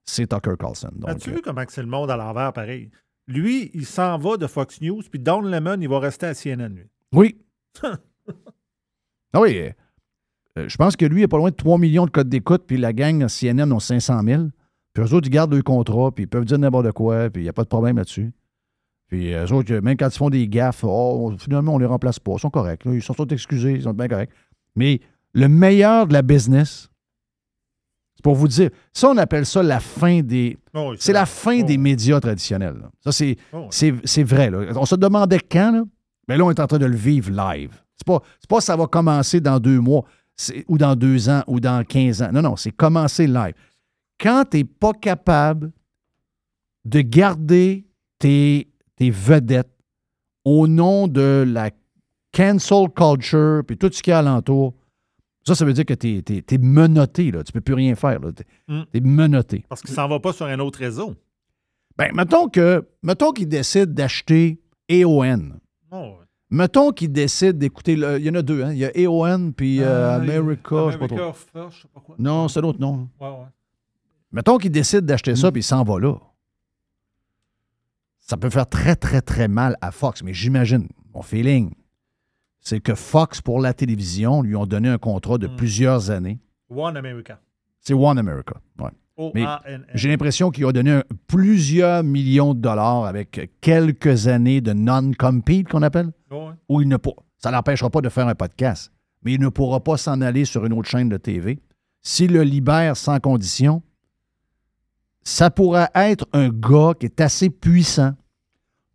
[0.05, 0.91] c'est Tucker Carlson.
[1.07, 2.91] As-tu vu comment c'est le monde à l'envers, pareil?
[3.28, 6.68] Lui, il s'en va de Fox News, puis Don Lemon, il va rester à CNN,
[6.70, 6.86] lui.
[7.12, 7.36] Oui.
[7.82, 9.59] ah oui.
[9.59, 9.70] euh,
[10.56, 12.64] euh, je pense que lui, il a pas loin de 3 millions de codes d'écoute,
[12.66, 14.42] puis la gang CNN ont 500 000.
[14.94, 17.44] Puis eux autres, ils gardent leur contrat, puis ils peuvent dire n'importe quoi, puis il
[17.44, 18.32] n'y a pas de problème là-dessus.
[19.09, 22.32] Puis eux autres, même quand ils font des gaffes, oh, finalement, on les remplace pas.
[22.32, 22.84] Ils sont corrects.
[22.84, 22.94] là.
[22.94, 24.30] Ils sont tous excusés, ils sont bien corrects.
[24.74, 25.00] Mais
[25.32, 26.90] le meilleur de la business,
[28.19, 30.59] c'est pour vous dire, ça, on appelle ça la fin des.
[30.74, 32.74] Oh, oui, c'est la fin des médias traditionnels.
[32.82, 32.90] là.
[33.05, 33.95] Ça, c'est, Oh, oui.
[34.05, 34.51] c'est, vrai.
[34.51, 34.73] là.
[34.74, 35.85] On se demandait quand, là?
[36.27, 37.70] Mais là, on est en train de le vivre live.
[37.97, 40.05] C'est pas, pas ça va commencer dans deux mois,
[40.66, 42.31] ou dans deux ans, ou dans 15 ans.
[42.32, 43.55] Non, non, c'est commencer live.
[44.20, 45.70] Quand tu n'es pas capable
[46.85, 47.86] de garder
[48.19, 49.70] tes, tes vedettes
[50.45, 51.70] au nom de la
[52.32, 54.74] cancel culture, puis tout ce qu'il y a alentour,
[55.49, 57.31] ça, ça veut dire que tu es, menotté.
[57.33, 57.43] Là.
[57.43, 58.20] Tu peux plus rien faire.
[58.37, 58.83] Tu Mm.
[58.95, 59.65] es menotté.
[59.69, 61.15] Parce qu'il s'en va pas sur un autre réseau.
[61.97, 64.61] Ben, mettons que mettons qu'il décide d'acheter
[64.91, 65.59] AON.
[65.91, 66.15] Oh.
[66.51, 67.95] Mettons qu'il décide d'écouter.
[67.95, 68.73] Il y en a deux, hein?
[68.73, 70.87] Il y a AON puis euh, Ah, America.
[70.87, 71.33] je sais pas America trop.
[71.33, 72.15] First, je sais pas quoi.
[72.19, 73.09] Non, c'est l'autre nom.
[73.20, 73.47] Ouais, ouais.
[74.33, 76.15] Mettons qu'il décide d'acheter ça puis il s'en va là.
[78.20, 80.23] Ça peut faire très, très, très mal à Fox.
[80.23, 81.70] Mais j'imagine, mon feeling,
[82.60, 86.39] c'est que Fox, pour la télévision, lui ont donné un contrat de plusieurs années.
[86.70, 87.40] One America.
[87.80, 88.55] C'est One America.
[89.35, 89.44] Mais
[89.94, 95.68] j'ai l'impression qu'il a donné un- plusieurs millions de dollars avec quelques années de non-compete
[95.68, 96.12] qu'on appelle,
[96.68, 99.80] où il ne pour- ça l'empêchera pas de faire un podcast, mais il ne pourra
[99.80, 101.59] pas s'en aller sur une autre chaîne de TV.
[102.01, 103.82] S'il le libère sans condition,
[105.24, 108.12] ça pourrait être un gars qui est assez puissant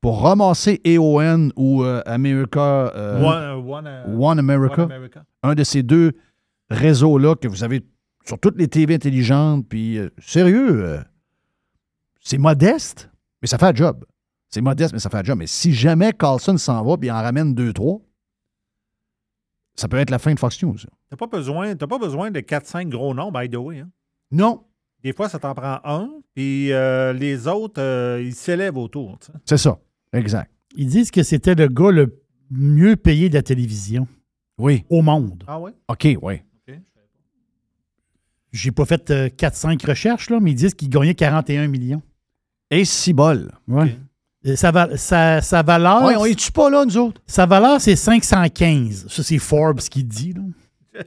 [0.04, 5.24] pour ramasser AON ou euh, America, euh, One, one, euh, One America, One America.
[5.44, 6.12] un de ces deux
[6.70, 7.82] réseaux-là que vous avez
[8.26, 9.66] sur toutes les TV intelligentes.
[9.70, 11.00] Puis, sérieux,
[12.20, 13.10] c'est modeste,
[13.42, 14.04] mais ça fait un job.
[14.50, 15.38] C'est modeste, mais ça fait un job.
[15.40, 18.02] Mais si jamais Carlson s'en va puis il en ramène deux, trois,
[19.76, 20.76] ça peut être la fin de Fox News.
[21.10, 23.80] T'as pas besoin, t'as pas besoin de 4-5 gros noms, by the way.
[23.80, 23.90] hein.
[24.32, 24.66] Non,
[25.02, 29.18] Des fois, ça t'en prend un, puis euh, les autres, euh, ils s'élèvent autour.
[29.46, 29.80] c'est ça.
[30.14, 30.49] Exact.
[30.76, 32.22] Ils disent que c'était le gars le
[32.52, 34.07] mieux payé de la télévision
[34.57, 34.84] Oui.
[34.90, 35.44] au monde.
[35.48, 35.72] Ah ouais?
[35.88, 36.41] OK, oui.
[38.52, 42.03] J'ai pas fait euh, 4-5 recherches, là, mais ils disent qu'il gagnait 41 millions.
[42.69, 43.52] Et si bol.
[43.68, 43.98] Ouais.
[44.45, 46.03] Euh, Sa, va- sa- sa valeur.
[46.03, 47.19] Ouais, on est-tu pas là, nous autres?
[47.26, 49.07] Sa valeur, c'est 515.
[49.10, 50.34] Ça, c'est Forbes qui dit.
[50.34, 51.02] Là.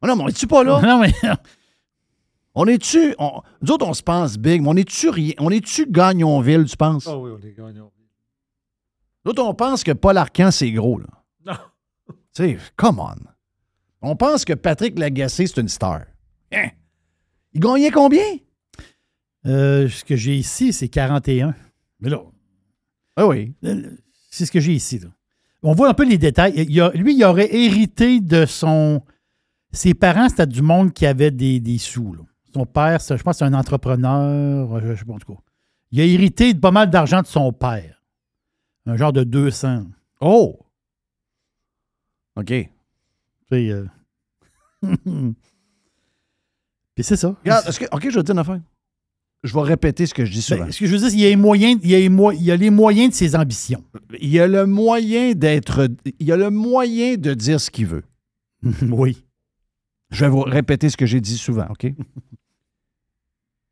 [0.00, 0.80] Ah non, mais on est-tu pas là?
[0.82, 1.12] non, mais
[2.54, 3.14] On est-tu.
[3.18, 5.32] on- nous autres, on se pense big, mais on est-tu rien?
[5.38, 7.08] On est-tu Gagnonville, tu penses?
[7.08, 7.90] Ah oui, on est gagnants.
[9.36, 11.06] Nous on pense que Paul Arcan, c'est gros, là.
[11.46, 11.58] Non.
[12.34, 13.14] Tu sais, come on.
[14.00, 16.02] On pense que Patrick Lagacé, c'est une star.
[16.52, 16.68] Hein?
[17.52, 18.22] Il gagnait combien?
[19.46, 21.54] euh, ce que j'ai ici, c'est 41.
[22.00, 22.20] Mais là,
[23.16, 23.54] Ah oui.
[23.64, 23.90] euh,
[24.30, 24.98] c'est ce que j'ai ici.
[24.98, 25.08] Là.
[25.62, 26.52] On voit un peu les détails.
[26.68, 29.02] Il a- lui, il aurait hérité de son.
[29.72, 32.14] Ses parents, c'était du monde qui avait des, des sous.
[32.14, 32.22] là.
[32.54, 34.80] Son père, c'est- je pense que c'est un entrepreneur.
[34.80, 35.40] Je, je sais pas en tout cas.
[35.90, 37.97] Il a hérité de pas mal d'argent de son père.
[38.88, 39.84] Un genre de 200.
[40.20, 40.58] Oh!
[42.36, 42.46] OK.
[42.46, 42.68] Tu
[43.50, 43.86] sais, euh,
[46.94, 47.34] Puis c'est ça.
[47.44, 48.60] Regarde, est-ce que, OK, je vais te dire une affaire.
[49.44, 50.64] Je vais répéter ce que je dis souvent.
[50.64, 51.98] Ben, ce que je veux dire, c'est qu'il y a les moyens, il y a
[51.98, 53.84] les, mo- il y a les moyens de ses ambitions.
[54.20, 55.88] il y a le moyen d'être.
[56.18, 58.04] Il y a le moyen de dire ce qu'il veut.
[58.90, 59.24] oui.
[60.10, 61.86] Je vais vous répéter ce que j'ai dit souvent, OK?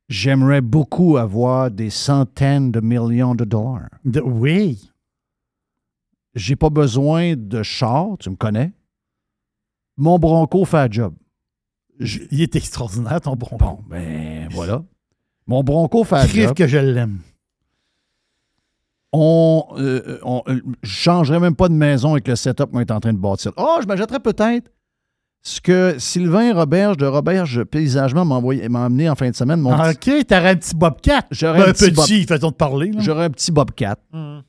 [0.09, 3.88] J'aimerais beaucoup avoir des centaines de millions de dollars.
[4.05, 4.90] De- oui.
[6.36, 8.70] J'ai pas besoin de char, tu me connais.
[9.96, 11.14] Mon Bronco fait un job.
[11.98, 13.56] Je- Il est extraordinaire, ton bronco.
[13.64, 14.84] Bon, ben voilà.
[15.46, 16.54] Mon Bronco fait un job.
[16.54, 17.18] que je l'aime.
[19.12, 22.90] On, euh, on- euh, je changerais même pas de maison avec le setup qu'on est
[22.90, 23.52] en train de bâtir.
[23.56, 24.70] Oh, je m'achèterais peut-être
[25.42, 29.60] ce que Sylvain Roberge de Roberge Paysagement m'a amené en fin de semaine.
[29.60, 31.22] Mon Ah, OK, t'aurais un petit Bobcat.
[31.30, 32.90] J'aurais Ben, un petit, petit, Bob- façon de parler.
[32.98, 33.96] j'aurais un petit Bobcat.
[34.12, 34.42] Hum.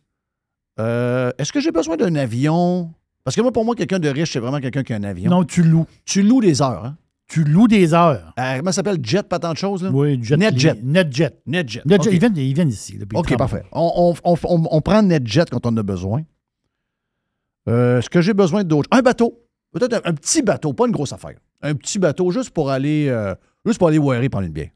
[0.79, 2.93] Euh, Est-ce que j'ai besoin d'un avion?
[3.23, 5.29] Parce que moi, pour moi, quelqu'un de riche, c'est vraiment quelqu'un qui a un avion.
[5.29, 5.85] Non, tu loues.
[6.05, 6.85] Tu loues des heures.
[6.85, 6.97] Hein?
[7.27, 8.33] Tu loues des heures.
[8.39, 8.99] Euh, comment ça s'appelle?
[9.03, 9.83] Jet, pas tant de choses.
[9.83, 9.89] Là?
[9.91, 10.75] Oui, jet, NetJet.
[10.81, 11.41] NetJet.
[11.45, 11.81] NetJet.
[11.85, 12.13] NetJet, OK.
[12.13, 12.97] ils, viennent, ils viennent ici.
[13.15, 13.63] OK, parfait.
[13.73, 16.21] On, on- on- on- prend NetJet quand on en a besoin.
[17.67, 18.87] Euh, Est-ce que j'ai besoin d'autre?
[18.91, 19.43] Un bateau.
[19.73, 21.35] Peut-être un, un petit bateau, pas une grosse affaire.
[21.61, 23.13] Un petit bateau juste pour aller
[23.65, 24.69] juste pour aller voirer prendre une bière.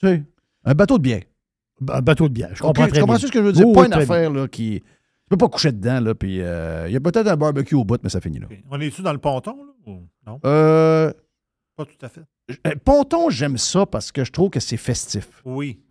[0.00, 0.22] Tu sais,
[0.64, 1.22] un bateau de bière.
[1.90, 2.50] Un bateau de bière.
[2.54, 3.26] Je comprends tu très comprends bien.
[3.26, 3.66] ce que je veux dire?
[3.66, 4.80] Oui, pas oui, une affaire là, qui.
[4.80, 7.84] Tu peux pas coucher dedans, là, puis euh, il y a peut-être un barbecue au
[7.84, 8.48] bout, mais ça finit là.
[8.70, 9.72] On est-tu dans le ponton, là?
[9.92, 10.38] ou Non?
[10.44, 11.12] Euh,
[11.76, 12.22] Pas tout à fait.
[12.66, 15.28] euh, ponton, j'aime ça parce que je trouve que c'est festif.
[15.44, 15.80] Oui.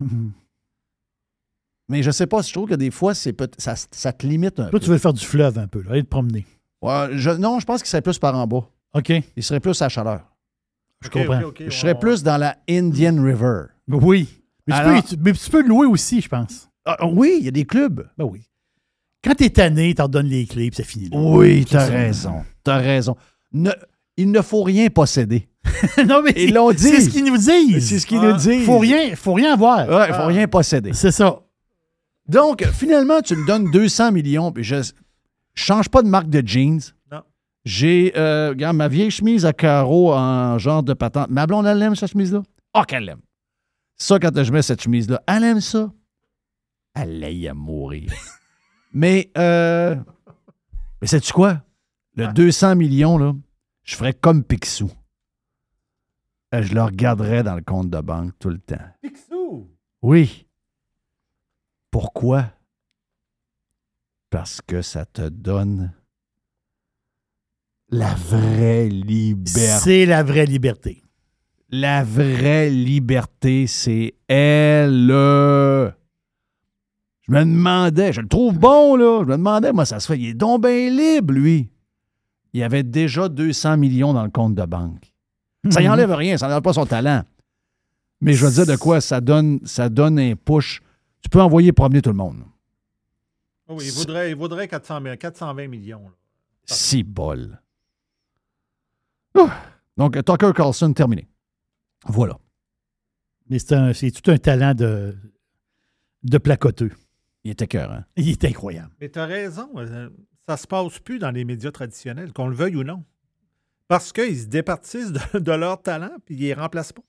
[1.88, 4.58] Mais je sais pas, je trouve que des fois, c'est peut- ça, ça te limite
[4.60, 4.80] un Toi, peu.
[4.80, 6.46] tu veux faire du fleuve un peu, là, aller te promener.
[6.80, 8.66] Ouais, je- non, je pense qu'il serait plus par en bas.
[8.94, 10.22] OK, Il serait plus à chaleur.
[11.02, 11.40] je comprends.
[11.58, 13.64] Je serais on- plus dans la Indian River.
[13.88, 14.41] Oui.
[14.86, 16.68] Mais tu, peux, mais tu peux le louer aussi, je pense.
[16.84, 18.08] Ah, oui, il y a des clubs.
[18.18, 18.48] Ben oui.
[19.24, 21.08] Quand t'es tanné, t'en donnes les clés, puis c'est fini.
[21.08, 21.16] là.
[21.18, 22.42] Oui, t'as raison.
[22.64, 23.16] T'as raison.
[23.52, 23.70] Ne-
[24.16, 25.48] il ne faut rien posséder.
[26.08, 26.78] non, mais Ils l'ont dit.
[26.88, 27.88] c'est ce qu'ils nous disent.
[27.88, 28.66] C'est ce qu'ils Ah, nous disent.
[28.66, 29.88] Faut rien, faut rien avoir.
[29.88, 30.92] Ouais, il faut rien posséder.
[30.92, 31.38] C'est ça.
[32.28, 34.76] Donc, finalement, tu me donnes 200 millions, puis je,
[35.54, 36.80] change pas de marque de jeans.
[37.10, 37.22] Non.
[37.64, 41.30] J'ai, euh, regarde, ma vieille chemise à carreaux en genre de patente.
[41.30, 42.42] Ma blonde, elle aime cette chemise-là?
[42.74, 43.20] Ah, qu'elle l'aime.
[44.02, 45.92] Ça, quand je mets cette chemise-là, elle aime ça.
[46.92, 48.12] Elle aille à mourir.
[48.92, 49.94] mais, euh,
[51.00, 51.62] mais sais-tu quoi?
[52.16, 53.32] Le 200 millions, là,
[53.84, 54.90] je ferais comme Picsou.
[56.52, 58.84] Euh, Je le regarderais dans le compte de banque tout le temps.
[59.02, 59.70] Picsou!
[60.02, 60.48] Oui.
[61.92, 62.50] Pourquoi?
[64.30, 65.92] Parce que ça te donne
[67.88, 69.78] la vraie liberté.
[69.80, 71.01] C'est la vraie liberté.
[71.74, 75.06] La vraie liberté, c'est elle.
[75.08, 75.92] Je
[77.32, 79.20] me demandais, je le trouve bon, là.
[79.22, 80.18] Je me demandais, moi, ça se fait.
[80.18, 81.70] Il est donc bien libre, lui.
[82.52, 85.12] Il avait déjà 200 millions dans le compte de banque.
[85.70, 85.86] Ça Mhm.
[85.86, 87.22] y enlève rien, ça n'enlève pas son talent.
[88.20, 89.00] Mais je veux dire de quoi?
[89.00, 90.80] Ça donne, ça donne un push.
[91.22, 92.42] Tu peux envoyer promener tout le monde.
[93.68, 96.02] Oh oui, il vaudrait, il vaudrait 400 000 420 millions.
[96.04, 96.10] là.
[96.66, 97.58] Si bol.
[99.38, 99.48] Ouh.
[99.96, 101.26] Donc, Tucker Carlson, terminé.
[102.06, 102.38] Voilà.
[103.48, 105.16] Mais c'est un- c'est tout un talent de,
[106.24, 106.92] de placoteux.
[107.44, 108.04] Il était cœur, hein?
[108.16, 108.90] Il est incroyable.
[109.00, 110.08] Mais tu as raison, euh,
[110.46, 113.04] ça se passe plus dans les médias traditionnels, qu'on le veuille ou non.
[113.88, 117.02] Parce qu'ils se départissent de, de leur talent puis ils les remplacent pas.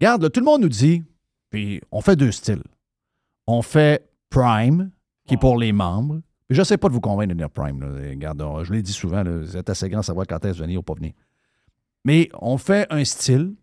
[0.00, 1.02] Regarde, là, tout le monde nous dit,
[1.50, 2.62] puis on fait deux styles.
[3.46, 4.90] On fait Prime,
[5.26, 6.20] qui est pour les membres.
[6.48, 7.80] Puis je sais pas de vous convaincre de venir Prime.
[7.80, 8.10] là.
[8.10, 10.80] Regarde, je l'ai dit souvent, là, vous êtes assez grand à savoir quand est-ce venir
[10.80, 11.12] ou pas venir.
[12.04, 13.54] Mais on fait un style.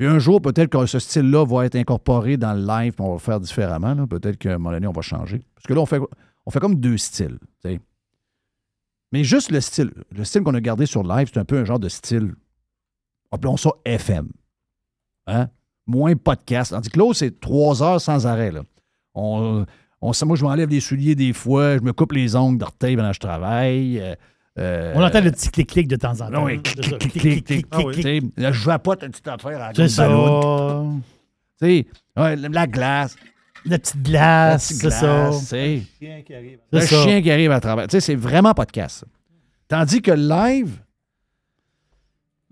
[0.00, 3.08] Puis un jour, peut-être que ce style-là va être incorporé dans le live, puis on
[3.08, 4.06] va le faire différemment.
[4.06, 5.42] Peut-être qu'à un moment donné, on va changer.
[5.54, 6.00] Parce que là, on fait,
[6.46, 7.38] on fait comme deux styles.
[9.12, 9.92] Mais juste le style.
[10.16, 12.34] Le style qu'on a gardé sur live, c'est un peu un genre de style.
[13.30, 14.30] Appelons ça FM.
[15.26, 15.50] Hein?
[15.86, 16.70] Moins podcast.
[16.70, 18.52] Tandis que l'autre, c'est trois heures sans arrêt.
[19.14, 19.66] Moi,
[20.00, 23.20] je m'enlève les souliers des fois, je me coupe les ongles d'orteil pendant que je
[23.20, 24.00] travaille.
[24.00, 24.14] euh,
[24.58, 26.44] euh, On entend le petit clic-clic de temps en temps.
[26.44, 26.60] oui,
[27.70, 27.94] Ah oui.
[27.94, 30.08] tu sais, Là, je vapote une petite affaire à la ça.
[30.08, 31.02] ballonne.
[31.60, 31.86] Tu sais,
[32.16, 33.16] ouais, la glace.
[33.66, 35.32] La petite la glace, c'est ça.
[35.32, 35.82] sais.
[36.00, 36.58] Chien qui arrive.
[36.72, 37.02] Le ça.
[37.04, 37.86] chien qui arrive à travers.
[37.86, 39.00] Tu sais, c'est vraiment podcast.
[39.00, 39.06] ça.
[39.68, 40.78] Tandis que le live,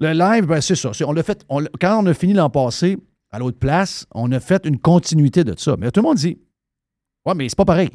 [0.01, 0.93] le live, ben, c'est ça.
[0.93, 2.97] C'est- On l'a fait, on quand on a fini l'an passé,
[3.31, 5.77] à l'autre place, on a fait une continuité de ça.
[5.79, 6.39] Mais tout le monde dit
[7.27, 7.91] Ouais, mais c'est pas pareil.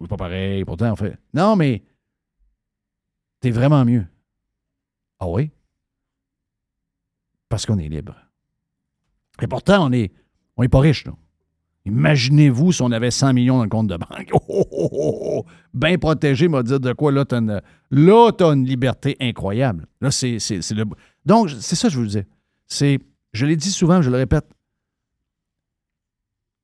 [0.00, 1.16] C'est pas pareil, pourtant, on fait.
[1.34, 1.82] Non, mais
[3.46, 4.04] T'es vraiment mieux.
[5.20, 5.52] Ah oui?
[7.48, 8.16] Parce qu'on est libre.
[9.40, 10.10] Et pourtant, on n'est
[10.56, 11.12] on est pas riche, là.
[11.84, 14.30] Imaginez-vous si on avait 100 millions dans le compte de banque.
[14.32, 15.44] Oh, oh, oh, oh, oh.
[15.72, 17.12] Bien protégé, m'a dit de quoi.
[17.12, 19.86] Là, tu as, une liberté incroyable.
[20.00, 20.84] Là, c'est c'est- c'est le.
[21.24, 22.26] Donc, c'est ça que je vous disais.
[22.66, 22.98] C'est,
[23.32, 24.48] je l'ai dit souvent, je le répète.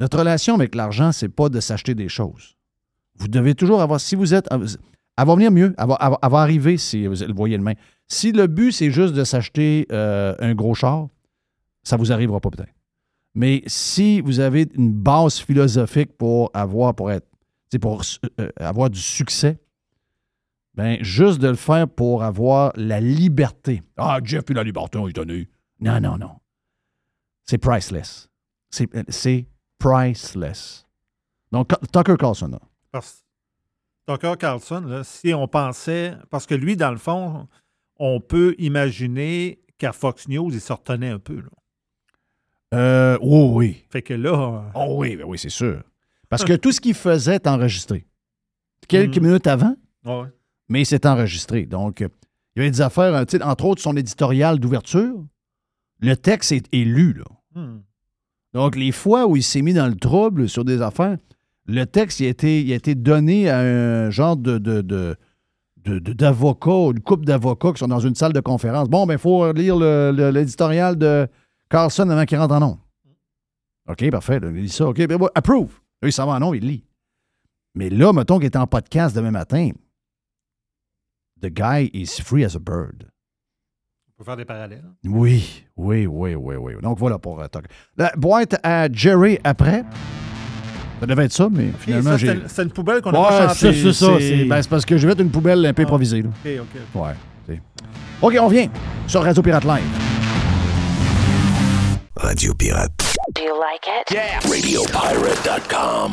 [0.00, 2.56] Notre relation avec l'argent, c'est pas de s'acheter des choses.
[3.20, 4.48] Vous devez toujours avoir, si vous êtes,
[5.16, 7.74] elle va venir mieux, elle va, arriver si vous le voyez demain.
[8.09, 11.09] Si le but, c'est juste de s'acheter euh, un gros char,
[11.82, 12.72] ça vous arrivera pas peut-être.
[13.34, 17.26] Mais si vous avez une base philosophique pour avoir, pour être,
[17.80, 18.02] pour
[18.40, 19.59] euh, avoir du succès,
[20.74, 23.82] ben juste de le faire pour avoir la liberté.
[23.97, 25.48] Ah, Jeff, puis la liberté, on est donné.
[25.80, 26.36] Non, non, non.
[27.44, 28.28] C'est priceless.
[28.70, 29.47] C'est
[29.78, 30.86] priceless.
[31.51, 33.01] Donc, Tucker Carlson, là.
[34.07, 36.15] Tucker Carlson, là, si on pensait.
[36.31, 37.49] Parce que lui, dans le fond,
[37.99, 41.37] on peut imaginer qu'à Fox News, il se retenait un peu.
[41.41, 41.49] là.
[42.74, 43.85] Euh, oh oui.
[43.91, 44.70] Fait que là.
[44.74, 45.83] Oh oui, ben oui, c'est sûr.
[46.29, 48.07] Parce que tout ce qu'il faisait est enregistré.
[48.89, 49.24] Quelques Mm.
[49.27, 50.29] minutes avant, Ouais.
[50.69, 51.66] mais c'est enregistré.
[51.66, 52.09] Donc, euh,
[52.57, 55.23] il y avait des affaires, euh, entre autres, son éditorial d'ouverture,
[56.01, 57.24] le texte est, est lu, là.
[57.55, 57.81] Hmm.
[58.55, 61.16] Donc, les fois où il s'est mis dans le trouble sur des affaires,
[61.66, 64.59] le texte il a été, il a été donné à un genre de,
[65.76, 68.89] d'avocats, une couple d'avocats qui sont dans une salle de conférence.
[68.89, 71.28] Bon, ben, il faut lire l'éditorial de
[71.70, 72.78] Carlson avant qu'il rentre en nom.
[73.89, 74.39] OK, parfait.
[74.43, 74.86] il lit ça.
[74.89, 75.80] OK, ben, approve.
[76.02, 76.84] Là, il s'en va en nom, il lit.
[77.74, 79.70] Mais là, mettons qu'il est en podcast demain matin.
[81.40, 83.10] The guy is free as a bird.
[84.09, 84.84] On peut faire des parallèles.
[85.05, 86.74] Oui, oui, oui, oui, oui.
[86.82, 87.47] Donc voilà pour euh.
[87.97, 89.84] La boîte à Jerry après.
[91.03, 92.43] Ça devait être ça, mais finalement, j'ai.
[92.47, 93.83] c'est une poubelle qu'on a Ouais, pas c'est chantée.
[93.83, 94.07] c'est ça.
[94.20, 95.87] C'est ben, c'est parce que je vais mettre une poubelle un peu Ah.
[95.87, 96.23] improvisée.
[96.23, 96.29] là.
[96.29, 97.03] OK, OK.
[97.03, 97.61] Ouais.
[98.23, 98.69] OK, on vient
[99.09, 99.83] sur Radio Pirate Live.
[102.19, 102.93] Radio Pirate.
[103.35, 104.16] Do you like it?
[104.49, 106.12] RadioPirate.com.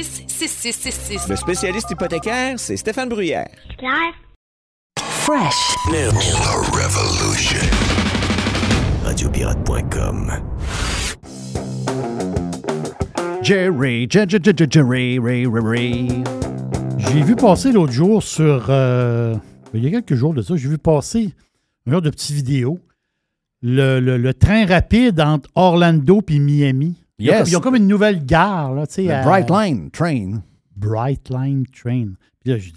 [0.00, 1.28] 266-6666.
[1.28, 3.48] Le spécialiste hypothécaire, c'est Stéphane Bruyère.
[3.78, 4.14] Claire?
[4.98, 5.74] Fresh.
[5.88, 6.10] New
[6.72, 7.60] Revolution.
[9.04, 10.32] Radiopirate.com.
[13.42, 16.08] Jerry, Jerry, Jerry, Jerry, Ray, Ray, Ray.
[16.98, 18.66] J'ai vu passer l'autre jour sur.
[18.70, 19.34] euh,
[19.74, 21.34] il y a quelques jours de ça, j'ai vu passer
[21.86, 22.78] un genre de petite vidéo.
[23.62, 26.96] Le, le- le train rapide entre Orlando et Miami.
[27.20, 27.38] Ils ont Yes.
[27.42, 29.10] comme- Ils ont comme une nouvelle gare, là, tu sais.
[29.10, 30.42] À- Bright Line Train.
[30.76, 32.08] Bright Line Train.
[32.40, 32.72] Puis là, dit,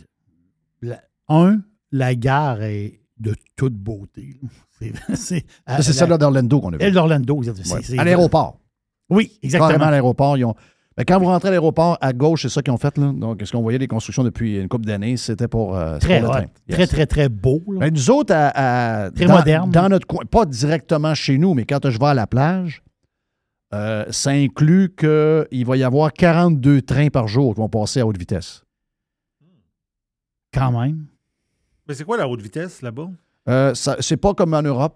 [0.81, 1.59] la- un,
[1.91, 4.37] la gare est de toute beauté.
[5.15, 5.45] C'est-
[5.79, 6.83] c'est celle-là d'Orlando qu'on a vu.
[6.83, 7.41] Elle d'Orlando.
[7.41, 7.97] Ouais.
[7.99, 8.59] À l'aéroport.
[9.09, 9.85] Oui, Carrément exactement.
[9.85, 10.37] à l'aéroport.
[10.37, 10.55] Ils ont...
[10.97, 12.97] ben, quand vous rentrez à l'aéroport, à gauche, c'est ça qu'ils ont fait.
[12.97, 13.13] Là.
[13.15, 16.29] Donc, ce qu'on voyait des constructions depuis une couple d'années, c'était pour, euh, Très, pour
[16.29, 16.51] le ouais, train.
[16.75, 17.61] très, très, très beau.
[17.71, 17.79] là.
[17.79, 19.71] Ben, nous autres, à, à- Très dans, moderne.
[19.71, 22.82] dans notre coin, pas directement chez nous, mais quand je vais à la plage,
[23.73, 28.05] euh, ça inclut qu'il va y avoir 42 trains par jour qui vont passer à
[28.07, 28.63] haute vitesse.
[30.53, 31.05] Quand même.
[31.87, 33.09] Mais c'est quoi la haute vitesse là-bas?
[33.49, 34.95] Euh, ça- c'est pas comme en Europe.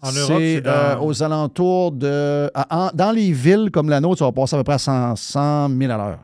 [0.00, 2.48] En Europe, c'est dans- euh, aux alentours de.
[2.54, 4.78] à- en- dans les villes comme la nôtre, ça va passer à peu près à
[4.78, 6.20] 100, 100 000 à l'heure.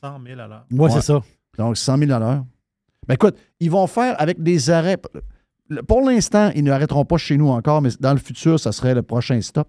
[0.00, 0.66] 100 000 à l'heure.
[0.70, 0.94] Moi, Ouais.
[0.94, 1.20] c'est ça.
[1.58, 2.44] Donc, 100 000 à l'heure.
[3.08, 4.98] Ben écoute, ils vont faire avec des arrêts.
[5.88, 8.94] Pour l'instant, ils ne arrêteront pas chez nous encore, mais dans le futur, ça serait
[8.94, 9.68] le prochain stop.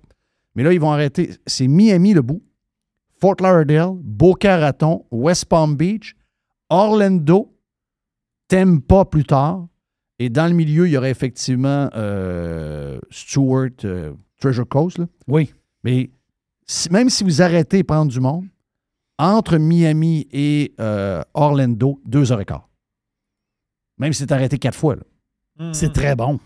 [0.55, 1.31] Mais là, ils vont arrêter.
[1.47, 2.43] C'est Miami le bout,
[3.19, 6.15] Fort Lauderdale, Boca Raton, West Palm Beach,
[6.69, 7.53] Orlando,
[8.47, 9.67] Tampa plus tard.
[10.19, 14.99] Et dans le milieu, il y aurait effectivement euh, Stewart, euh, Treasure Coast.
[14.99, 15.07] là.
[15.27, 15.51] Oui.
[15.83, 16.11] Mais
[16.65, 18.45] si- même si vous arrêtez de prendre du monde,
[19.17, 22.69] entre Miami et euh, Orlando, deux heures et quart.
[23.97, 24.95] Même si c'est arrêté quatre fois.
[25.59, 25.73] Hmm.
[25.73, 26.39] C'est très bon.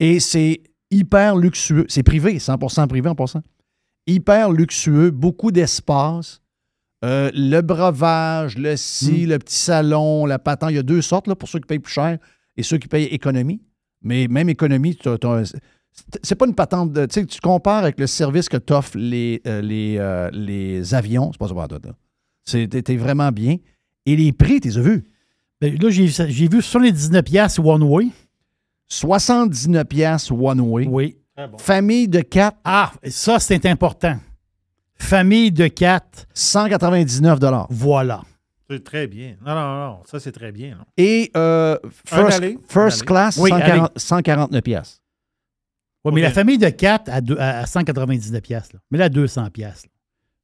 [0.00, 0.60] Et c'est
[0.90, 1.86] hyper luxueux.
[1.88, 3.42] C'est privé, 100% privé en passant.
[4.06, 6.40] Hyper luxueux, beaucoup d'espace.
[7.04, 9.28] Euh, le breuvage, le ci, Mm.
[9.28, 10.70] le petit salon, la patente.
[10.72, 12.18] Il y a deux sortes là, pour ceux qui payent plus cher
[12.56, 13.60] et ceux qui payent économie.
[14.02, 15.60] Mais même économie, c'est-
[16.22, 16.92] c'est pas une patente.
[16.92, 20.94] de- Tu sais, tu compares avec le service que t'offrent les, euh, les, euh, les
[20.94, 21.30] avions.
[21.32, 23.56] C'est pas ça, T'es t'es vraiment bien.
[24.06, 25.04] Et les prix, tu les as vus.
[25.60, 28.08] Ben, là, j'ai vu sur les 19 piastres One Way.
[28.88, 30.86] 79 pièces one way.
[30.88, 31.18] Oui.
[31.58, 32.56] Famille de 4.
[32.64, 34.16] Ah, ça, c'est important.
[34.98, 36.26] Famille de 4.
[36.34, 37.38] 199
[37.70, 38.22] Voilà.
[38.70, 39.36] C'est très bien.
[39.46, 39.98] Non, non, non.
[40.04, 40.78] Ça, c'est très bien.
[40.96, 42.58] Et euh, first, aller,
[43.02, 45.00] class, Oui, 140 149 pièces.
[46.04, 48.80] Oui, mais la famille de 4 à, deux- à- à 199 piastres, là.
[48.90, 49.92] Mais là, à 200 piastres, là.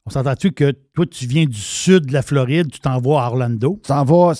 [0.06, 3.26] On s'entend-tu que toi, tu viens du sud de la Floride, tu t'en vas à
[3.28, 3.80] Orlando?
[3.82, 4.34] Tu t'en vas,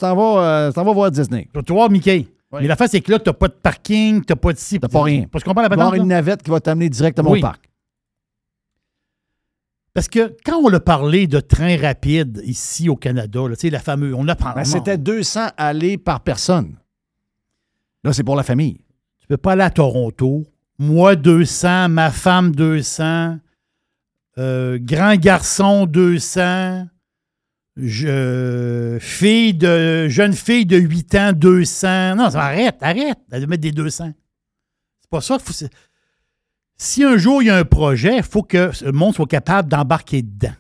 [0.69, 1.49] euh, vas voir Disney.
[1.55, 2.27] Tu vas voir Mickey.
[2.55, 2.63] Oui.
[2.63, 4.59] Mais la face, c'est que là, tu n'as pas de parking, tu n'as pas de
[4.59, 4.79] ci.
[4.81, 5.27] T'as pas rien.
[5.31, 7.39] Parce qu'on parle la Tu avoir une navette qui va t'amener directement Oui.
[7.41, 7.69] au parc.
[9.93, 13.71] Parce que quand on a parlé de train rapide ici au Canada, là, tu sais,
[13.71, 14.63] la fameuse, on a parlé.
[14.63, 16.77] Ben, C'était 200 allées par personne.
[18.03, 18.79] Là, c'est pour la famille.
[19.21, 20.45] Tu peux pas aller à Toronto.
[20.79, 21.89] Moi, 200.
[21.91, 23.39] Ma femme, 200.
[24.37, 26.87] euh, grand garçon, 200.
[27.77, 32.15] Je, fille de, jeune fille de 8 ans, 200.
[32.17, 34.13] Non, ça arrête, arrête de mettre des 200.
[35.01, 35.39] C'est pas ça.
[35.39, 35.67] faut-
[36.77, 39.69] si un jour il y a un projet, il faut que le monde soit capable
[39.69, 40.55] d'embarquer dedans.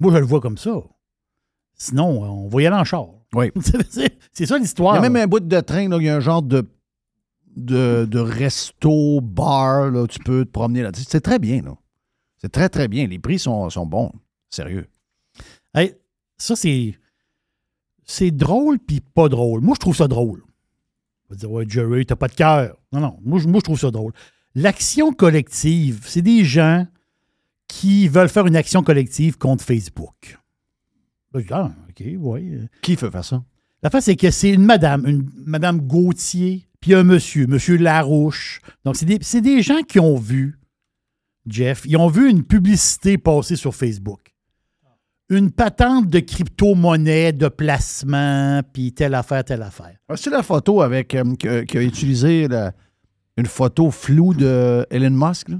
[0.00, 0.72] Moi, je le vois comme ça.
[1.76, 3.06] Sinon, on va y aller en char.
[3.32, 3.50] Oui.
[4.32, 4.94] c'est ça Il y l'histoire.
[4.94, 6.68] a même un bout de train, là, il y a un genre de,
[7.56, 10.90] de, de resto, bar, là, tu peux te promener là.
[10.94, 11.74] C'est très bien, là.
[12.38, 13.06] C'est très, très bien.
[13.06, 14.12] Les prix sont, sont bons.
[14.50, 14.86] Sérieux.
[15.74, 15.94] Hey,
[16.38, 16.94] ça, c'est.
[18.06, 19.62] C'est drôle puis pas drôle.
[19.62, 20.42] Moi, je trouve ça drôle.
[21.30, 22.76] On va dire, ouais, Jerry, t'as pas de cœur.
[22.92, 23.18] Non, non.
[23.22, 24.12] Moi, je- moi, je trouve ça drôle.
[24.54, 26.86] L'action collective, c'est des gens
[27.66, 30.38] qui veulent faire une action collective contre Facebook.
[31.32, 32.58] Là, je dis, ah, OK, ouais.
[32.82, 33.42] Qui veut faire ça?
[33.82, 38.60] La face, c'est que c'est une madame, une madame Gauthier, puis un monsieur, monsieur Larouche.
[38.84, 40.58] Donc, c'est des, c'est des gens qui ont vu,
[41.46, 44.33] Jeff, ils ont vu une publicité passer sur Facebook.
[45.30, 49.96] Une patente de crypto-monnaie, de placement, puis telle affaire, telle affaire.
[50.16, 52.72] C'est la photo avec euh, qui a utilisé la-
[53.36, 55.48] une photo floue de Elon Musk?
[55.48, 55.56] Là?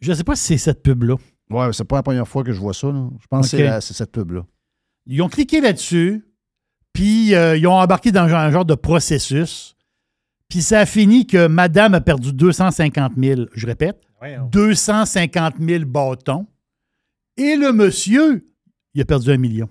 [0.00, 1.16] Je ne sais pas si c'est cette pub-là.
[1.50, 2.86] Ouais, c'est pas la première fois que je vois ça.
[2.88, 3.08] là.
[3.20, 4.46] Je pense que c'est la- c'est cette pub-là.
[5.06, 6.24] Ils ont cliqué là-dessus,
[6.92, 9.76] puis euh, ils ont embarqué dans un genre, un genre de processus.
[10.48, 14.00] Puis ça a fini que madame a perdu 250 000, je répète,
[14.50, 16.46] 250 000 bâtons.
[17.40, 18.46] Et le monsieur,
[18.94, 19.68] il a perdu un million.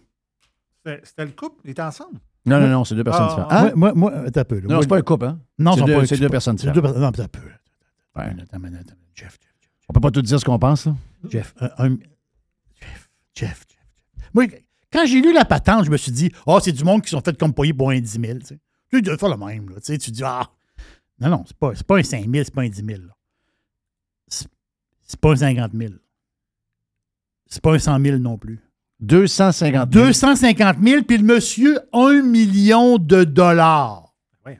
[1.03, 1.61] C'était le couple?
[1.65, 2.19] Ils étaient ensemble?
[2.45, 3.51] Non, non, non, c'est deux personnes Ah, différentes.
[3.51, 3.71] ah, Hein?
[3.75, 4.55] Moi, moi, un peu.
[4.55, 4.61] là.
[4.61, 5.39] Non, Moi, c'est pas un couple, hein?
[5.59, 6.95] Non, C'est deux- pas- c'est deux personnes c'est deux différentes.
[6.95, 7.39] personnes- Non, un peu.
[8.19, 8.25] Ouais.
[8.25, 8.93] Attends, attends, attends, attends.
[9.13, 9.39] Jeff, Jeff,
[9.89, 10.85] On peut pas tout dire ce qu'on pense.
[10.85, 10.95] Là?
[11.29, 11.97] Jeff, un- un-
[12.79, 14.29] Jeff, Jeff, Jeff.
[14.33, 14.45] Moi,
[14.91, 17.21] quand j'ai lu la patente, je me suis dit, oh, c'est du monde qui sont
[17.21, 18.39] fait comme payer pour un 10 000.
[18.39, 18.59] Tu sais.
[18.91, 19.69] Tu dois faire le même.
[19.69, 20.49] Là, tu, sais, tu dis, ah,
[21.19, 23.01] non, non, c'est pas, c'est pas un 5 000, c'est pas un 10 000.
[23.01, 23.15] là.
[24.27, 24.47] C'est,
[25.05, 25.93] c'est pas un 50 000.
[27.49, 28.59] C'est pas un 100 000 non plus.
[29.01, 30.05] 250 000.
[30.05, 34.13] 250 000, puis le monsieur, 1 million de dollars.
[34.45, 34.59] Ouais.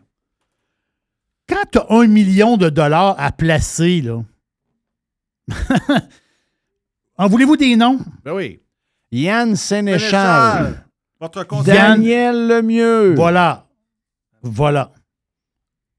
[1.48, 4.24] Quand tu as 1 million de dollars à placer, là,
[7.18, 8.00] en voulez-vous des noms?
[8.24, 8.62] Ben oui.
[9.12, 10.58] Yann Sénéchal.
[10.58, 10.86] Sénéchal,
[11.20, 11.78] Votre conseiller.
[11.78, 13.16] Daniel Lemieux.
[13.16, 13.68] Voilà.
[14.42, 14.92] Voilà.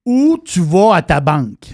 [0.06, 1.72] Ou tu vas à ta banque?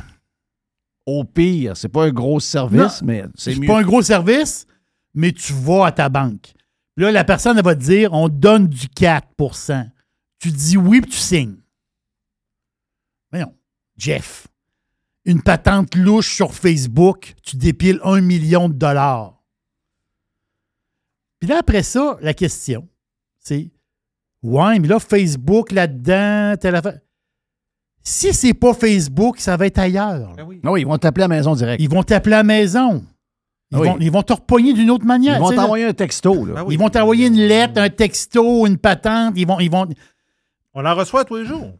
[1.04, 3.66] Au pire, c'est pas un gros service, Non, mais c'est C'est mieux.
[3.68, 4.66] pas un gros service,
[5.16, 6.52] mais tu vas à ta banque.
[6.94, 9.90] Puis Là, la personne elle va te dire on te donne du 4%
[10.38, 11.56] Tu dis oui, puis tu signes.
[13.32, 13.52] Voyons,
[13.96, 14.46] Jeff,
[15.24, 19.42] une patente louche sur Facebook, tu dépiles un million de dollars.
[21.40, 22.88] Puis là, après ça, la question,
[23.38, 23.70] c'est
[24.42, 27.00] Ouais, mais là, Facebook là-dedans, telle affaire.
[28.02, 30.18] Si c'est pas Facebook, ça va être ailleurs.
[30.18, 30.32] là.
[30.36, 30.60] Ben oui.
[30.62, 31.82] Non, Ah ils vont t'appeler à la maison direct.
[31.82, 33.04] Ils vont t'appeler à la maison.
[33.72, 33.88] Ils, Ah oui.
[33.88, 35.36] vont, ils vont te repogner d'une autre manière.
[35.36, 36.44] Ils vont t'envoyer un texto.
[36.46, 36.54] Là.
[36.54, 36.74] Ben oui.
[36.74, 39.34] Ils vont t'envoyer une lettre, un texto, une patente.
[39.36, 39.86] Ils vont, ils vont
[40.74, 41.72] On en reçoit tous les jours.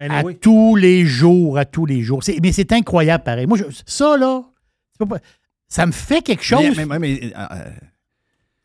[0.00, 2.22] à tous les jours, à tous les jours.
[2.24, 3.46] C'est- mais c'est incroyable, pareil.
[3.46, 4.42] Moi, je- ça, là,
[5.68, 6.76] ça me fait quelque chose.
[6.76, 7.70] Mais- mais- mais- euh, euh,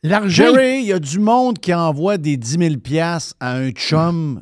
[0.03, 0.29] L'argent.
[0.55, 4.41] Jerry, il y a du monde qui envoie des 10 000 piastres à un chum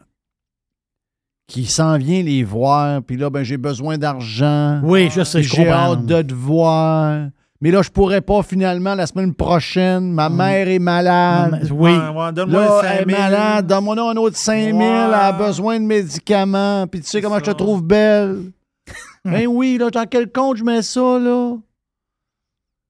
[1.47, 4.79] qui s'en vient les voir, puis là, ben, j'ai besoin d'argent.
[4.83, 7.27] Oui, je sais, je J'ai hâte de te voir.
[7.61, 10.11] Mais là, je pourrais pas finalement la semaine prochaine.
[10.13, 11.67] Ma mère est malade.
[11.71, 11.91] Oui.
[11.91, 13.21] Ouais, Donne-moi Là, un elle est 5 000.
[13.21, 13.67] malade.
[13.67, 14.79] Donne-moi un autre 5 000.
[14.81, 16.87] Elle a besoin de médicaments.
[16.87, 18.51] Puis tu sais comment je te trouve belle?
[19.25, 21.57] ben oui, là, dans quel compte je mets ça, là?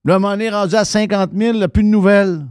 [0.05, 2.45] Là, mon est rendu à 50 000, là, plus de nouvelles.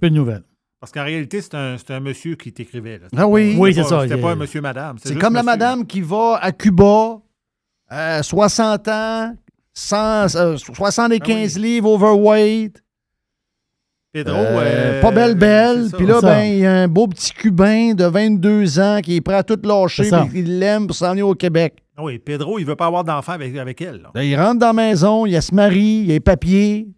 [0.00, 0.42] Peu de nouvelles.
[0.80, 2.98] Parce qu'en réalité, c'est un, c'est un monsieur qui t'écrivait.
[2.98, 3.06] là.
[3.16, 3.50] Ah oui.
[3.50, 4.02] C'était Oui, pas- c'est ça.
[4.02, 4.96] C'était pas un monsieur, madame.
[4.98, 5.52] C'est juste comme la monsieur.
[5.58, 7.18] madame qui va à Cuba,
[7.92, 9.34] euh, 60 ans,
[9.80, 12.82] 100, euh, 75 livres overweight.
[14.12, 14.34] Pedro.
[14.36, 14.60] euh,
[14.98, 15.86] euh, pas belle, belle.
[15.96, 19.20] Puis là, ben, il y a un beau petit Cubain de 22 ans qui est
[19.20, 21.74] prêt à tout lâcher, il l'aime pour s'en venir au Québec.
[21.96, 24.02] Ah Oui, Pedro, il veut pas avoir d'enfant avec, avec elle.
[24.02, 24.10] là.
[24.14, 26.88] Là, il rentre dans la maison, il se marie, il a les papiers.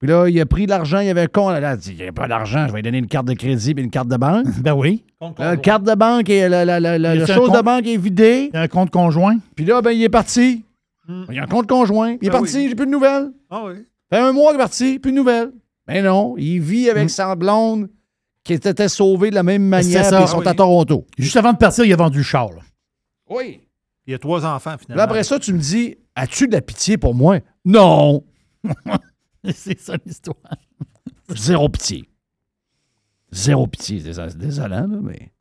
[0.00, 1.50] Puis là, il a pris de l'argent, il y avait un con.
[1.50, 3.26] Là, il a dit Il n'y a pas d'argent, je vais lui donner une carte
[3.26, 4.46] de crédit et une carte de banque.
[4.62, 5.04] Ben oui.
[5.20, 7.50] Compte La carte de banque et la, la, la, la- Y la a-t-il un chose
[7.50, 7.64] de compte?
[7.64, 8.48] banque est vidée.
[8.52, 9.36] Il y a un compte conjoint.
[9.54, 10.64] Puis là, ben, il est parti.
[11.08, 12.16] Il y a un compte conjoint.
[12.20, 12.68] Il est Ah parti, oui.
[12.68, 13.32] j'ai plus de nouvelles.
[13.50, 13.74] Ah oui.
[14.10, 15.52] Fait un mois qu'il est parti, plus de nouvelles.
[15.88, 17.08] Mais non, il vit avec Mm.
[17.08, 17.88] sa blonde
[18.44, 20.20] qui était sauvée de la même manière, ça.
[20.20, 20.48] ils sont Ah oui.
[20.48, 21.06] à Toronto.
[21.18, 22.50] Juste avant de partir, il a vendu le char.
[22.52, 22.60] là.
[23.28, 23.60] Oui.
[24.06, 24.96] Il y a trois enfants, finalement.
[24.98, 27.38] Là, après ça, tu me dis As-tu de la pitié pour moi?
[27.64, 28.22] Non.
[29.54, 30.36] c'est ça l'histoire.
[31.34, 32.08] Zéro pitié.
[33.32, 34.00] Zéro pitié.
[34.12, 35.32] C'est désolant, là, mais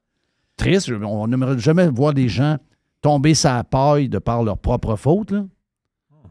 [0.55, 0.89] triste.
[0.91, 2.57] On n'aimerait jamais voir des gens
[3.01, 5.31] tomber sa paille de par leur propre faute.
[5.31, 5.45] Là.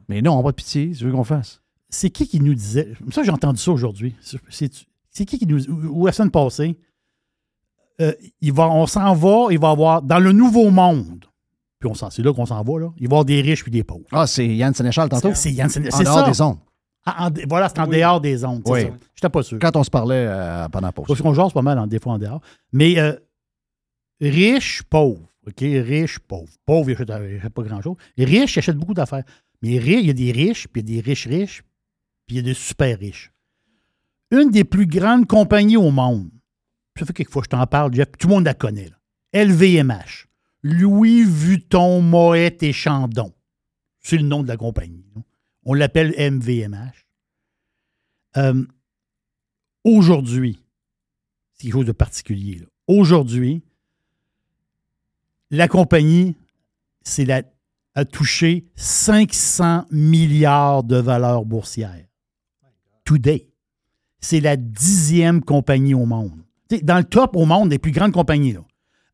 [0.08, 0.90] Mais non, pas de pitié.
[0.92, 2.92] Tu veux qu'on fasse C'est qui qui nous disait.
[3.12, 4.14] Ça, j'ai entendu ça aujourd'hui.
[4.50, 5.64] C'est qui qui nous.
[5.68, 6.78] Ou ou la semaine passée.
[8.00, 10.02] euh, il va, on s'en va, il va y avoir.
[10.02, 11.24] Dans le nouveau monde.
[11.80, 12.88] Puis on s'en- c'est là qu'on s'en va, là.
[12.98, 14.04] Il va y avoir des riches puis des pauvres.
[14.12, 15.32] Ah, c'est Yann Sénéchal tantôt?
[15.34, 16.30] C'est Yann Séné- En C'est dehors ça.
[16.30, 16.58] des ondes.
[17.06, 18.62] Ah, en voilà, c'est en dehors des ondes.
[18.66, 18.86] Oui.
[19.14, 19.58] J'étais pas sûr.
[19.60, 21.06] Quand on se parlait euh, pendant la pause.
[21.08, 22.40] Parce qu'on jase pas mal, en, des fois, en dehors.
[22.72, 23.14] Mais euh,
[24.20, 25.20] riche, pauvre.
[25.46, 25.60] OK?
[25.60, 26.52] Riche, pauvre.
[26.64, 27.96] Pauvre, il achète, il achète pas grand-chose.
[28.18, 29.24] Riche, il achète beaucoup d'affaires.
[29.62, 31.62] Mais il y a des riches, puis il y a des riches riches,
[32.26, 33.32] puis il y a des super riches.
[34.30, 36.30] Une des plus grandes compagnies au monde,
[36.98, 38.90] ça fait quelques fois que je t'en parle, Jeff, tout le monde la connaît.
[39.32, 40.26] LVMH.
[40.62, 43.32] Louis Vuitton, Moet et Chandon.
[44.00, 45.04] C'est le nom de la compagnie.
[45.64, 47.06] On l'appelle MVMH.
[48.36, 48.64] Euh,
[49.84, 50.58] Aujourd'hui,
[51.54, 52.62] c'est quelque chose de particulier.
[52.86, 53.62] Aujourd'hui,
[55.50, 56.36] la compagnie
[57.02, 57.42] c'est la,
[57.94, 62.04] a touché 500 milliards de valeur boursière.
[63.04, 63.48] Today.
[64.20, 66.32] C'est la dixième compagnie au monde.
[66.82, 68.52] Dans le top au monde des plus grandes compagnies.
[68.52, 68.60] Là.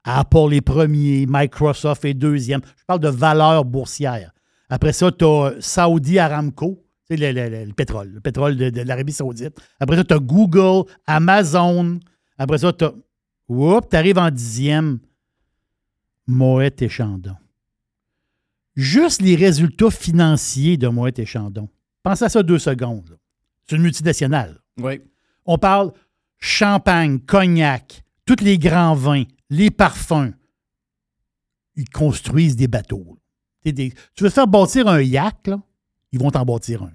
[0.05, 2.61] Apple est premier, Microsoft est deuxième.
[2.77, 4.33] Je parle de valeur boursière.
[4.69, 9.13] Après ça, tu as Saudi Aramco, le- le- le pétrole, le pétrole de, de l'Arabie
[9.13, 9.57] Saoudite.
[9.79, 12.01] Après ça, tu as Google, Amazon.
[12.37, 12.93] Après ça, tu as.
[13.49, 14.99] Oups, tu arrives en dixième.
[16.27, 17.37] Moet et Chandon.
[18.75, 21.69] Juste les résultats financiers de Moet et Chandon.
[22.03, 23.19] Pensez à ça deux secondes.
[23.67, 24.61] C'est une multinationale.
[24.79, 25.01] Oui.
[25.45, 25.93] On parle
[26.39, 30.33] champagne, cognac, tous les grands vins, les parfums.
[31.77, 33.19] Ils construisent des bateaux.
[33.65, 35.61] Des- tu veux faire bâtir un yacht, là?
[36.13, 36.93] Ils vont t'en bâtir un.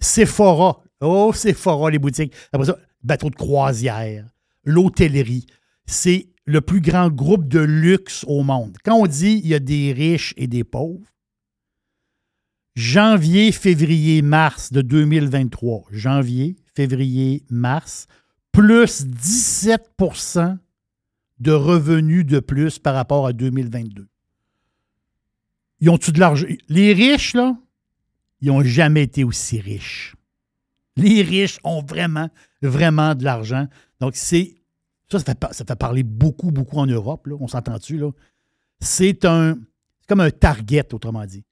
[0.00, 0.82] Sephora.
[1.00, 2.32] Oh, Sephora, les boutiques.
[2.52, 4.26] Après ça, bateau de croisière,
[4.64, 5.46] l'hôtellerie.
[5.86, 8.78] C'est le plus grand groupe de luxe au monde.
[8.82, 11.06] Quand on dit il y a des riches et des pauvres,
[12.74, 18.06] janvier, février, mars de 2023, janvier, février, mars,
[18.50, 20.56] plus 17%
[21.38, 24.08] de revenus de plus par rapport à 2022.
[25.80, 26.46] Ils ont-tu de l'argent?
[26.70, 27.58] Les riches, là,
[28.40, 30.16] ils n'ont jamais été aussi riches.
[30.96, 32.30] Les riches ont vraiment,
[32.62, 33.68] vraiment de l'argent.
[34.00, 34.57] Donc, c'est.
[35.10, 37.36] Ça, ça fait, ça parler beaucoup, beaucoup en Europe, là.
[37.40, 38.10] On s'entend-tu, là?
[38.80, 39.58] C'est un.
[40.06, 41.44] Comme un target, autrement dit.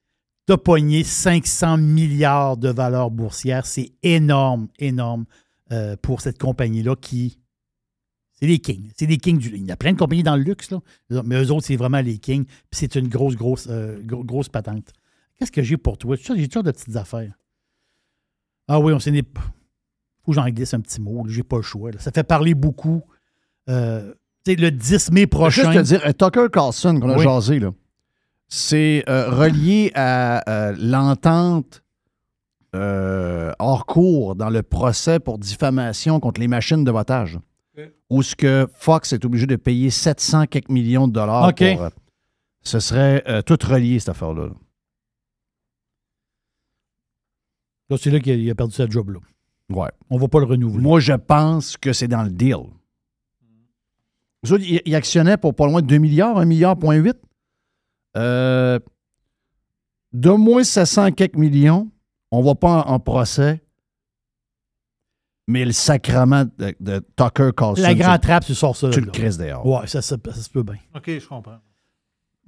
[0.47, 3.67] Tu as pogné 500 milliards de valeur boursière.
[3.67, 5.25] C'est énorme, énorme
[5.73, 7.39] euh, pour cette compagnie-là qui.
[8.39, 8.93] C'est les kings.
[8.97, 9.49] C'est les kings du.
[9.57, 10.81] Il y a plein de compagnies dans le luxe, là.
[11.25, 12.45] Mais eux autres, c'est vraiment les kings.
[12.45, 14.93] Puis c'est une grosse, grosse, euh, gro- grosse patente.
[15.39, 16.17] Qu'est-ce que j'ai pour toi?
[16.17, 17.33] J'ai toujours de petites affaires.
[18.69, 19.13] Ah oui, on s'est.
[20.25, 21.25] Faut que j'en glisse un petit mot.
[21.29, 21.91] J'ai pas le choix.
[21.99, 23.03] Ça fait parler beaucoup.
[23.69, 24.13] Euh,
[24.47, 25.73] le 10 mai prochain.
[25.73, 27.25] Juste te dire, euh, Tucker Carlson qu'on a Oui.
[27.25, 27.73] jasé, là,
[28.49, 31.83] c'est euh, relié à euh, l'entente
[32.77, 37.39] euh, hors cours dans le procès pour diffamation contre les machines de votage.
[38.09, 41.65] Où ce que Fox est obligé de payer 700 quelques millions de dollars OK.
[41.77, 41.89] pour,
[42.63, 44.47] ce serait euh, tout relié, cette affaire-là.
[44.47, 44.53] là.
[47.91, 49.11] Là, c'est là qu'il a, il a perdu sa job.
[49.11, 49.19] Là.
[49.71, 49.89] Ouais.
[50.11, 50.83] On va pas le renouveler.
[50.83, 52.57] Moi, je pense que c'est dans le deal.
[54.47, 57.17] Eux autres, ils, ils actionnaient pour pas loin de 2 milliards, 1 milliard, point 8.
[58.17, 58.79] Euh,
[60.13, 61.91] de moins 700 quelques millions,
[62.31, 63.61] on va pas en, en procès,
[65.49, 67.83] mais le sacrement de, de Tucker Carlson.
[67.83, 68.91] La grande tu- trappe, tu sors ça.
[68.91, 69.65] Tu le crises dehors.
[69.67, 70.77] Ouais, ça, ça, ça se peut bien.
[70.95, 71.59] OK, je comprends.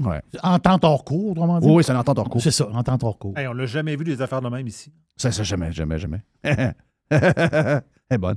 [0.01, 0.20] Ouais.
[0.43, 1.69] Entente hors cours, autrement dit?
[1.69, 2.41] Oui, c'est une entente hors cours.
[2.41, 3.37] C'est ça, entente hors cours.
[3.37, 4.93] Hey, on n'a jamais vu des affaires de même ici.
[5.16, 6.23] Ça, ça, jamais, jamais, jamais.
[6.43, 6.75] Elle
[8.11, 8.37] est bonne.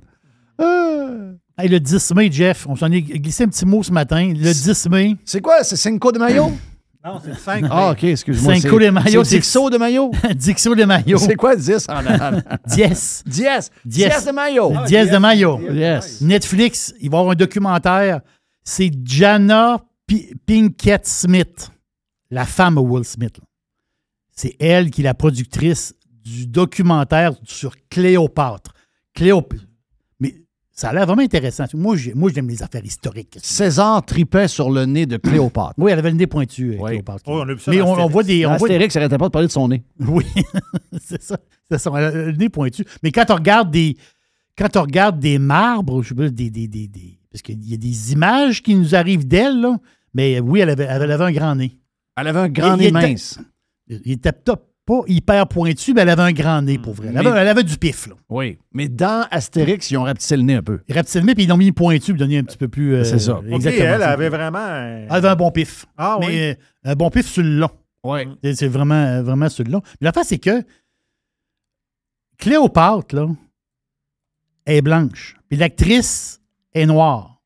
[0.59, 4.27] Euh, Hey, le 10 mai, Jeff, on s'en est glissé un petit mot ce matin.
[4.29, 5.15] Le 10 mai.
[5.25, 5.63] C'est quoi?
[5.63, 6.51] C'est Cinco de Mayo?
[7.03, 8.53] Non, c'est 5 Ah, OK, excuse-moi.
[8.59, 10.11] Cinco c'est- de Mayo, C'est Dixo de Mayo?
[10.35, 11.17] Dixo de Mayo.
[11.17, 12.43] C'est quoi 10 en arabe?
[12.67, 12.89] Diez.
[13.25, 13.47] Diez.
[13.83, 14.07] Diez.
[14.09, 14.71] Diez de Mayo.
[14.85, 15.59] Diez de Mayo.
[15.71, 16.21] Yes.
[16.21, 18.21] Netflix, il va y avoir un documentaire.
[18.63, 19.79] C'est Jana
[20.45, 21.71] Pinkett Smith,
[22.29, 23.39] la femme de Will Smith.
[24.35, 28.73] C'est elle qui est la productrice du documentaire sur Cléopâtre.
[29.15, 29.63] Cléopâtre.
[30.73, 31.65] Ça a l'air vraiment intéressant.
[31.73, 33.37] Moi, j'ai- moi, j'aime les affaires historiques.
[33.43, 35.73] César tripait sur le nez de Cléopâtre.
[35.77, 37.23] Oui, elle avait le nez pointu, euh, Cléopâtre.
[37.27, 38.45] Oh, on a vu ça Mais on, on voit des.
[38.45, 39.83] On voit Astérix n'arrêtait pas de parler de son nez.
[39.99, 40.25] Oui,
[41.05, 41.37] c'est ça.
[41.69, 41.89] C'est ça.
[42.11, 42.85] Le nez pointu.
[43.03, 43.97] Mais quand on regarde des.
[44.57, 46.49] Quand on regarde des marbres, je sais pas, des.
[46.49, 49.77] des, des, des- parce qu'il y a des images qui nous arrivent d'elle, là.
[50.13, 51.71] Mais oui, elle avait, elle avait un grand nez.
[52.17, 53.39] Elle avait un grand Il- il nez était- mince.
[53.87, 57.07] Il était peut-être pas hyper pointu, mais elle avait un grand nez, pour vrai.
[57.09, 58.15] Elle avait, Mais- elle avait du pif, là.
[58.29, 58.57] Oui.
[58.73, 60.79] Mais dans Astérix, ils ont rapetissé le nez un peu.
[60.87, 62.95] Il rapetissait le nez, puis ils l'ont mis pointu, puis donné un petit peu plus.
[62.95, 63.39] euh, C'est ça.
[63.47, 63.85] Exactement.
[63.93, 64.67] elle avait vraiment.
[64.67, 65.85] Elle avait un bon pif.
[65.97, 66.25] Ah oui?
[66.27, 67.69] mais euh, un bon pif sur le long.
[68.03, 68.21] Oui.
[68.43, 69.81] C'est- C'est vraiment, euh, vraiment sur le long.
[70.01, 70.63] Mais l'affaire, c'est que
[72.37, 73.27] Cléopâtre, là,
[74.65, 75.35] est blanche.
[75.49, 76.41] Puis l'actrice
[76.73, 77.41] est noire.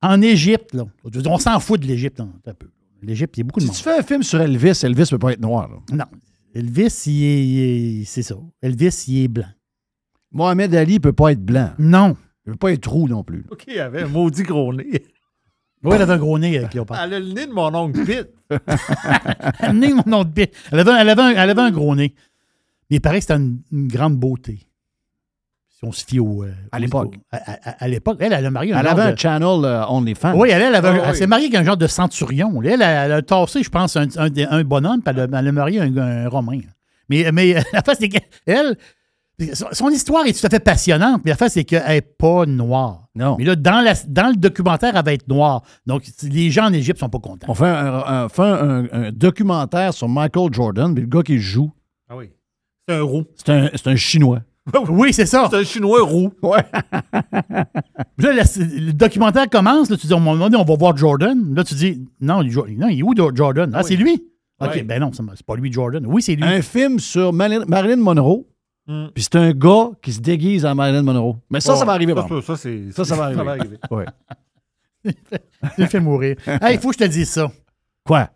[0.00, 0.84] En Égypte, là,
[1.26, 2.68] on s'en fout de l'Égypte hein, un peu.
[3.02, 3.76] L'Égypte, il y a beaucoup de Si monde.
[3.76, 5.68] tu fais un film sur Elvis, Elvis ne peut pas être noir.
[5.68, 5.76] là.
[5.96, 6.04] Non.
[6.54, 7.58] Elvis, il est, il
[8.00, 8.36] est- c'est ça.
[8.62, 9.48] Elvis, il est blanc.
[10.30, 11.72] Mohamed Ali ne peut pas être blanc.
[11.78, 12.16] Non.
[12.46, 13.44] Il ne peut pas être roux non plus.
[13.50, 15.04] OK, elle avait un maudit gros nez.
[15.84, 17.00] Oui, elle avait un gros nez, euh, Cléopâtre.
[17.02, 18.32] Elle a le nez de mon oncle Pete.
[19.58, 20.46] Elle nez, mon de.
[20.70, 22.14] Elle avait, un- elle avait un, elle avait un gros nez.
[22.88, 24.60] Mais il paraît que c'était une, une grande beauté.
[25.82, 26.44] Si on se fie au.
[26.44, 27.16] euh, À l'époque.
[27.32, 28.18] À, à- à l'époque.
[28.20, 30.34] Elle, elle a marié un Elle avait de- un channel euh, OnlyFans.
[30.36, 31.16] Oui, elle, elle, avait- Ah, elle oui.
[31.16, 32.62] s'est mariée avec un genre de centurion.
[32.62, 35.38] Elle, elle, a- elle a tassé, je pense, un, un, un bonhomme, puis elle a,
[35.40, 36.60] elle a marié un, un Romain.
[37.08, 38.76] Mais, mais la face, c'est qu'elle,
[39.72, 43.08] son, histoire est tout à fait passionnante, mais la face, c'est qu'elle n'est pas noire.
[43.16, 43.34] Non.
[43.38, 45.62] Mais là, dans, la- dans le documentaire, elle va être noire.
[45.86, 47.46] Donc, les gens en Égypte sont pas contents.
[47.48, 51.38] On fait un, un- fait un- un documentaire sur Michael Jordan, mais le gars qui
[51.38, 51.72] joue,
[52.08, 52.30] Ah oui.
[52.88, 53.24] C'est un roux.
[53.34, 54.40] c'est un, c'est un Chinois.
[54.88, 55.48] Oui, c'est ça.
[55.50, 56.32] C'est un chinois roux.
[56.42, 56.62] Ouais.
[58.18, 61.54] Là, le documentaire commence, là, tu dis, à un moment donné, on va voir Jordan.
[61.54, 63.70] Là, tu dis, non, il, non, il est où Jordan?
[63.74, 64.22] Ah, c'est lui.
[64.60, 64.82] OK, Ouais.
[64.84, 66.06] ben non, c'est pas lui Jordan.
[66.06, 66.44] Oui, c'est lui.
[66.44, 68.46] Un film sur Marilyn, Marilyn Monroe,
[68.88, 69.06] Hmm.
[69.14, 71.36] puis c'est un gars qui se déguise en Marilyn Monroe.
[71.50, 72.14] Mais ça, ça va arriver.
[72.16, 73.78] Ça, ça, ça, c'est- Ça, ça va arriver.
[73.92, 74.06] Ouais.
[75.78, 76.36] Il fait mourir.
[76.70, 77.50] Il faut que je te dise ça.
[78.04, 78.28] Quoi?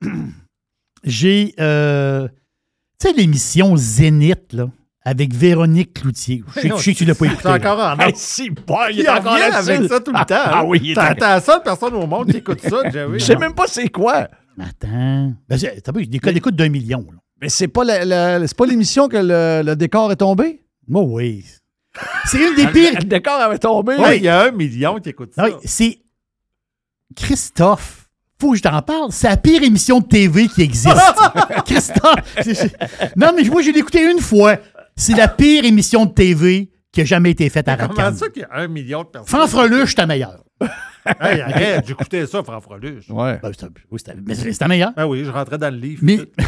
[1.04, 2.28] J'ai, euh,
[3.00, 4.70] tu sais, l'émission Zénith, là,
[5.04, 6.42] avec Véronique Cloutier.
[6.56, 7.48] Je sais non, je sais que tu l'as pas c'est écouté.
[7.48, 7.94] encore là.
[7.94, 8.18] en Hey, ordre.
[8.18, 9.70] si, boy, il Il est encore là-dessus.
[9.70, 10.24] avec ça tout le temps.
[10.30, 10.64] Ah, hein.
[10.66, 13.18] oui, il est T'es encore- t'es la seule personne au monde qui écoute ça, Jerry.
[13.18, 14.28] Je sais même pas c'est quoi.
[14.60, 15.32] Attends.
[15.48, 17.04] Ben, c'est- t'as pas- des codes d'écoute d'un million.
[17.10, 17.18] Là.
[17.40, 20.60] Mais c'est pas la- la- c'est pas l'émission que le, le décor est tombé?
[20.86, 21.44] Moi, oui.
[22.26, 22.92] C'est une des pires.
[23.00, 23.96] Le décor avait tombé.
[23.98, 25.46] Oui, il y a un million qui écoute ça.
[25.64, 25.98] C'est
[27.16, 27.98] Christophe.
[28.40, 29.12] Faut que je t'en parle.
[29.12, 30.88] C'est la pire émission de TV qui existe.
[31.66, 32.36] Christophe.
[33.16, 34.56] Non, mais moi, je l'ai écouté une fois.
[34.96, 38.16] C'est la pire émission de TV qui a jamais été faite à Comment Radcan.
[38.18, 39.28] ça qu'il y a un million de personnes?
[39.40, 40.44] Fanfreluche, ta meilleure.
[41.20, 43.10] Hey, arrête, j'écoutais ça, Franfreluche.
[43.10, 43.36] Ouais.
[43.42, 44.92] Ben, c'est- oui, c'était- mais c'est ta meilleure.
[44.96, 45.98] Ah oui, je rentrais dans le livre.
[46.04, 46.44] Mais, à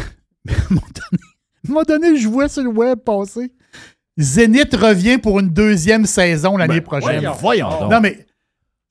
[0.53, 3.51] un moment donné, à un moment donné, je vois sur le web passer.
[4.17, 7.19] Zénith revient pour une deuxième saison l'année prochaine.
[7.19, 7.33] voyons.
[7.33, 7.91] Voyons donc.
[7.91, 8.25] Non, mais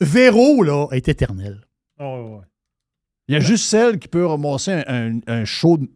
[0.02, 1.62] Véro, là, est éternel.
[1.98, 2.44] Oh, ouais.
[3.28, 5.88] Il y a juste celle qui peut ramasser un, un- un show de-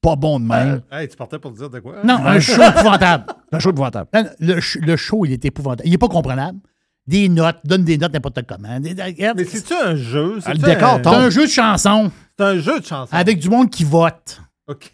[0.00, 0.82] pas bon de même.
[0.90, 1.96] Hey, tu partais pour dire de quoi?
[2.04, 3.24] Non, un show épouvantable.
[3.52, 4.08] un show épouvantable.
[4.40, 5.86] Le, show, il est épouvantable.
[5.86, 6.58] Il n'est pas comprenable.
[7.06, 8.78] Des notes, donne des notes n'importe comment.
[8.78, 10.38] Des- des- Mais c'est-tu un jeu?
[10.44, 11.02] Ah, le C'est-tu décor un...
[11.02, 13.12] C'est un jeu de chansons C'est un jeu de chansons.
[13.14, 14.40] avec du monde qui vote.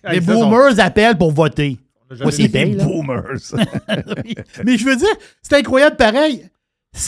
[0.09, 1.79] Les Hey, boomers appellent pour voter.
[2.23, 2.85] Moi, c'est là.
[2.85, 3.53] Boomers.
[4.65, 5.09] Mais je veux dire,
[5.43, 6.49] c'est incroyable pareil.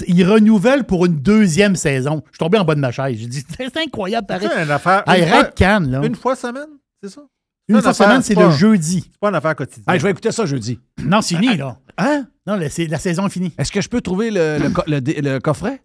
[0.06, 2.22] Ils renouvellent pour une deuxième saison.
[2.26, 3.16] Je suis tombé en bas de ma chaise.
[3.18, 4.48] J'ai dit, c'est incroyable pareil.
[4.52, 5.02] C'est une affaire.
[5.06, 6.00] Hey, une, fois, Cannes, là.
[6.04, 6.66] une fois semaine,
[7.02, 7.22] c'est ça?
[7.68, 9.02] Une fois semaine, c'est le jeudi.
[9.12, 9.84] C'est pas une affaire quotidienne.
[9.88, 10.80] Hey, je vais écouter ça jeudi.
[11.04, 11.78] Non, c'est fini, là.
[11.98, 12.26] Hein?
[12.46, 13.52] Non, la, c'est- la saison est finie.
[13.58, 15.82] Est-ce que je peux trouver le, le co- le dé- le coffret?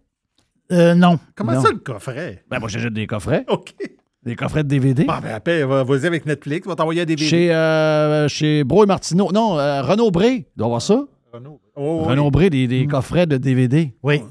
[0.72, 1.18] Euh, non.
[1.34, 1.60] Comment Non.
[1.62, 2.44] ça, le coffret?
[2.50, 3.44] Ben, moi, j'achète des coffrets.
[3.48, 3.74] OK.
[4.22, 5.04] Des coffrets de DVD.
[5.04, 7.28] Bon, ben, après, va- vas-y avec Netflix, va t'envoyer des DVD.
[7.28, 9.30] Chez, euh, chez Bro et Martineau.
[9.32, 10.46] Non, euh, Renaud Bré.
[10.54, 11.04] Il doit avoir ça.
[11.32, 11.60] Renaud.
[11.76, 12.10] Oh, oui.
[12.10, 13.92] Renaud Bré, des, des coffrets de DVD.
[14.02, 14.22] Oui.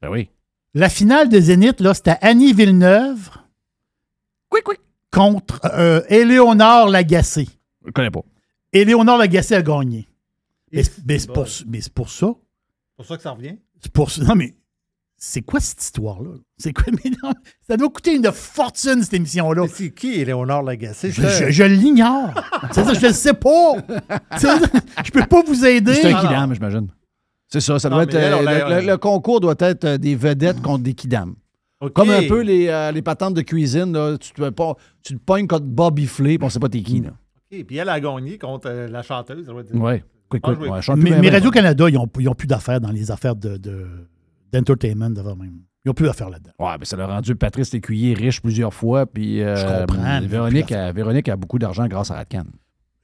[0.00, 0.30] Ben oui.
[0.74, 3.28] La finale de Zénith, là, c'était Annie Villeneuve
[5.12, 7.48] contre euh, Éléonore Lagacé.
[7.86, 8.22] Je connais pas.
[8.72, 10.08] Éléonore Lagacé a gagné.
[10.72, 12.26] Mais, Et c'est- mais c'est c'est pour, mais c'est pour ça.
[12.34, 13.56] C'est pour ça que ça revient?
[13.80, 14.22] C'est pour ça.
[14.24, 14.54] Non, mais
[15.16, 16.30] c'est quoi cette histoire-là?
[16.56, 16.84] C'est quoi?
[17.04, 17.32] Mais non,
[17.68, 19.62] ça doit coûter une fortune, cette émission-là.
[19.62, 21.10] Mais c'est qui, Éléonore Lagacé?
[21.12, 22.30] Je, je- je l'ignore.
[22.72, 23.74] C'est ça, je le sais pas.
[24.38, 24.58] Ça,
[25.04, 25.94] je peux pas vous aider.
[25.94, 26.88] C'est un kidam, j'imagine.
[27.48, 27.78] C'est ça.
[27.78, 30.82] Ça Non, doit être, euh, le, le- le concours doit être euh, des vedettes contre
[30.84, 31.34] des kidams.
[31.90, 33.92] Comme un peu les, euh, les patentes de cuisine.
[33.92, 34.16] là.
[34.18, 37.00] Tu, te, pas, tu te pognes contre Bobby Flay, puis on sait pas t'es qui.
[37.00, 37.10] Là.
[37.10, 39.46] OK, Puis elle a gagné contre euh, la chanteuse.
[39.46, 39.74] ça va dire.
[39.80, 40.04] Ouais.
[40.28, 40.52] Quick, Ah,
[40.96, 41.30] Mais, mais bien.
[41.32, 44.08] Radio-Canada, ils n'ont ils ont plus d'affaires dans les affaires de, de-
[44.52, 45.60] d'entertainment d'avant même.
[45.84, 46.52] Ils n'ont plus d'affaires là-dedans.
[46.58, 49.04] Ouais, mais ça l'a rendu Patrice Lécuyer riche plusieurs fois.
[49.04, 52.44] Puis, euh, Je comprends, Véronique, a, Véronique a beaucoup d'argent grâce à Radcan.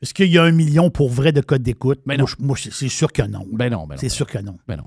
[0.00, 2.00] Est-ce qu'il y a un million pour vrai de code d'écoute?
[2.06, 3.44] Ben moi, moi, c'est sûr que non.
[3.52, 4.00] Ben non, ben non.
[4.00, 4.56] c'est sûr que non.
[4.68, 4.84] Ben non.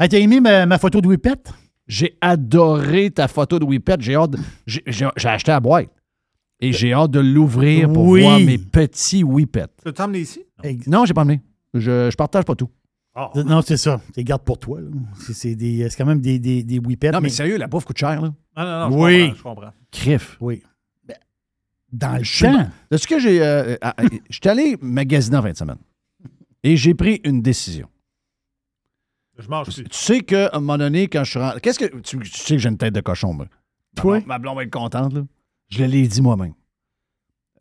[0.00, 1.34] Hey, T'as aimé ma, ma photo de Whippet?
[1.86, 3.96] J'ai adoré ta photo de Whippet.
[4.00, 4.30] J'ai hâte.
[4.30, 5.88] de- J'ai acheté la boîte.
[6.60, 8.22] Et j'ai hâte de l'ouvrir pour Oui.
[8.22, 9.66] voir mes petits Whippet.
[9.78, 10.42] Tu veux t'emmener ici?
[10.86, 11.42] Non, j'ai pas amené.
[11.74, 12.70] Je, je partage pas tout.
[13.14, 13.30] Ah.
[13.36, 14.00] Non, c'est ça.
[14.06, 14.80] Tu les gardes pour toi.
[15.20, 17.10] C'est- C'est des- c'est quand même des, des, des Whippets.
[17.12, 18.32] Non, mais mais- sérieux, la bouffe coûte cher, là.
[18.56, 19.20] Non, non, non, je Oui.
[19.28, 19.72] comprends, je comprends.
[19.92, 20.36] Criff.
[20.40, 20.62] Oui.
[21.06, 21.16] Ben,
[21.92, 22.68] Dans le Je- champ.
[22.90, 23.42] Sais-tu que j'ai.
[23.42, 25.78] euh, euh, euh, J'étais allé magasiner en fin de semaine.
[26.64, 27.88] Et j'ai pris une décision.
[29.38, 29.84] Je mange plus.
[29.84, 31.60] Tu sais qu'à un moment donné, quand je suis rentré.
[31.60, 31.96] Qu'est-ce que.
[32.00, 33.46] Tu, tu sais que j'ai une tête de cochon, moi?
[33.96, 34.12] Ma Toi?
[34.18, 35.22] blonde- Ma blonde va être contente, là.
[35.70, 36.54] Je l'ai dit moi-même.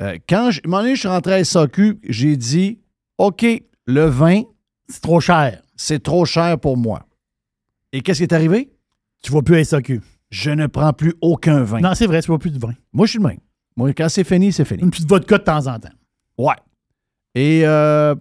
[0.01, 2.79] Euh, quand je, à un moment donné, je suis rentré à SAQ, j'ai dit
[3.17, 3.45] OK,
[3.85, 4.41] le vin,
[4.87, 5.61] C'est trop cher.
[5.75, 7.05] c'est trop cher pour moi.
[7.91, 8.71] Et qu'est-ce qui est arrivé?
[9.23, 10.01] Tu vas plus à SAQ.
[10.31, 11.79] Je ne prends plus aucun vin.
[11.79, 12.73] Non, c'est vrai, tu vas plus de vin.
[12.91, 13.39] Moi, je suis le même.
[13.77, 14.81] Moi, quand c'est fini, c'est fini.
[14.81, 15.89] Une petite vodka de temps en temps.
[16.37, 16.55] Ouais.
[17.35, 18.15] Et euh,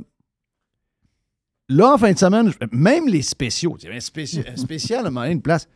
[1.72, 5.42] Là, en fin de semaine, même les spéciaux, il y un, spécial, un spécial une
[5.42, 5.68] place.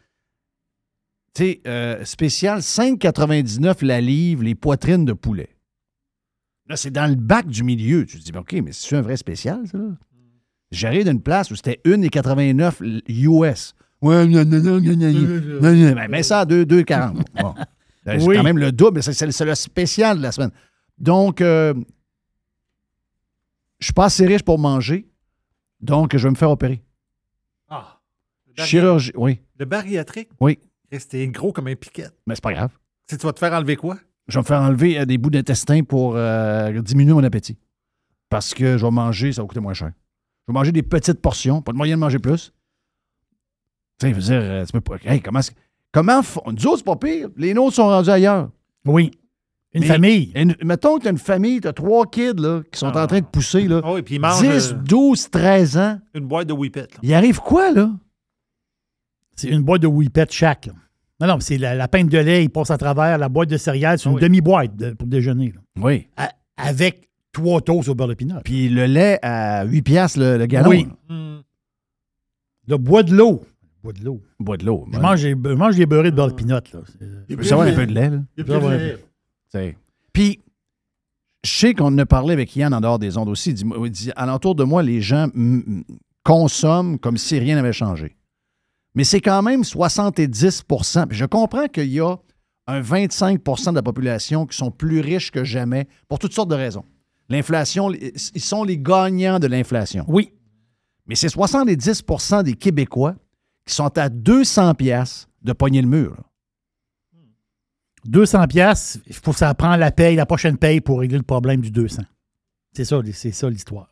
[1.34, 5.50] Tu sais, euh, spécial 5,99 la livre, les poitrines de poulet.
[6.68, 8.04] Là, c'est dans le bac du milieu.
[8.04, 9.90] Tu te dis, OK, mais c'est un vrai spécial, ça, là?
[10.72, 13.74] J'arrive d'une place où c'était 1,89 US.
[14.02, 17.22] Ouais, non, non, non, non, Mais ça 2,40.
[17.40, 17.54] Bon.
[18.04, 20.50] Ben, c'est quand même le double, mais c'est le spécial de la semaine.
[20.98, 21.74] Donc, euh,
[23.78, 25.08] je suis pas assez riche pour manger
[25.80, 26.82] donc je vais me faire opérer.
[27.68, 28.00] Ah.
[28.56, 30.58] Bari- Chirurgie, oui, Le bariatrique, oui,
[30.92, 32.08] c'était gros comme un piquet.
[32.26, 32.70] mais c'est pas grave.
[33.10, 33.96] Si tu vas te faire enlever quoi?
[34.28, 37.56] Je vais me faire enlever euh, des bouts d'intestin pour euh, diminuer mon appétit.
[38.28, 39.92] Parce que je vais manger, ça va coûter moins cher.
[40.48, 42.52] Je vais manger des petites portions, pas de moyen de manger plus.
[43.98, 44.96] Tu sais, je veux dire, euh, tu peux pas.
[45.04, 45.40] Hey, comment.
[45.92, 46.22] Comment.
[46.22, 47.28] font- Nous autres, c'est pas pire.
[47.36, 48.50] Les nôtres sont rendus ailleurs.
[48.84, 49.10] Oui.
[49.74, 50.32] Une Mais- famille.
[50.34, 53.06] Une- mettons que tu as une famille, tu as trois kids là, qui sont en
[53.06, 53.68] train de pousser.
[53.68, 55.98] Là, Ah oui, puis ils mangent 10, euh, 12, 13 ans.
[56.14, 56.88] une boîte de Whippet.
[57.02, 57.90] Il arrive quoi, là?
[59.34, 60.66] C'est une boîte de Whippet chaque.
[60.66, 60.72] là.
[61.20, 63.56] Non, non, c'est la, la pinte de lait, il passe à travers la boîte de
[63.56, 64.20] céréales, c'est une oui.
[64.22, 65.52] demi-boîte de- pour déjeuner.
[65.54, 65.60] là.
[65.82, 66.06] Oui.
[66.16, 68.36] A- avec trois toasts au beurre de pinot.
[68.44, 70.70] Puis le lait à 8 piastres le, le gallon.
[70.70, 70.86] Oui.
[71.08, 71.38] Hmm.
[72.68, 73.42] Le bois de l'eau.
[73.82, 74.22] Bois de l'eau.
[74.40, 74.86] Bois de l'eau.
[74.92, 76.54] Je mange, des- je mange des beurrés de beurre de pinot.
[76.72, 76.80] Là.
[77.28, 78.18] Tu peux savoir un peu de lait, là.
[78.36, 79.05] Il y
[79.48, 79.76] T'sais.
[80.12, 80.40] Puis,
[81.44, 83.50] je sais qu'on a parlé avec Yann en dehors des ondes aussi.
[83.50, 85.84] Il dit, il dit, alentour de moi, les gens mm, mm,
[86.24, 88.16] consomment comme si rien n'avait changé.
[88.94, 92.16] Mais c'est quand même 70% Puis je comprends qu'il y a
[92.66, 96.54] un 25% de la population qui sont plus riches que jamais pour toutes sortes de
[96.54, 96.84] raisons.
[97.28, 100.04] L'inflation, ils sont les gagnants de l'inflation.
[100.08, 100.32] Oui.
[101.06, 103.14] Mais c'est 70% des Québécois
[103.66, 106.16] qui sont à 200 pièces de pogner le mur.
[108.06, 108.10] Là.
[108.10, 111.22] 200 pièces, il faut que ça prend la paye, la prochaine paye pour régler le
[111.22, 112.02] problème du 200.
[112.72, 113.88] C'est ça, c'est ça l'histoire.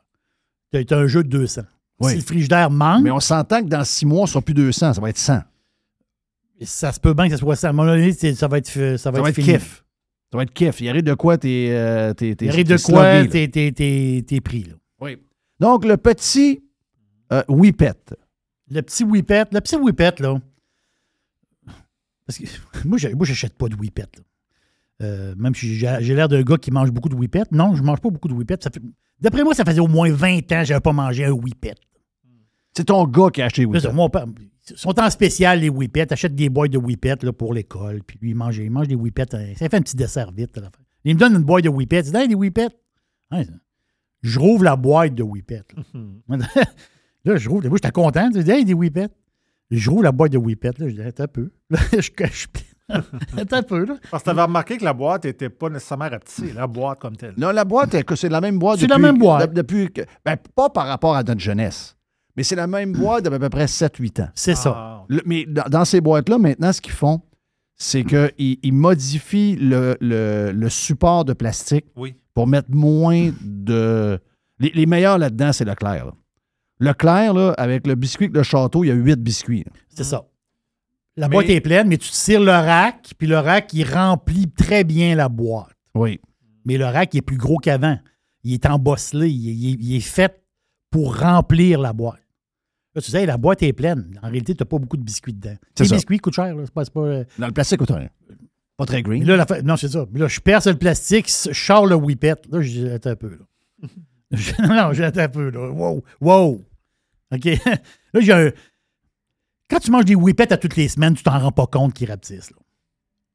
[0.72, 1.62] C'est un jeu de 200.
[2.00, 2.10] Oui.
[2.10, 4.54] Si le frigidaire manque, Mais on s'entend que dans six mois, ce ne sera plus
[4.54, 5.40] 200, ça va être 100.
[6.62, 7.68] ça se peut bien que ça soit ça.
[7.68, 9.84] À un moment donné, ça va être, ça va Ça être, va être kiff.
[10.30, 10.80] Ça va être kiff.
[10.80, 11.68] Il arrive de quoi t'es.
[11.70, 14.64] Euh, t'es, Il arrive de quoi, t'es, pris.
[14.64, 14.74] Là.
[15.00, 15.16] Oui.
[15.60, 16.64] Donc, le petit
[17.32, 17.94] euh, Whippet.
[18.70, 20.40] Le petit Whippet, le petit Whippet, là.
[22.26, 22.44] Parce que
[22.86, 24.06] moi, j'achète pas de Whippet.
[25.02, 27.42] Euh, même si j'ai, l'air d'un gars qui mange beaucoup de Whippet.
[27.50, 28.58] Non, je mange pas beaucoup de Whippet.
[28.62, 28.80] Fait-
[29.20, 31.74] D'après moi, ça faisait au moins 20 ans que j'avais pas mangé un Whippet.
[32.76, 33.92] C'est ton gars qui a acheté C'est Whippet.
[33.92, 34.26] mon père-
[34.70, 36.12] ils sont en spécial, les Whippets.
[36.12, 38.02] Achète des boîtes de Whippet là, pour l'école.
[38.06, 39.34] Puis lui, il mange, il mange des Whippets.
[39.34, 40.56] euh, Ça fait un petit dessert vite.
[40.56, 40.70] là.
[41.04, 42.00] Il me donne une boîte de Whippet.
[42.00, 42.68] Il dit Hey, des Whippets.
[43.30, 43.42] Ça.
[44.22, 45.62] je rouvre la boîte de Whippet.
[46.28, 46.36] Là,
[47.26, 47.68] Là, je rouvre.
[47.68, 48.30] Moi, j'étais content.
[48.34, 49.08] Je dis Hey, des Whippets.
[49.70, 50.72] Je rouvre la boîte de Whippet.
[50.78, 51.50] Là, je dis Attends un peu.
[51.70, 52.46] Là, je cache.
[52.90, 53.86] Un peu.
[53.86, 53.94] Là.
[54.10, 57.16] Parce que tu avais remarqué que la boîte n'était pas nécessairement rapetissée, la boîte comme
[57.16, 57.32] telle.
[57.38, 59.50] Non, la boîte, c'est la même boîte C'est la même boîte.
[59.50, 61.96] de- depuis que- ben, pas par rapport à notre jeunesse,
[62.36, 64.28] mais c'est la même boîte d'à peu près 7-8 ans.
[64.34, 64.74] C'est ça.
[64.76, 65.04] Ah.
[65.08, 67.22] Le- mais dans, dans ces boîtes-là, maintenant, ce qu'ils font,
[67.74, 72.14] c'est qu'ils ils modifient le, le- le support de plastique Oui.
[72.34, 74.18] pour mettre moins de.
[74.60, 76.04] Les, les meilleurs là-dedans, c'est Leclerc.
[76.04, 76.12] là.
[76.80, 79.64] Leclerc, là, avec le biscuit de château, il y a 8 biscuits.
[79.88, 80.24] C'est ça.
[81.16, 84.50] La Mais- boîte est pleine, mais tu tires le rack, puis le rack, il remplit
[84.50, 85.68] très bien la boîte.
[85.94, 86.20] Oui.
[86.64, 87.98] Mais le rack il est plus gros qu'avant.
[88.42, 89.30] Il est embosselé.
[89.30, 90.42] Il est, il est- il est fait
[90.90, 92.20] pour remplir la boîte.
[92.94, 94.18] Là, tu sais, la boîte est pleine.
[94.22, 95.56] En réalité, tu n'as pas beaucoup de biscuits dedans.
[95.74, 95.94] C'est Les ça.
[95.96, 96.54] biscuits coûtent cher.
[96.54, 96.64] Là.
[96.74, 98.08] Pas, pas, euh, Dans le plastique, coûte rien.
[98.76, 99.24] Pas très green.
[99.24, 100.06] Là, la fa- non, c'est ça.
[100.12, 102.34] Mais là, je perce le plastique, je sors le whippet.
[102.50, 103.30] Là, je dis, un peu.
[103.30, 103.88] Là.
[104.36, 105.50] Je- non, j'ai attends un peu.
[105.50, 105.70] Là.
[105.70, 106.62] Wow, wow.
[107.34, 107.44] OK.
[108.12, 108.50] là, j'ai un...
[109.70, 112.08] Quand tu manges des whippets à toutes les semaines, tu t'en rends pas compte qu'ils
[112.10, 112.50] rapetissent.
[112.50, 112.56] là.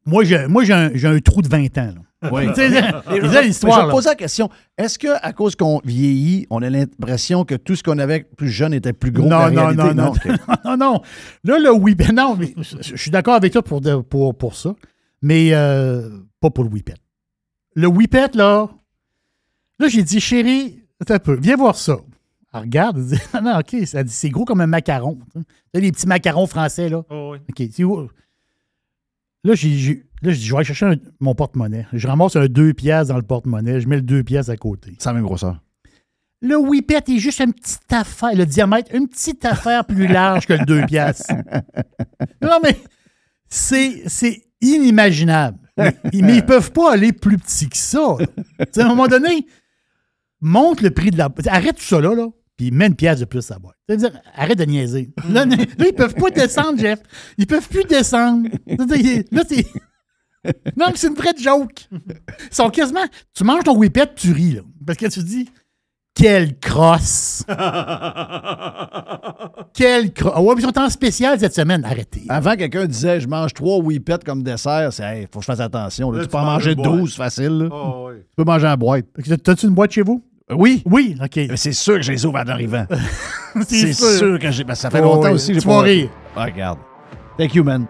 [0.05, 1.93] Moi, j'ai, moi, j'ai, un, j'ai un trou de 20 ans.
[1.95, 2.01] Là.
[2.33, 2.47] Oui.
[2.47, 3.01] Tu sais, c'est ça
[3.41, 3.79] je l'histoire.
[3.79, 3.91] vais là.
[3.93, 4.49] poser la question.
[4.77, 8.73] Est-ce qu'à cause qu'on vieillit, on a l'impression que tout ce qu'on avait plus jeune
[8.73, 9.93] était plus gros Non, que la non, réalité?
[9.93, 10.11] non, non.
[10.11, 10.65] OK.
[10.65, 11.01] non, non.
[11.45, 14.75] Là, le whippet, non, mais je, je suis d'accord avec toi pour, pour, pour ça,
[15.21, 16.09] mais euh,
[16.41, 16.95] pas pour le whippet.
[17.75, 18.67] Le whippet, là,
[19.79, 20.78] là, j'ai dit, chérie,
[21.09, 21.97] un peu, viens voir ça.
[22.53, 25.19] Elle regarde, elle dit, ah non, OK, ça dit, c'est gros comme un macaron.
[25.35, 25.41] Tu
[25.75, 27.03] sais, les petits macarons français, là.
[27.09, 27.39] Oh, oui.
[27.49, 28.09] OK?
[29.45, 31.85] Là, j'ai, là, je dis, je vais aller chercher un- mon porte-monnaie.
[31.93, 34.95] Je ramasse un 2 piastres dans le porte-monnaie, je mets le 2 piastres à côté.
[34.99, 35.61] C'est la même grosseur.
[36.41, 40.53] Le whippet est juste une petite affaire, le diamètre, une petite affaire plus large que
[40.53, 41.33] le 2 piastres.
[42.41, 42.77] Non, mais
[43.47, 45.57] c'est, c'est inimaginable.
[45.77, 48.15] Mais, mais ils peuvent pas aller plus petit que ça.
[48.19, 48.25] là.
[48.25, 49.45] Tu sais, à un moment donné,
[50.41, 51.29] monte le prix de la...
[51.47, 52.27] Arrête tout ça là, là
[52.59, 53.73] puis mets une pièce de plus à boire.
[53.87, 55.13] C'est-à-dire, arrête de niaiser.
[55.29, 56.99] Là, là, ils peuvent pas descendre, Jeff.
[57.37, 58.49] Ils peuvent plus descendre.
[58.67, 59.65] C'est-à-dire, Là, c'est...
[60.77, 61.87] Non, mais c'est une vraie joke.
[61.89, 61.99] Ils
[62.51, 63.05] sont quasiment...
[63.33, 64.61] Tu manges ton whippet, tu ris, là.
[64.85, 65.47] Parce que tu te dis...
[66.13, 67.45] Quelle crosse!
[69.73, 70.33] Quelle crosse!
[70.35, 71.85] Ah ouais, mais ils sont en spécial cette semaine.
[71.85, 72.23] Arrêtez.
[72.27, 74.91] Avant, quelqu'un disait je mange trois whippets comme dessert.
[74.91, 76.11] C'est hey, faut que je fasse attention.
[76.11, 76.17] là.
[76.17, 76.99] Là, tu tu peux en manger une boîte.
[76.99, 77.69] 12 facile.
[77.71, 78.15] Oh, oui.
[78.19, 79.05] Tu peux manger en boîte.
[79.43, 80.21] T'as-tu une boîte chez vous?
[80.51, 80.81] Oui.
[80.85, 81.39] Oui, OK.
[81.55, 82.85] C'est sûr que je les ouvre en arrivant.
[83.67, 84.07] C'est sûr.
[84.17, 84.63] sûr que j'ai.
[84.63, 85.33] ben, ça fait Oh, longtemps oui.
[85.35, 85.53] aussi.
[85.53, 86.09] que j'ai pas- rire.
[86.35, 86.79] Ah, regarde.
[87.37, 87.85] Thank you, man.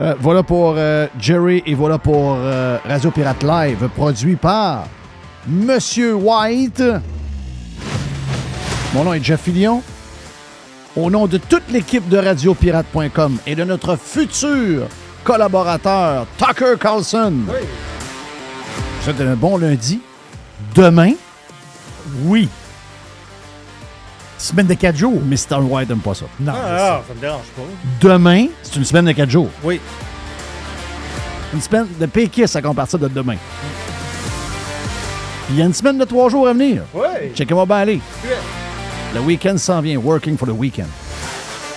[0.00, 4.86] Euh, voilà pour euh, Jerry et voilà pour euh, Radio Pirate Live, produit par
[5.46, 6.82] Monsieur White.
[8.94, 9.82] Mon nom est Jeff Fillion.
[10.96, 14.86] Au nom de toute l'équipe de radiopirate.com et de notre futur
[15.24, 17.32] collaborateur, Tucker Carlson.
[17.46, 20.00] Je vous souhaite un bon lundi.
[20.74, 21.12] Demain,
[22.24, 22.48] Oui.
[24.38, 25.20] Semaine de 4 jours.
[25.24, 25.60] Mr.
[25.60, 26.24] White n'aime pas ça.
[26.40, 26.52] Non.
[26.54, 27.62] Ah, ça me dérange pas.
[28.00, 29.50] Demain, c'est une semaine de 4 jours.
[29.62, 29.80] Oui.
[31.54, 33.36] Une semaine de péquiste à partir de demain.
[35.46, 36.82] Puis il y a une semaine de 3 jours à venir.
[36.94, 37.32] Oui.
[37.34, 38.00] Checkez-moi bien aller.
[39.14, 39.98] Le week-end s'en vient.
[39.98, 40.88] Working for the weekend.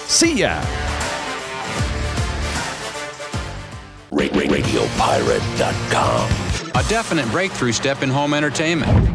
[0.07, 0.53] See ya!
[4.11, 6.29] RadioPirate.com.
[6.75, 9.14] A definite breakthrough step in home entertainment.